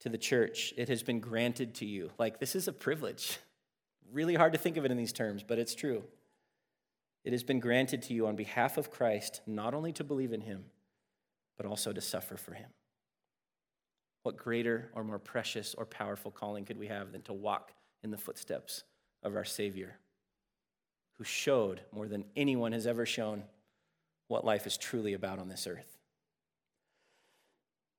to 0.00 0.08
the 0.08 0.18
church. 0.18 0.72
It 0.78 0.88
has 0.88 1.02
been 1.02 1.20
granted 1.20 1.74
to 1.76 1.84
you. 1.84 2.12
Like 2.18 2.40
this 2.40 2.56
is 2.56 2.66
a 2.66 2.72
privilege. 2.72 3.38
Really 4.10 4.34
hard 4.34 4.54
to 4.54 4.58
think 4.58 4.78
of 4.78 4.86
it 4.86 4.90
in 4.90 4.96
these 4.96 5.12
terms, 5.12 5.42
but 5.42 5.58
it's 5.58 5.74
true. 5.74 6.02
It 7.24 7.32
has 7.32 7.42
been 7.42 7.60
granted 7.60 8.02
to 8.04 8.14
you 8.14 8.26
on 8.26 8.36
behalf 8.36 8.78
of 8.78 8.90
Christ 8.90 9.42
not 9.46 9.74
only 9.74 9.92
to 9.92 10.04
believe 10.04 10.32
in 10.32 10.40
him, 10.40 10.64
but 11.62 11.68
also 11.68 11.92
to 11.92 12.00
suffer 12.00 12.36
for 12.36 12.54
him. 12.54 12.68
What 14.24 14.36
greater 14.36 14.90
or 14.94 15.04
more 15.04 15.20
precious 15.20 15.74
or 15.74 15.86
powerful 15.86 16.32
calling 16.32 16.64
could 16.64 16.78
we 16.78 16.88
have 16.88 17.12
than 17.12 17.22
to 17.22 17.32
walk 17.32 17.72
in 18.02 18.10
the 18.10 18.18
footsteps 18.18 18.82
of 19.22 19.36
our 19.36 19.44
Savior, 19.44 19.96
who 21.18 21.24
showed 21.24 21.82
more 21.92 22.08
than 22.08 22.24
anyone 22.36 22.72
has 22.72 22.86
ever 22.86 23.06
shown 23.06 23.44
what 24.26 24.44
life 24.44 24.66
is 24.66 24.76
truly 24.76 25.12
about 25.12 25.38
on 25.38 25.48
this 25.48 25.68
earth? 25.68 25.98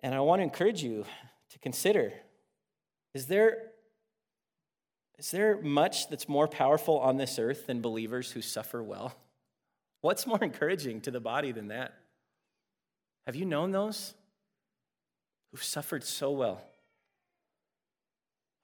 And 0.01 0.14
I 0.14 0.20
want 0.20 0.39
to 0.39 0.43
encourage 0.43 0.84
you 0.84 1.05
to 1.51 1.59
consider 1.59 2.11
is 3.14 3.28
there 3.28 3.70
is 5.20 5.32
there 5.32 5.61
much 5.61 6.09
that's 6.09 6.28
more 6.28 6.47
powerful 6.47 6.99
on 6.99 7.16
this 7.16 7.39
earth 7.39 7.68
than 7.68 7.80
believers 7.80 8.32
who 8.32 8.41
suffer 8.41 8.84
well? 8.84 9.16
What's 10.01 10.28
more 10.28 10.39
encouraging 10.41 10.99
to 11.01 11.11
the 11.11 11.22
body 11.22 11.53
than 11.53 11.70
that? 11.70 11.93
Have 13.26 13.36
you 13.36 13.45
known 13.45 13.71
those 13.71 14.13
who've 15.51 15.63
suffered 15.63 16.03
so 16.03 16.32
well? 16.32 16.61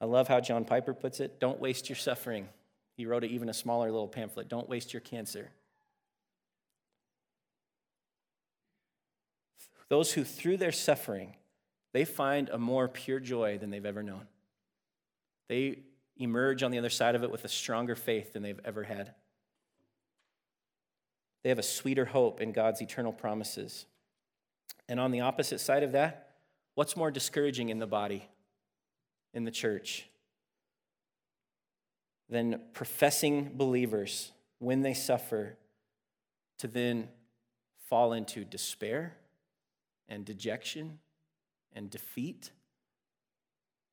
I 0.01 0.05
love 0.05 0.27
how 0.27 0.39
John 0.39 0.65
Piper 0.65 0.93
puts 0.93 1.19
it 1.19 1.39
don't 1.39 1.59
waste 1.59 1.89
your 1.89 1.95
suffering. 1.95 2.47
He 2.95 3.05
wrote 3.05 3.23
it, 3.23 3.31
even 3.31 3.49
a 3.49 3.53
smaller 3.53 3.91
little 3.91 4.07
pamphlet 4.07 4.49
don't 4.49 4.67
waste 4.67 4.93
your 4.93 5.01
cancer. 5.01 5.51
Those 9.87 10.13
who, 10.13 10.23
through 10.23 10.57
their 10.57 10.71
suffering, 10.71 11.35
they 11.93 12.05
find 12.05 12.49
a 12.49 12.57
more 12.57 12.87
pure 12.87 13.19
joy 13.19 13.57
than 13.57 13.71
they've 13.71 13.85
ever 13.85 14.03
known. 14.03 14.27
They 15.47 15.79
emerge 16.17 16.61
on 16.61 16.71
the 16.71 16.77
other 16.77 16.89
side 16.89 17.15
of 17.15 17.23
it 17.23 17.31
with 17.31 17.43
a 17.45 17.49
stronger 17.49 17.95
faith 17.95 18.33
than 18.33 18.43
they've 18.43 18.59
ever 18.63 18.83
had. 18.83 19.15
They 21.43 21.49
have 21.49 21.59
a 21.59 21.63
sweeter 21.63 22.05
hope 22.05 22.41
in 22.41 22.51
God's 22.51 22.81
eternal 22.81 23.13
promises. 23.13 23.85
And 24.89 24.99
on 24.99 25.11
the 25.11 25.21
opposite 25.21 25.61
side 25.61 25.83
of 25.83 25.91
that, 25.91 26.31
what's 26.73 26.97
more 26.97 27.11
discouraging 27.11 27.69
in 27.69 27.77
the 27.77 27.87
body, 27.87 28.27
in 29.35 29.45
the 29.45 29.51
church, 29.51 30.09
than 32.27 32.59
professing 32.73 33.51
believers 33.55 34.31
when 34.57 34.81
they 34.81 34.95
suffer 34.95 35.55
to 36.57 36.67
then 36.67 37.07
fall 37.87 38.13
into 38.13 38.43
despair 38.43 39.15
and 40.07 40.25
dejection 40.25 40.97
and 41.73 41.91
defeat 41.91 42.51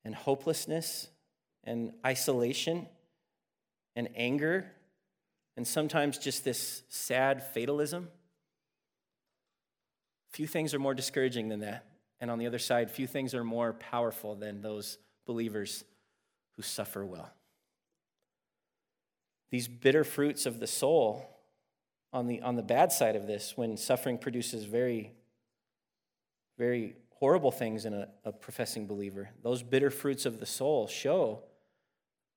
and 0.02 0.14
hopelessness 0.14 1.08
and 1.62 1.92
isolation 2.06 2.86
and 3.94 4.08
anger 4.16 4.70
and 5.58 5.66
sometimes 5.66 6.16
just 6.16 6.44
this 6.44 6.82
sad 6.88 7.42
fatalism. 7.42 8.08
Few 10.36 10.46
things 10.46 10.74
are 10.74 10.78
more 10.78 10.92
discouraging 10.92 11.48
than 11.48 11.60
that. 11.60 11.86
And 12.20 12.30
on 12.30 12.38
the 12.38 12.46
other 12.46 12.58
side, 12.58 12.90
few 12.90 13.06
things 13.06 13.34
are 13.34 13.42
more 13.42 13.72
powerful 13.72 14.34
than 14.34 14.60
those 14.60 14.98
believers 15.24 15.82
who 16.56 16.62
suffer 16.62 17.06
well. 17.06 17.30
These 19.50 19.66
bitter 19.66 20.04
fruits 20.04 20.44
of 20.44 20.60
the 20.60 20.66
soul, 20.66 21.26
on 22.12 22.26
the, 22.26 22.42
on 22.42 22.54
the 22.54 22.62
bad 22.62 22.92
side 22.92 23.16
of 23.16 23.26
this, 23.26 23.56
when 23.56 23.78
suffering 23.78 24.18
produces 24.18 24.66
very, 24.66 25.14
very 26.58 26.96
horrible 27.14 27.50
things 27.50 27.86
in 27.86 27.94
a, 27.94 28.08
a 28.22 28.30
professing 28.30 28.86
believer, 28.86 29.30
those 29.42 29.62
bitter 29.62 29.88
fruits 29.88 30.26
of 30.26 30.38
the 30.38 30.44
soul 30.44 30.86
show 30.86 31.44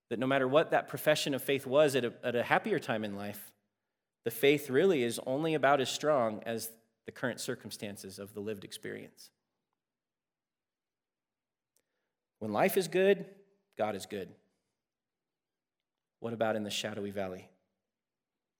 that 0.09 0.19
no 0.19 0.25
matter 0.25 0.47
what 0.47 0.71
that 0.71 0.87
profession 0.87 1.33
of 1.33 1.43
faith 1.43 1.67
was 1.67 1.97
at 1.97 2.05
a, 2.05 2.13
at 2.23 2.33
a 2.33 2.43
happier 2.43 2.79
time 2.79 3.03
in 3.03 3.17
life, 3.17 3.51
the 4.23 4.31
faith 4.31 4.69
really 4.69 5.03
is 5.03 5.19
only 5.27 5.53
about 5.53 5.81
as 5.81 5.89
strong 5.89 6.41
as 6.45 6.69
the 7.09 7.13
current 7.13 7.39
circumstances 7.39 8.19
of 8.19 8.35
the 8.35 8.39
lived 8.39 8.63
experience. 8.63 9.31
When 12.37 12.53
life 12.53 12.77
is 12.77 12.87
good, 12.87 13.25
God 13.79 13.95
is 13.95 14.05
good. 14.05 14.29
What 16.19 16.33
about 16.33 16.55
in 16.55 16.63
the 16.63 16.69
shadowy 16.69 17.09
valley? 17.09 17.49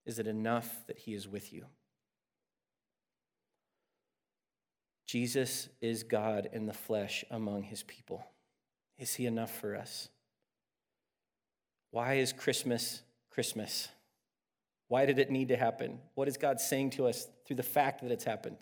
Is 0.08 0.18
it 0.18 0.26
enough 0.26 0.68
that 0.88 0.98
He 0.98 1.14
is 1.14 1.28
with 1.28 1.54
you? 1.54 1.68
Jesus 5.06 5.70
is 5.80 6.02
God 6.02 6.50
in 6.52 6.66
the 6.66 6.74
flesh 6.74 7.24
among 7.30 7.62
His 7.62 7.84
people. 7.84 8.26
Is 8.98 9.14
He 9.14 9.28
enough 9.28 9.56
for 9.60 9.76
us? 9.76 10.10
Why 11.92 12.16
is 12.16 12.34
Christmas 12.34 13.04
Christmas? 13.30 13.90
Why 14.88 15.06
did 15.06 15.20
it 15.20 15.30
need 15.30 15.50
to 15.50 15.56
happen? 15.56 16.00
What 16.16 16.28
is 16.28 16.36
God 16.36 16.60
saying 16.60 16.90
to 16.92 17.06
us 17.06 17.28
through 17.50 17.56
the 17.56 17.64
fact 17.64 18.04
that 18.04 18.12
it's 18.12 18.26
happened? 18.26 18.58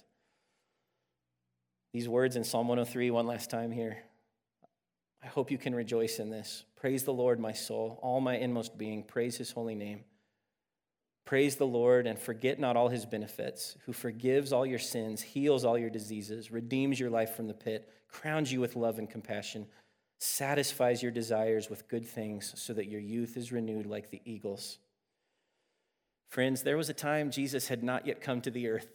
These 1.92 2.08
words 2.08 2.38
in 2.38 2.46
Psalm 2.46 2.70
103, 2.70 3.12
one 3.12 3.28
last 3.28 3.50
time 3.50 3.70
here. 3.70 3.98
I 5.22 5.28
hope 5.28 5.52
you 5.52 5.58
can 5.58 5.76
rejoice 5.76 6.20
in 6.20 6.30
this. 6.30 6.64
Praise 6.78 7.04
the 7.04 7.12
Lord, 7.12 7.38
my 7.38 7.52
soul, 7.52 8.00
all 8.02 8.22
my 8.22 8.38
inmost 8.38 8.78
being. 8.78 9.04
Praise 9.04 9.36
his 9.36 9.52
holy 9.52 9.76
name. 9.76 10.06
Praise 11.26 11.58
the 11.58 11.68
Lord 11.68 12.08
and 12.08 12.18
forget 12.18 12.62
not 12.62 12.78
all 12.78 12.88
his 12.88 13.06
benefits, 13.06 13.76
who 13.86 13.92
forgives 13.92 14.54
all 14.54 14.66
your 14.66 14.80
sins, 14.80 15.22
heals 15.22 15.66
all 15.66 15.78
your 15.78 15.90
diseases, 15.90 16.50
redeems 16.50 16.98
your 16.98 17.10
life 17.10 17.36
from 17.36 17.50
the 17.50 17.54
pit, 17.54 17.90
crowns 18.08 18.54
you 18.54 18.62
with 18.62 18.78
love 18.78 19.00
and 19.00 19.10
compassion, 19.10 19.68
satisfies 20.20 21.04
your 21.04 21.12
desires 21.12 21.70
with 21.70 21.90
good 21.90 22.06
things, 22.06 22.54
so 22.56 22.72
that 22.72 22.88
your 22.88 23.02
youth 23.02 23.36
is 23.36 23.52
renewed 23.52 23.86
like 23.86 24.12
the 24.12 24.22
eagles. 24.24 24.78
Friends, 26.30 26.64
there 26.64 26.78
was 26.78 26.90
a 26.90 26.94
time 26.94 27.32
Jesus 27.32 27.68
had 27.68 27.84
not 27.84 28.06
yet 28.06 28.22
come 28.22 28.42
to 28.42 28.52
the 28.52 28.68
earth. 28.68 28.88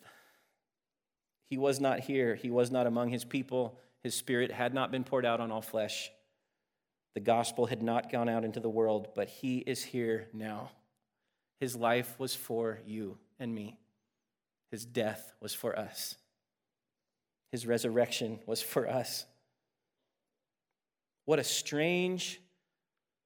He 1.49 1.59
was 1.59 1.81
not 1.81 2.01
here, 2.01 2.35
he 2.35 2.51
was 2.51 2.71
not 2.71 2.87
among 2.87 3.11
his 3.11 3.25
people. 3.25 3.79
His 4.03 4.15
spirit 4.15 4.51
had 4.51 4.75
not 4.75 4.91
been 4.91 5.05
poured 5.05 5.25
out 5.25 5.41
on 5.41 5.53
all 5.53 5.63
flesh. 5.63 6.11
The 7.15 7.21
gospel 7.21 7.67
had 7.67 7.83
not 7.83 8.11
gone 8.11 8.29
out 8.29 8.45
into 8.45 8.59
the 8.59 8.71
world, 8.71 9.09
but 9.15 9.29
he 9.29 9.59
is 9.59 9.83
here 9.83 10.29
now. 10.33 10.71
His 11.61 11.77
life 11.77 12.19
was 12.19 12.35
for 12.35 12.81
you 12.87 13.19
and 13.39 13.55
me. 13.55 13.79
His 14.71 14.85
death 14.85 15.33
was 15.41 15.55
for 15.55 15.79
us. 15.79 16.17
His 17.53 17.67
resurrection 17.67 18.41
was 18.47 18.63
for 18.63 18.89
us. 18.89 19.27
What 21.27 21.39
a 21.39 21.45
strange 21.45 22.41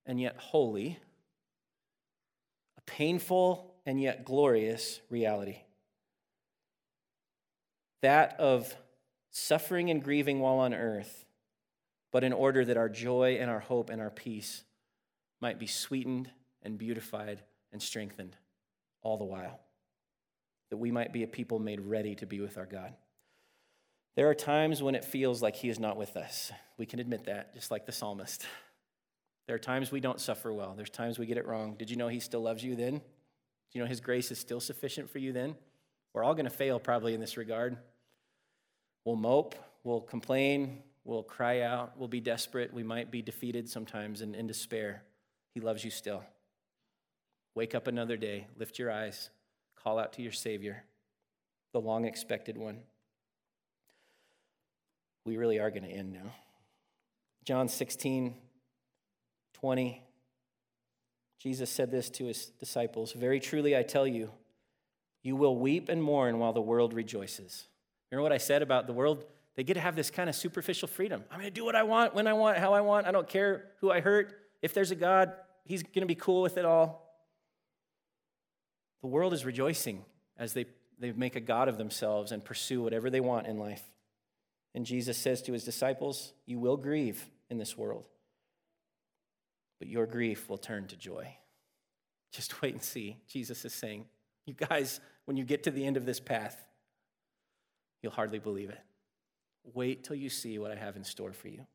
and 0.05 0.21
yet 0.21 0.37
holy, 0.37 0.99
a 2.77 2.81
painful 2.83 3.76
and 3.87 4.01
yet 4.01 4.25
glorious 4.25 5.01
reality. 5.09 5.59
That 8.03 8.39
of 8.39 8.77
suffering 9.31 9.89
and 9.91 10.03
grieving 10.03 10.41
while 10.41 10.59
on 10.59 10.75
earth, 10.75 11.25
but 12.13 12.25
in 12.25 12.33
order 12.33 12.65
that 12.65 12.77
our 12.77 12.89
joy 12.89 13.39
and 13.41 13.49
our 13.49 13.61
hope 13.61 13.89
and 13.89 14.01
our 14.01 14.11
peace 14.11 14.65
might 15.41 15.59
be 15.59 15.67
sweetened 15.67 16.31
and 16.63 16.77
beautified 16.77 17.43
and 17.73 17.81
strengthened 17.81 18.37
all 19.03 19.17
the 19.17 19.25
while, 19.25 19.61
that 20.71 20.79
we 20.79 20.91
might 20.91 21.13
be 21.13 21.23
a 21.23 21.29
people 21.29 21.59
made 21.59 21.81
ready 21.81 22.15
to 22.17 22.27
be 22.27 22.41
with 22.41 22.59
our 22.59 22.67
God. 22.67 22.93
There 24.17 24.29
are 24.29 24.35
times 24.35 24.83
when 24.83 24.95
it 24.95 25.05
feels 25.05 25.43
like 25.43 25.57
He 25.57 25.69
is 25.69 25.79
not 25.79 25.97
with 25.97 26.17
us. 26.17 26.51
We 26.79 26.87
can 26.87 26.99
admit 26.99 27.25
that, 27.27 27.55
just 27.55 27.71
like 27.71 27.87
the 27.87 27.93
psalmist. 27.93 28.47
There 29.47 29.55
are 29.55 29.61
times 29.61 29.93
we 29.93 30.01
don't 30.01 30.21
suffer 30.21 30.53
well. 30.53 30.75
There's 30.75 30.91
times 30.91 31.19
we 31.19 31.27
get 31.27 31.37
it 31.37 31.47
wrong. 31.47 31.77
Did 31.79 31.91
you 31.91 31.97
know 31.97 32.09
He 32.09 32.19
still 32.19 32.41
loves 32.41 32.65
you 32.65 32.75
then? 32.75 33.03
Do 33.71 33.79
you 33.79 33.85
know 33.85 33.89
His 33.89 34.01
grace 34.01 34.31
is 34.31 34.39
still 34.39 34.61
sufficient 34.61 35.11
for 35.11 35.19
you 35.19 35.33
then? 35.33 35.57
We're 36.13 36.25
all 36.25 36.35
going 36.35 36.47
to 36.47 36.51
fail 36.51 36.79
probably 36.79 37.15
in 37.15 37.21
this 37.21 37.37
regard. 37.37 37.77
We'll 39.05 39.17
mope, 39.17 39.55
we'll 39.85 40.01
complain, 40.01 40.83
we'll 41.05 41.23
cry 41.23 41.61
out, 41.61 41.99
we'll 41.99 42.09
be 42.09 42.21
desperate, 42.21 42.73
we 42.73 42.83
might 42.83 43.11
be 43.11 43.23
defeated 43.23 43.69
sometimes 43.69 44.21
and 44.23 44.35
in 44.35 44.47
despair. 44.47 45.03
He 45.55 45.61
loves 45.61 45.85
you 45.85 45.91
still. 45.91 46.23
Wake 47.55 47.75
up 47.75 47.87
another 47.87 48.17
day, 48.17 48.47
lift 48.59 48.79
your 48.79 48.91
eyes, 48.91 49.31
call 49.83 49.99
out 49.99 50.13
to 50.15 50.23
your 50.23 50.33
Savior, 50.33 50.85
the 51.73 51.81
long 51.81 52.05
expected 52.05 52.59
one. 52.59 52.81
We 55.25 55.37
really 55.37 55.59
are 55.59 55.71
going 55.71 55.85
to 55.85 55.91
end 55.91 56.13
now. 56.13 56.33
John 57.45 57.69
16, 57.69 58.35
20. 59.55 60.06
Jesus 61.39 61.71
said 61.71 61.91
this 61.91 62.11
to 62.11 62.27
his 62.27 62.47
disciples 62.47 63.13
Very 63.13 63.41
truly, 63.41 63.77
I 63.77 63.83
tell 63.83 64.07
you, 64.07 64.31
you 65.23 65.37
will 65.37 65.59
weep 65.59 65.89
and 65.89 66.03
mourn 66.03 66.39
while 66.39 66.53
the 66.53 66.61
world 66.61 66.95
rejoices. 66.95 67.67
Remember 68.11 68.23
what 68.23 68.33
I 68.33 68.39
said 68.39 68.63
about 68.63 68.87
the 68.87 68.93
world? 68.93 69.25
They 69.57 69.65
get 69.65 69.75
to 69.75 69.81
have 69.81 69.97
this 69.97 70.11
kind 70.11 70.29
of 70.29 70.37
superficial 70.37 70.87
freedom. 70.87 71.25
I'm 71.31 71.39
going 71.39 71.51
to 71.51 71.55
do 71.55 71.65
what 71.65 71.75
I 71.75 71.83
want, 71.83 72.15
when 72.15 72.27
I 72.27 72.35
want, 72.35 72.59
how 72.59 72.75
I 72.75 72.83
want. 72.83 73.07
I 73.07 73.11
don't 73.11 73.29
care 73.29 73.65
who 73.81 73.91
I 73.91 74.01
hurt. 74.01 74.39
If 74.63 74.75
there's 74.75 74.91
a 74.91 74.97
God, 74.97 75.33
He's 75.65 75.83
going 75.83 76.03
to 76.03 76.07
be 76.07 76.15
cool 76.15 76.43
with 76.43 76.59
it 76.59 76.65
all. 76.65 77.07
The 79.01 79.09
world 79.09 79.33
is 79.33 79.45
rejoicing 79.45 80.05
as 80.39 80.53
they, 80.53 80.67
they 80.99 81.13
make 81.13 81.37
a 81.37 81.41
God 81.41 81.69
of 81.69 81.79
themselves 81.79 82.33
and 82.33 82.45
pursue 82.45 82.83
whatever 82.83 83.11
they 83.11 83.21
want 83.21 83.47
in 83.47 83.59
life. 83.59 83.83
And 84.75 84.85
Jesus 84.85 85.17
says 85.17 85.43
to 85.43 85.53
his 85.53 85.65
disciples, 85.65 86.33
You 86.45 86.59
will 86.59 86.77
grieve 86.77 87.27
in 87.51 87.59
this 87.59 87.77
world, 87.77 88.05
but 89.79 89.89
your 89.89 90.07
grief 90.07 90.49
will 90.49 90.59
turn 90.59 90.87
to 90.89 90.97
joy. 90.97 91.37
Just 92.33 92.61
wait 92.63 92.75
and 92.75 92.83
see. 92.83 93.17
Jesus 93.29 93.65
is 93.65 93.75
saying, 93.75 94.07
You 94.47 94.55
guys, 94.55 95.01
when 95.25 95.37
you 95.37 95.45
get 95.45 95.63
to 95.65 95.71
the 95.71 95.87
end 95.87 95.97
of 95.97 96.07
this 96.07 96.21
path, 96.21 96.67
You'll 98.07 98.13
hardly 98.13 98.39
believe 98.39 98.71
it. 98.71 98.79
Wait 99.75 100.05
till 100.05 100.15
you 100.15 100.31
see 100.31 100.61
what 100.61 100.71
I 100.71 100.77
have 100.77 100.95
in 100.95 101.03
store 101.03 101.33
for 101.33 101.49
you. 101.49 101.67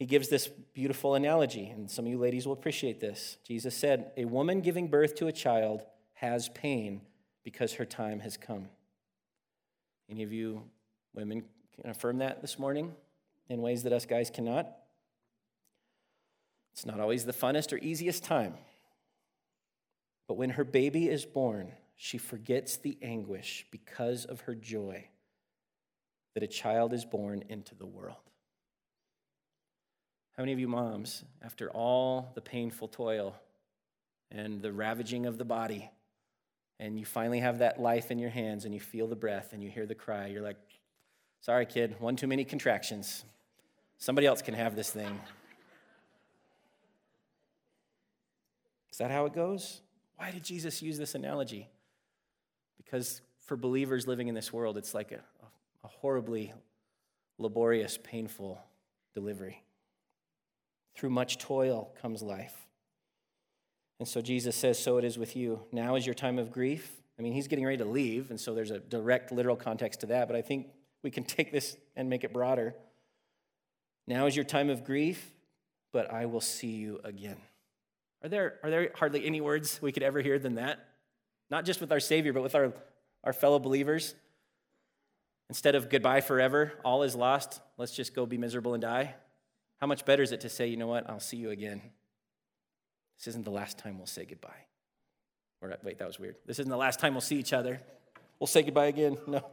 He 0.00 0.04
gives 0.04 0.28
this 0.28 0.48
beautiful 0.48 1.14
analogy, 1.14 1.68
and 1.68 1.88
some 1.88 2.06
of 2.06 2.10
you 2.10 2.18
ladies 2.18 2.44
will 2.44 2.54
appreciate 2.54 2.98
this. 3.00 3.36
Jesus 3.44 3.76
said, 3.76 4.10
A 4.16 4.24
woman 4.24 4.60
giving 4.60 4.88
birth 4.88 5.14
to 5.16 5.28
a 5.28 5.32
child 5.32 5.84
has 6.14 6.48
pain 6.48 7.02
because 7.44 7.74
her 7.74 7.84
time 7.84 8.18
has 8.18 8.36
come. 8.36 8.68
Any 10.10 10.24
of 10.24 10.32
you 10.32 10.62
women 11.14 11.44
can 11.80 11.90
affirm 11.90 12.18
that 12.18 12.40
this 12.42 12.58
morning 12.58 12.94
in 13.48 13.62
ways 13.62 13.84
that 13.84 13.92
us 13.92 14.06
guys 14.06 14.30
cannot? 14.30 14.68
It's 16.78 16.86
not 16.86 17.00
always 17.00 17.24
the 17.24 17.32
funnest 17.32 17.72
or 17.72 17.78
easiest 17.78 18.22
time. 18.22 18.54
But 20.28 20.34
when 20.34 20.50
her 20.50 20.62
baby 20.62 21.08
is 21.08 21.24
born, 21.24 21.72
she 21.96 22.18
forgets 22.18 22.76
the 22.76 22.96
anguish 23.02 23.66
because 23.72 24.24
of 24.24 24.42
her 24.42 24.54
joy 24.54 25.08
that 26.34 26.44
a 26.44 26.46
child 26.46 26.92
is 26.92 27.04
born 27.04 27.42
into 27.48 27.74
the 27.74 27.84
world. 27.84 28.14
How 30.36 30.44
many 30.44 30.52
of 30.52 30.60
you 30.60 30.68
moms, 30.68 31.24
after 31.42 31.68
all 31.68 32.30
the 32.36 32.40
painful 32.40 32.86
toil 32.86 33.34
and 34.30 34.62
the 34.62 34.72
ravaging 34.72 35.26
of 35.26 35.36
the 35.36 35.44
body, 35.44 35.90
and 36.78 36.96
you 36.96 37.04
finally 37.04 37.40
have 37.40 37.58
that 37.58 37.80
life 37.80 38.12
in 38.12 38.20
your 38.20 38.30
hands 38.30 38.64
and 38.64 38.72
you 38.72 38.78
feel 38.78 39.08
the 39.08 39.16
breath 39.16 39.52
and 39.52 39.64
you 39.64 39.68
hear 39.68 39.84
the 39.84 39.96
cry, 39.96 40.28
you're 40.28 40.42
like, 40.42 40.58
sorry, 41.40 41.66
kid, 41.66 41.96
one 41.98 42.14
too 42.14 42.28
many 42.28 42.44
contractions. 42.44 43.24
Somebody 43.96 44.28
else 44.28 44.42
can 44.42 44.54
have 44.54 44.76
this 44.76 44.90
thing. 44.90 45.20
Is 48.98 49.00
that 49.00 49.12
how 49.12 49.26
it 49.26 49.32
goes? 49.32 49.80
Why 50.16 50.32
did 50.32 50.42
Jesus 50.42 50.82
use 50.82 50.98
this 50.98 51.14
analogy? 51.14 51.68
Because 52.76 53.20
for 53.46 53.56
believers 53.56 54.08
living 54.08 54.26
in 54.26 54.34
this 54.34 54.52
world, 54.52 54.76
it's 54.76 54.92
like 54.92 55.12
a, 55.12 55.20
a 55.84 55.86
horribly 55.86 56.52
laborious, 57.38 57.96
painful 58.02 58.60
delivery. 59.14 59.62
Through 60.96 61.10
much 61.10 61.38
toil 61.38 61.94
comes 62.02 62.22
life. 62.22 62.66
And 64.00 64.08
so 64.08 64.20
Jesus 64.20 64.56
says, 64.56 64.80
So 64.80 64.98
it 64.98 65.04
is 65.04 65.16
with 65.16 65.36
you. 65.36 65.62
Now 65.70 65.94
is 65.94 66.04
your 66.04 66.16
time 66.16 66.36
of 66.36 66.50
grief, 66.50 66.90
I 67.16 67.22
mean, 67.22 67.32
he's 67.32 67.46
getting 67.46 67.64
ready 67.64 67.78
to 67.78 67.84
leave, 67.84 68.30
and 68.30 68.40
so 68.40 68.52
there's 68.52 68.72
a 68.72 68.78
direct, 68.78 69.30
literal 69.32 69.54
context 69.54 70.00
to 70.00 70.06
that, 70.06 70.26
but 70.28 70.36
I 70.36 70.42
think 70.42 70.68
we 71.04 71.10
can 71.12 71.22
take 71.24 71.52
this 71.52 71.76
and 71.94 72.10
make 72.10 72.24
it 72.24 72.32
broader. 72.32 72.74
Now 74.08 74.26
is 74.26 74.34
your 74.34 74.44
time 74.44 74.70
of 74.70 74.84
grief, 74.84 75.32
but 75.92 76.12
I 76.12 76.26
will 76.26 76.40
see 76.40 76.72
you 76.72 77.00
again. 77.04 77.36
Are 78.22 78.28
there, 78.28 78.58
are 78.62 78.70
there 78.70 78.90
hardly 78.94 79.24
any 79.24 79.40
words 79.40 79.80
we 79.80 79.92
could 79.92 80.02
ever 80.02 80.20
hear 80.20 80.38
than 80.38 80.56
that? 80.56 80.78
Not 81.50 81.64
just 81.64 81.80
with 81.80 81.92
our 81.92 82.00
Savior, 82.00 82.32
but 82.32 82.42
with 82.42 82.54
our, 82.54 82.72
our 83.24 83.32
fellow 83.32 83.58
believers. 83.58 84.14
Instead 85.48 85.74
of 85.74 85.88
goodbye 85.88 86.20
forever, 86.20 86.72
all 86.84 87.02
is 87.02 87.14
lost, 87.14 87.60
let's 87.78 87.94
just 87.94 88.14
go 88.14 88.26
be 88.26 88.36
miserable 88.36 88.74
and 88.74 88.82
die. 88.82 89.14
How 89.80 89.86
much 89.86 90.04
better 90.04 90.22
is 90.22 90.32
it 90.32 90.40
to 90.42 90.48
say, 90.48 90.66
you 90.66 90.76
know 90.76 90.88
what, 90.88 91.08
I'll 91.08 91.20
see 91.20 91.36
you 91.36 91.50
again? 91.50 91.80
This 93.18 93.28
isn't 93.28 93.44
the 93.44 93.50
last 93.50 93.78
time 93.78 93.96
we'll 93.96 94.06
say 94.06 94.24
goodbye. 94.24 94.66
Or, 95.60 95.76
wait, 95.82 95.98
that 95.98 96.06
was 96.06 96.18
weird. 96.18 96.36
This 96.46 96.58
isn't 96.58 96.70
the 96.70 96.76
last 96.76 97.00
time 97.00 97.14
we'll 97.14 97.20
see 97.20 97.36
each 97.36 97.52
other. 97.52 97.80
We'll 98.38 98.46
say 98.46 98.62
goodbye 98.62 98.86
again. 98.86 99.16
No. 99.26 99.44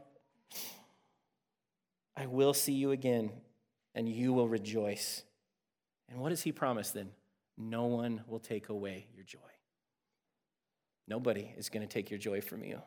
I 2.18 2.28
will 2.28 2.54
see 2.54 2.74
you 2.74 2.92
again, 2.92 3.32
and 3.94 4.08
you 4.08 4.34
will 4.34 4.48
rejoice. 4.48 5.24
And 6.10 6.20
what 6.20 6.30
does 6.30 6.44
he 6.44 6.52
promise 6.52 6.92
then? 6.92 7.10
No 7.58 7.86
one 7.86 8.22
will 8.28 8.40
take 8.40 8.70
away 8.70 9.08
your 9.16 9.24
joy. 9.24 9.40
Nobody 11.08 11.54
is 11.58 11.70
going 11.70 11.88
to 11.88 11.94
take 11.94 12.10
your 12.10 12.20
joy 12.20 12.42
from 12.42 12.64
you. 12.64 12.82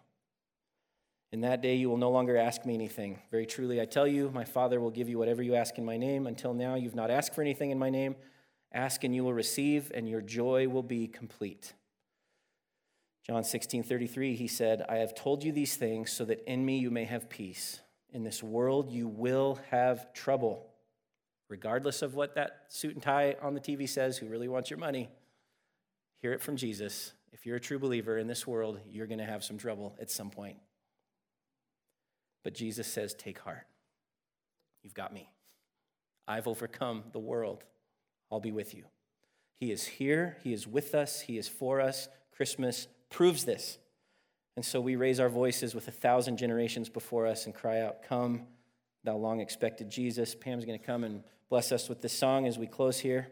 In 1.31 1.43
that 1.43 1.61
day, 1.61 1.77
you 1.77 1.91
will 1.91 1.99
no 1.99 2.11
longer 2.11 2.37
ask 2.37 2.65
me 2.65 2.75
anything. 2.75 3.19
Very 3.31 3.45
truly, 3.45 3.81
I 3.81 3.85
tell 3.85 4.07
you, 4.07 4.31
my 4.33 4.45
Father 4.45 4.81
will 4.81 4.91
give 4.91 5.09
you 5.09 5.19
whatever 5.19 5.43
you 5.43 5.55
ask 5.55 5.77
in 5.77 5.85
my 5.85 5.99
name. 5.99 6.27
Until 6.27 6.55
now, 6.55 6.75
you've 6.75 6.95
not 6.95 7.11
asked 7.11 7.35
for 7.35 7.43
anything 7.43 7.71
in 7.71 7.79
my 7.79 7.91
name. 7.91 8.17
Ask 8.73 9.05
and 9.05 9.15
you 9.15 9.25
will 9.25 9.35
receive, 9.35 9.93
and 9.95 10.09
your 10.09 10.23
joy 10.23 10.69
will 10.69 10.83
be 10.83 11.07
complete. 11.07 11.75
John 13.27 13.45
16, 13.45 13.83
33, 13.83 14.37
he 14.37 14.49
said, 14.49 14.85
I 14.89 14.97
have 14.97 15.15
told 15.15 15.45
you 15.45 15.53
these 15.53 15.77
things 15.77 16.11
so 16.11 16.25
that 16.25 16.51
in 16.51 16.65
me 16.65 16.79
you 16.79 16.91
may 16.91 17.05
have 17.05 17.29
peace. 17.29 17.81
In 18.11 18.25
this 18.25 18.43
world 18.43 18.91
you 18.91 19.07
will 19.07 19.59
have 19.71 20.13
trouble. 20.15 20.67
Regardless 21.49 22.03
of 22.03 22.15
what 22.15 22.35
that 22.35 22.65
suit 22.69 22.95
and 22.95 23.03
tie 23.03 23.37
on 23.41 23.55
the 23.55 23.61
TV 23.61 23.89
says, 23.89 24.19
who 24.19 24.27
really 24.27 24.49
wants 24.49 24.71
your 24.71 24.79
money, 24.79 25.09
hear 26.21 26.33
it 26.33 26.43
from 26.43 26.57
Jesus. 26.57 27.13
If 27.33 27.47
you're 27.47 27.57
a 27.57 27.61
true 27.61 27.79
believer 27.79 28.19
in 28.19 28.27
this 28.27 28.47
world, 28.47 28.81
you're 28.91 29.07
going 29.07 29.19
to 29.19 29.25
have 29.25 29.45
some 29.45 29.59
trouble 29.59 29.97
at 30.01 30.11
some 30.11 30.31
point. 30.31 30.59
But 32.45 32.55
Jesus 32.55 32.87
says, 32.87 33.15
Take 33.15 33.39
heart. 33.39 33.67
You've 34.83 34.95
got 34.95 35.13
me. 35.13 35.31
I've 36.27 36.47
overcome 36.47 37.05
the 37.13 37.19
world. 37.19 37.65
I'll 38.31 38.41
be 38.41 38.53
with 38.53 38.75
you. 38.75 38.85
He 39.59 39.73
is 39.73 39.87
here. 39.87 40.37
He 40.45 40.53
is 40.53 40.67
with 40.67 40.95
us. 40.95 41.21
He 41.21 41.39
is 41.39 41.49
for 41.49 41.81
us. 41.81 42.09
Christmas 42.31 42.87
proves 43.11 43.45
this. 43.45 43.79
And 44.57 44.65
so 44.65 44.81
we 44.81 44.97
raise 44.97 45.21
our 45.21 45.29
voices 45.29 45.75
with 45.75 45.89
a 45.89 45.93
thousand 45.93 46.37
generations 46.37 46.89
before 46.89 47.27
us 47.27 47.47
and 47.47 47.55
cry 47.55 47.81
out, 47.81 48.03
Come, 48.03 48.47
thou 49.05 49.17
long 49.17 49.41
expected 49.41 49.89
Jesus. 49.89 50.35
Pam's 50.35 50.65
going 50.65 50.79
to 50.79 50.85
come 50.85 51.05
and 51.05 51.23
bless 51.49 51.73
us 51.73 51.89
with 51.89 52.03
this 52.03 52.13
song 52.13 52.47
as 52.47 52.59
we 52.59 52.67
close 52.67 52.99
here. 52.99 53.29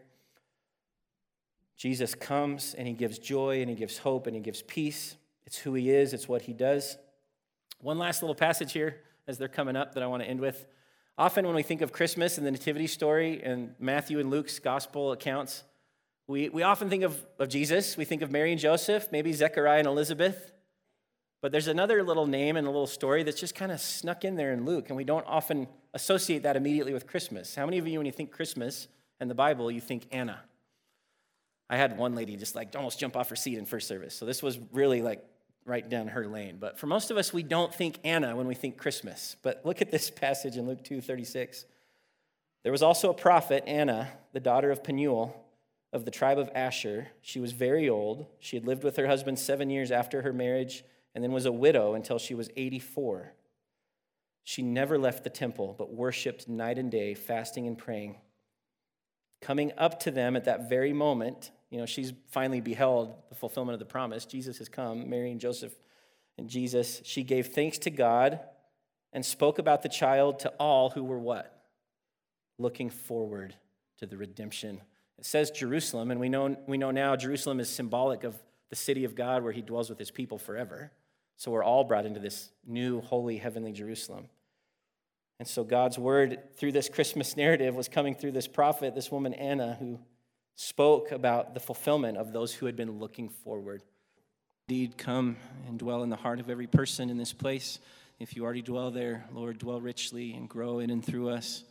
Jesus 1.75 2.15
comes 2.15 2.73
and 2.73 2.87
he 2.87 2.93
gives 2.93 3.19
joy 3.19 3.61
and 3.61 3.69
he 3.69 3.75
gives 3.75 3.99
hope 3.99 4.27
and 4.27 4.35
he 4.35 4.41
gives 4.41 4.63
peace. 4.63 5.15
It's 5.45 5.57
who 5.57 5.75
he 5.75 5.91
is, 5.91 6.13
it's 6.13 6.27
what 6.27 6.41
he 6.41 6.53
does. 6.53 6.97
One 7.79 7.99
last 7.99 8.21
little 8.21 8.35
passage 8.35 8.73
here 8.73 9.01
as 9.27 9.37
they're 9.37 9.47
coming 9.47 9.75
up 9.75 9.93
that 9.93 10.03
I 10.03 10.07
want 10.07 10.23
to 10.23 10.29
end 10.29 10.39
with. 10.39 10.65
Often, 11.19 11.47
when 11.47 11.55
we 11.55 11.63
think 11.63 11.81
of 11.81 11.91
Christmas 11.91 12.37
and 12.37 12.45
the 12.45 12.51
Nativity 12.51 12.85
story 12.85 13.41
and 13.43 13.73
Matthew 13.79 14.19
and 14.19 14.29
Luke's 14.29 14.59
gospel 14.59 15.11
accounts, 15.11 15.63
we, 16.27 16.49
we 16.49 16.61
often 16.61 16.89
think 16.89 17.03
of, 17.03 17.19
of 17.39 17.49
Jesus. 17.49 17.97
We 17.97 18.05
think 18.05 18.21
of 18.21 18.31
Mary 18.31 18.51
and 18.51 18.59
Joseph, 18.59 19.07
maybe 19.11 19.33
Zechariah 19.33 19.79
and 19.79 19.87
Elizabeth. 19.87 20.51
But 21.41 21.51
there's 21.51 21.67
another 21.67 22.03
little 22.03 22.27
name 22.27 22.55
and 22.55 22.67
a 22.67 22.69
little 22.69 22.87
story 22.87 23.23
that's 23.23 23.39
just 23.39 23.55
kind 23.55 23.71
of 23.71 23.79
snuck 23.79 24.25
in 24.25 24.35
there 24.35 24.53
in 24.53 24.65
Luke, 24.65 24.89
and 24.89 24.97
we 24.97 25.03
don't 25.03 25.25
often 25.27 25.67
associate 25.97 26.43
that 26.43 26.55
immediately 26.55 26.93
with 26.93 27.07
Christmas. 27.07 27.55
How 27.55 27.65
many 27.65 27.79
of 27.79 27.87
you, 27.87 27.97
when 27.97 28.05
you 28.05 28.11
think 28.11 28.31
Christmas 28.31 28.87
and 29.19 29.29
the 29.29 29.35
Bible, 29.35 29.71
you 29.71 29.81
think 29.81 30.07
Anna? 30.11 30.39
I 31.71 31.75
had 31.75 31.97
one 31.97 32.13
lady 32.13 32.37
just 32.37 32.55
like 32.55 32.75
almost 32.75 32.99
jump 32.99 33.17
off 33.17 33.29
her 33.29 33.35
seat 33.35 33.57
in 33.57 33.65
first 33.65 33.87
service. 33.87 34.15
So 34.15 34.25
this 34.25 34.43
was 34.43 34.59
really 34.71 35.01
like 35.01 35.25
right 35.65 35.89
down 35.89 36.09
her 36.09 36.27
lane. 36.27 36.57
But 36.59 36.77
for 36.77 36.85
most 36.85 37.09
of 37.09 37.17
us, 37.17 37.33
we 37.33 37.41
don't 37.41 37.73
think 37.73 37.97
Anna 38.03 38.35
when 38.35 38.45
we 38.45 38.53
think 38.53 38.77
Christmas. 38.77 39.35
But 39.41 39.61
look 39.65 39.81
at 39.81 39.89
this 39.89 40.09
passage 40.23 40.55
in 40.55 40.67
Luke 40.67 40.83
2 40.83 41.01
36. 41.01 41.65
There 42.61 42.71
was 42.71 42.83
also 42.83 43.09
a 43.09 43.15
prophet, 43.15 43.63
Anna, 43.65 44.09
the 44.33 44.39
daughter 44.39 44.69
of 44.69 44.83
Penuel 44.83 45.35
of 45.93 46.05
the 46.05 46.11
tribe 46.11 46.37
of 46.37 46.49
Asher. 46.53 47.07
She 47.21 47.39
was 47.39 47.53
very 47.53 47.89
old. 47.89 48.27
She 48.39 48.55
had 48.55 48.67
lived 48.67 48.83
with 48.83 48.97
her 48.97 49.07
husband 49.07 49.39
seven 49.39 49.69
years 49.71 49.89
after 49.89 50.21
her 50.21 50.33
marriage 50.33 50.83
and 51.15 51.23
then 51.23 51.31
was 51.31 51.45
a 51.45 51.51
widow 51.51 51.95
until 51.95 52.19
she 52.19 52.35
was 52.35 52.49
84. 52.55 53.33
She 54.49 54.61
never 54.61 54.97
left 54.97 55.25
the 55.25 55.29
temple, 55.29 55.75
but 55.77 55.93
worshiped 55.93 56.47
night 56.47 56.77
and 56.77 56.89
day, 56.89 57.15
fasting 57.15 57.67
and 57.67 57.77
praying. 57.77 58.15
Coming 59.41 59.73
up 59.77 59.99
to 60.03 60.09
them 60.09 60.37
at 60.37 60.45
that 60.45 60.69
very 60.69 60.93
moment, 60.93 61.51
you 61.69 61.77
know, 61.77 61.85
she's 61.85 62.13
finally 62.29 62.61
beheld 62.61 63.13
the 63.27 63.35
fulfillment 63.35 63.73
of 63.73 63.79
the 63.79 63.91
promise. 63.91 64.23
Jesus 64.23 64.57
has 64.59 64.69
come, 64.69 65.09
Mary 65.09 65.31
and 65.31 65.41
Joseph 65.41 65.73
and 66.37 66.47
Jesus. 66.47 67.01
She 67.03 67.23
gave 67.23 67.47
thanks 67.47 67.77
to 67.79 67.89
God 67.89 68.39
and 69.11 69.25
spoke 69.25 69.59
about 69.59 69.81
the 69.81 69.89
child 69.89 70.39
to 70.39 70.49
all 70.51 70.91
who 70.91 71.03
were 71.03 71.19
what? 71.19 71.65
Looking 72.57 72.89
forward 72.89 73.53
to 73.97 74.05
the 74.05 74.15
redemption. 74.15 74.79
It 75.19 75.25
says 75.25 75.51
Jerusalem, 75.51 76.09
and 76.09 76.21
we 76.21 76.29
know, 76.29 76.55
we 76.67 76.77
know 76.77 76.91
now 76.91 77.17
Jerusalem 77.17 77.59
is 77.59 77.67
symbolic 77.67 78.23
of 78.23 78.41
the 78.69 78.77
city 78.77 79.03
of 79.03 79.13
God 79.13 79.43
where 79.43 79.51
he 79.51 79.61
dwells 79.61 79.89
with 79.89 79.99
his 79.99 80.09
people 80.09 80.37
forever. 80.37 80.93
So 81.35 81.51
we're 81.51 81.65
all 81.65 81.83
brought 81.83 82.05
into 82.05 82.21
this 82.21 82.49
new, 82.65 83.01
holy, 83.01 83.35
heavenly 83.35 83.73
Jerusalem. 83.73 84.29
And 85.39 85.47
so 85.47 85.63
God's 85.63 85.99
word 85.99 86.39
through 86.55 86.71
this 86.71 86.89
Christmas 86.89 87.37
narrative 87.37 87.75
was 87.75 87.87
coming 87.87 88.15
through 88.15 88.31
this 88.31 88.47
prophet, 88.47 88.95
this 88.95 89.11
woman 89.11 89.33
Anna, 89.33 89.77
who 89.79 89.99
spoke 90.55 91.11
about 91.11 91.53
the 91.53 91.59
fulfillment 91.59 92.17
of 92.17 92.33
those 92.33 92.53
who 92.53 92.65
had 92.65 92.75
been 92.75 92.99
looking 92.99 93.29
forward. 93.29 93.83
Indeed, 94.67 94.97
come 94.97 95.37
and 95.67 95.77
dwell 95.77 96.03
in 96.03 96.09
the 96.09 96.15
heart 96.15 96.39
of 96.39 96.49
every 96.49 96.67
person 96.67 97.09
in 97.09 97.17
this 97.17 97.33
place. 97.33 97.79
If 98.19 98.35
you 98.35 98.43
already 98.43 98.63
dwell 98.63 98.89
there, 98.89 99.25
Lord, 99.31 99.59
dwell 99.59 99.79
richly 99.79 100.33
and 100.33 100.49
grow 100.49 100.79
in 100.79 100.89
and 100.89 101.05
through 101.05 101.29
us. 101.29 101.63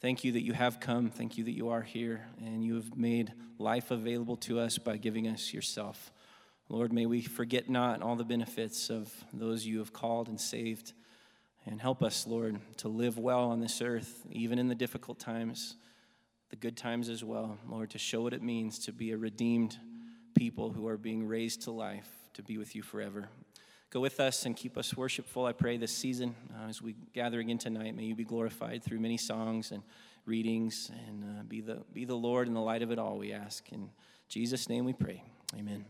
Thank 0.00 0.22
you 0.24 0.32
that 0.32 0.44
you 0.44 0.52
have 0.52 0.78
come. 0.78 1.10
Thank 1.10 1.36
you 1.36 1.44
that 1.44 1.50
you 1.52 1.68
are 1.68 1.82
here 1.82 2.24
and 2.38 2.64
you 2.64 2.76
have 2.76 2.96
made 2.96 3.32
life 3.58 3.90
available 3.90 4.36
to 4.36 4.60
us 4.60 4.78
by 4.78 4.96
giving 4.96 5.26
us 5.26 5.52
yourself. 5.52 6.12
Lord, 6.68 6.92
may 6.92 7.04
we 7.04 7.20
forget 7.20 7.68
not 7.68 8.00
all 8.00 8.14
the 8.14 8.24
benefits 8.24 8.88
of 8.88 9.12
those 9.32 9.66
you 9.66 9.80
have 9.80 9.92
called 9.92 10.28
and 10.28 10.40
saved. 10.40 10.92
And 11.70 11.80
help 11.80 12.02
us, 12.02 12.26
Lord, 12.26 12.60
to 12.78 12.88
live 12.88 13.16
well 13.16 13.44
on 13.44 13.60
this 13.60 13.80
earth, 13.80 14.26
even 14.30 14.58
in 14.58 14.68
the 14.68 14.74
difficult 14.74 15.18
times 15.18 15.76
the 16.50 16.56
good 16.56 16.76
times 16.76 17.08
as 17.08 17.24
well, 17.24 17.58
Lord, 17.68 17.90
to 17.90 17.98
show 17.98 18.22
what 18.22 18.34
it 18.34 18.42
means 18.42 18.80
to 18.80 18.92
be 18.92 19.12
a 19.12 19.16
redeemed 19.16 19.78
people 20.34 20.70
who 20.70 20.86
are 20.88 20.96
being 20.96 21.26
raised 21.26 21.62
to 21.62 21.70
life, 21.70 22.08
to 22.34 22.42
be 22.42 22.58
with 22.58 22.74
you 22.74 22.82
forever. 22.82 23.28
Go 23.90 24.00
with 24.00 24.20
us 24.20 24.46
and 24.46 24.56
keep 24.56 24.76
us 24.76 24.96
worshipful, 24.96 25.46
I 25.46 25.52
pray, 25.52 25.76
this 25.76 25.92
season 25.92 26.34
uh, 26.54 26.68
as 26.68 26.82
we 26.82 26.96
gather 27.14 27.40
again 27.40 27.58
tonight. 27.58 27.96
May 27.96 28.04
you 28.04 28.14
be 28.14 28.24
glorified 28.24 28.82
through 28.82 29.00
many 29.00 29.16
songs 29.16 29.70
and 29.70 29.82
readings 30.26 30.90
and 31.06 31.24
uh, 31.24 31.42
be, 31.44 31.60
the, 31.60 31.82
be 31.92 32.04
the 32.04 32.16
Lord 32.16 32.46
and 32.46 32.54
the 32.54 32.60
light 32.60 32.82
of 32.82 32.90
it 32.90 32.98
all, 32.98 33.16
we 33.18 33.32
ask. 33.32 33.70
In 33.72 33.90
Jesus' 34.28 34.68
name 34.68 34.84
we 34.84 34.92
pray. 34.92 35.22
Amen. 35.56 35.84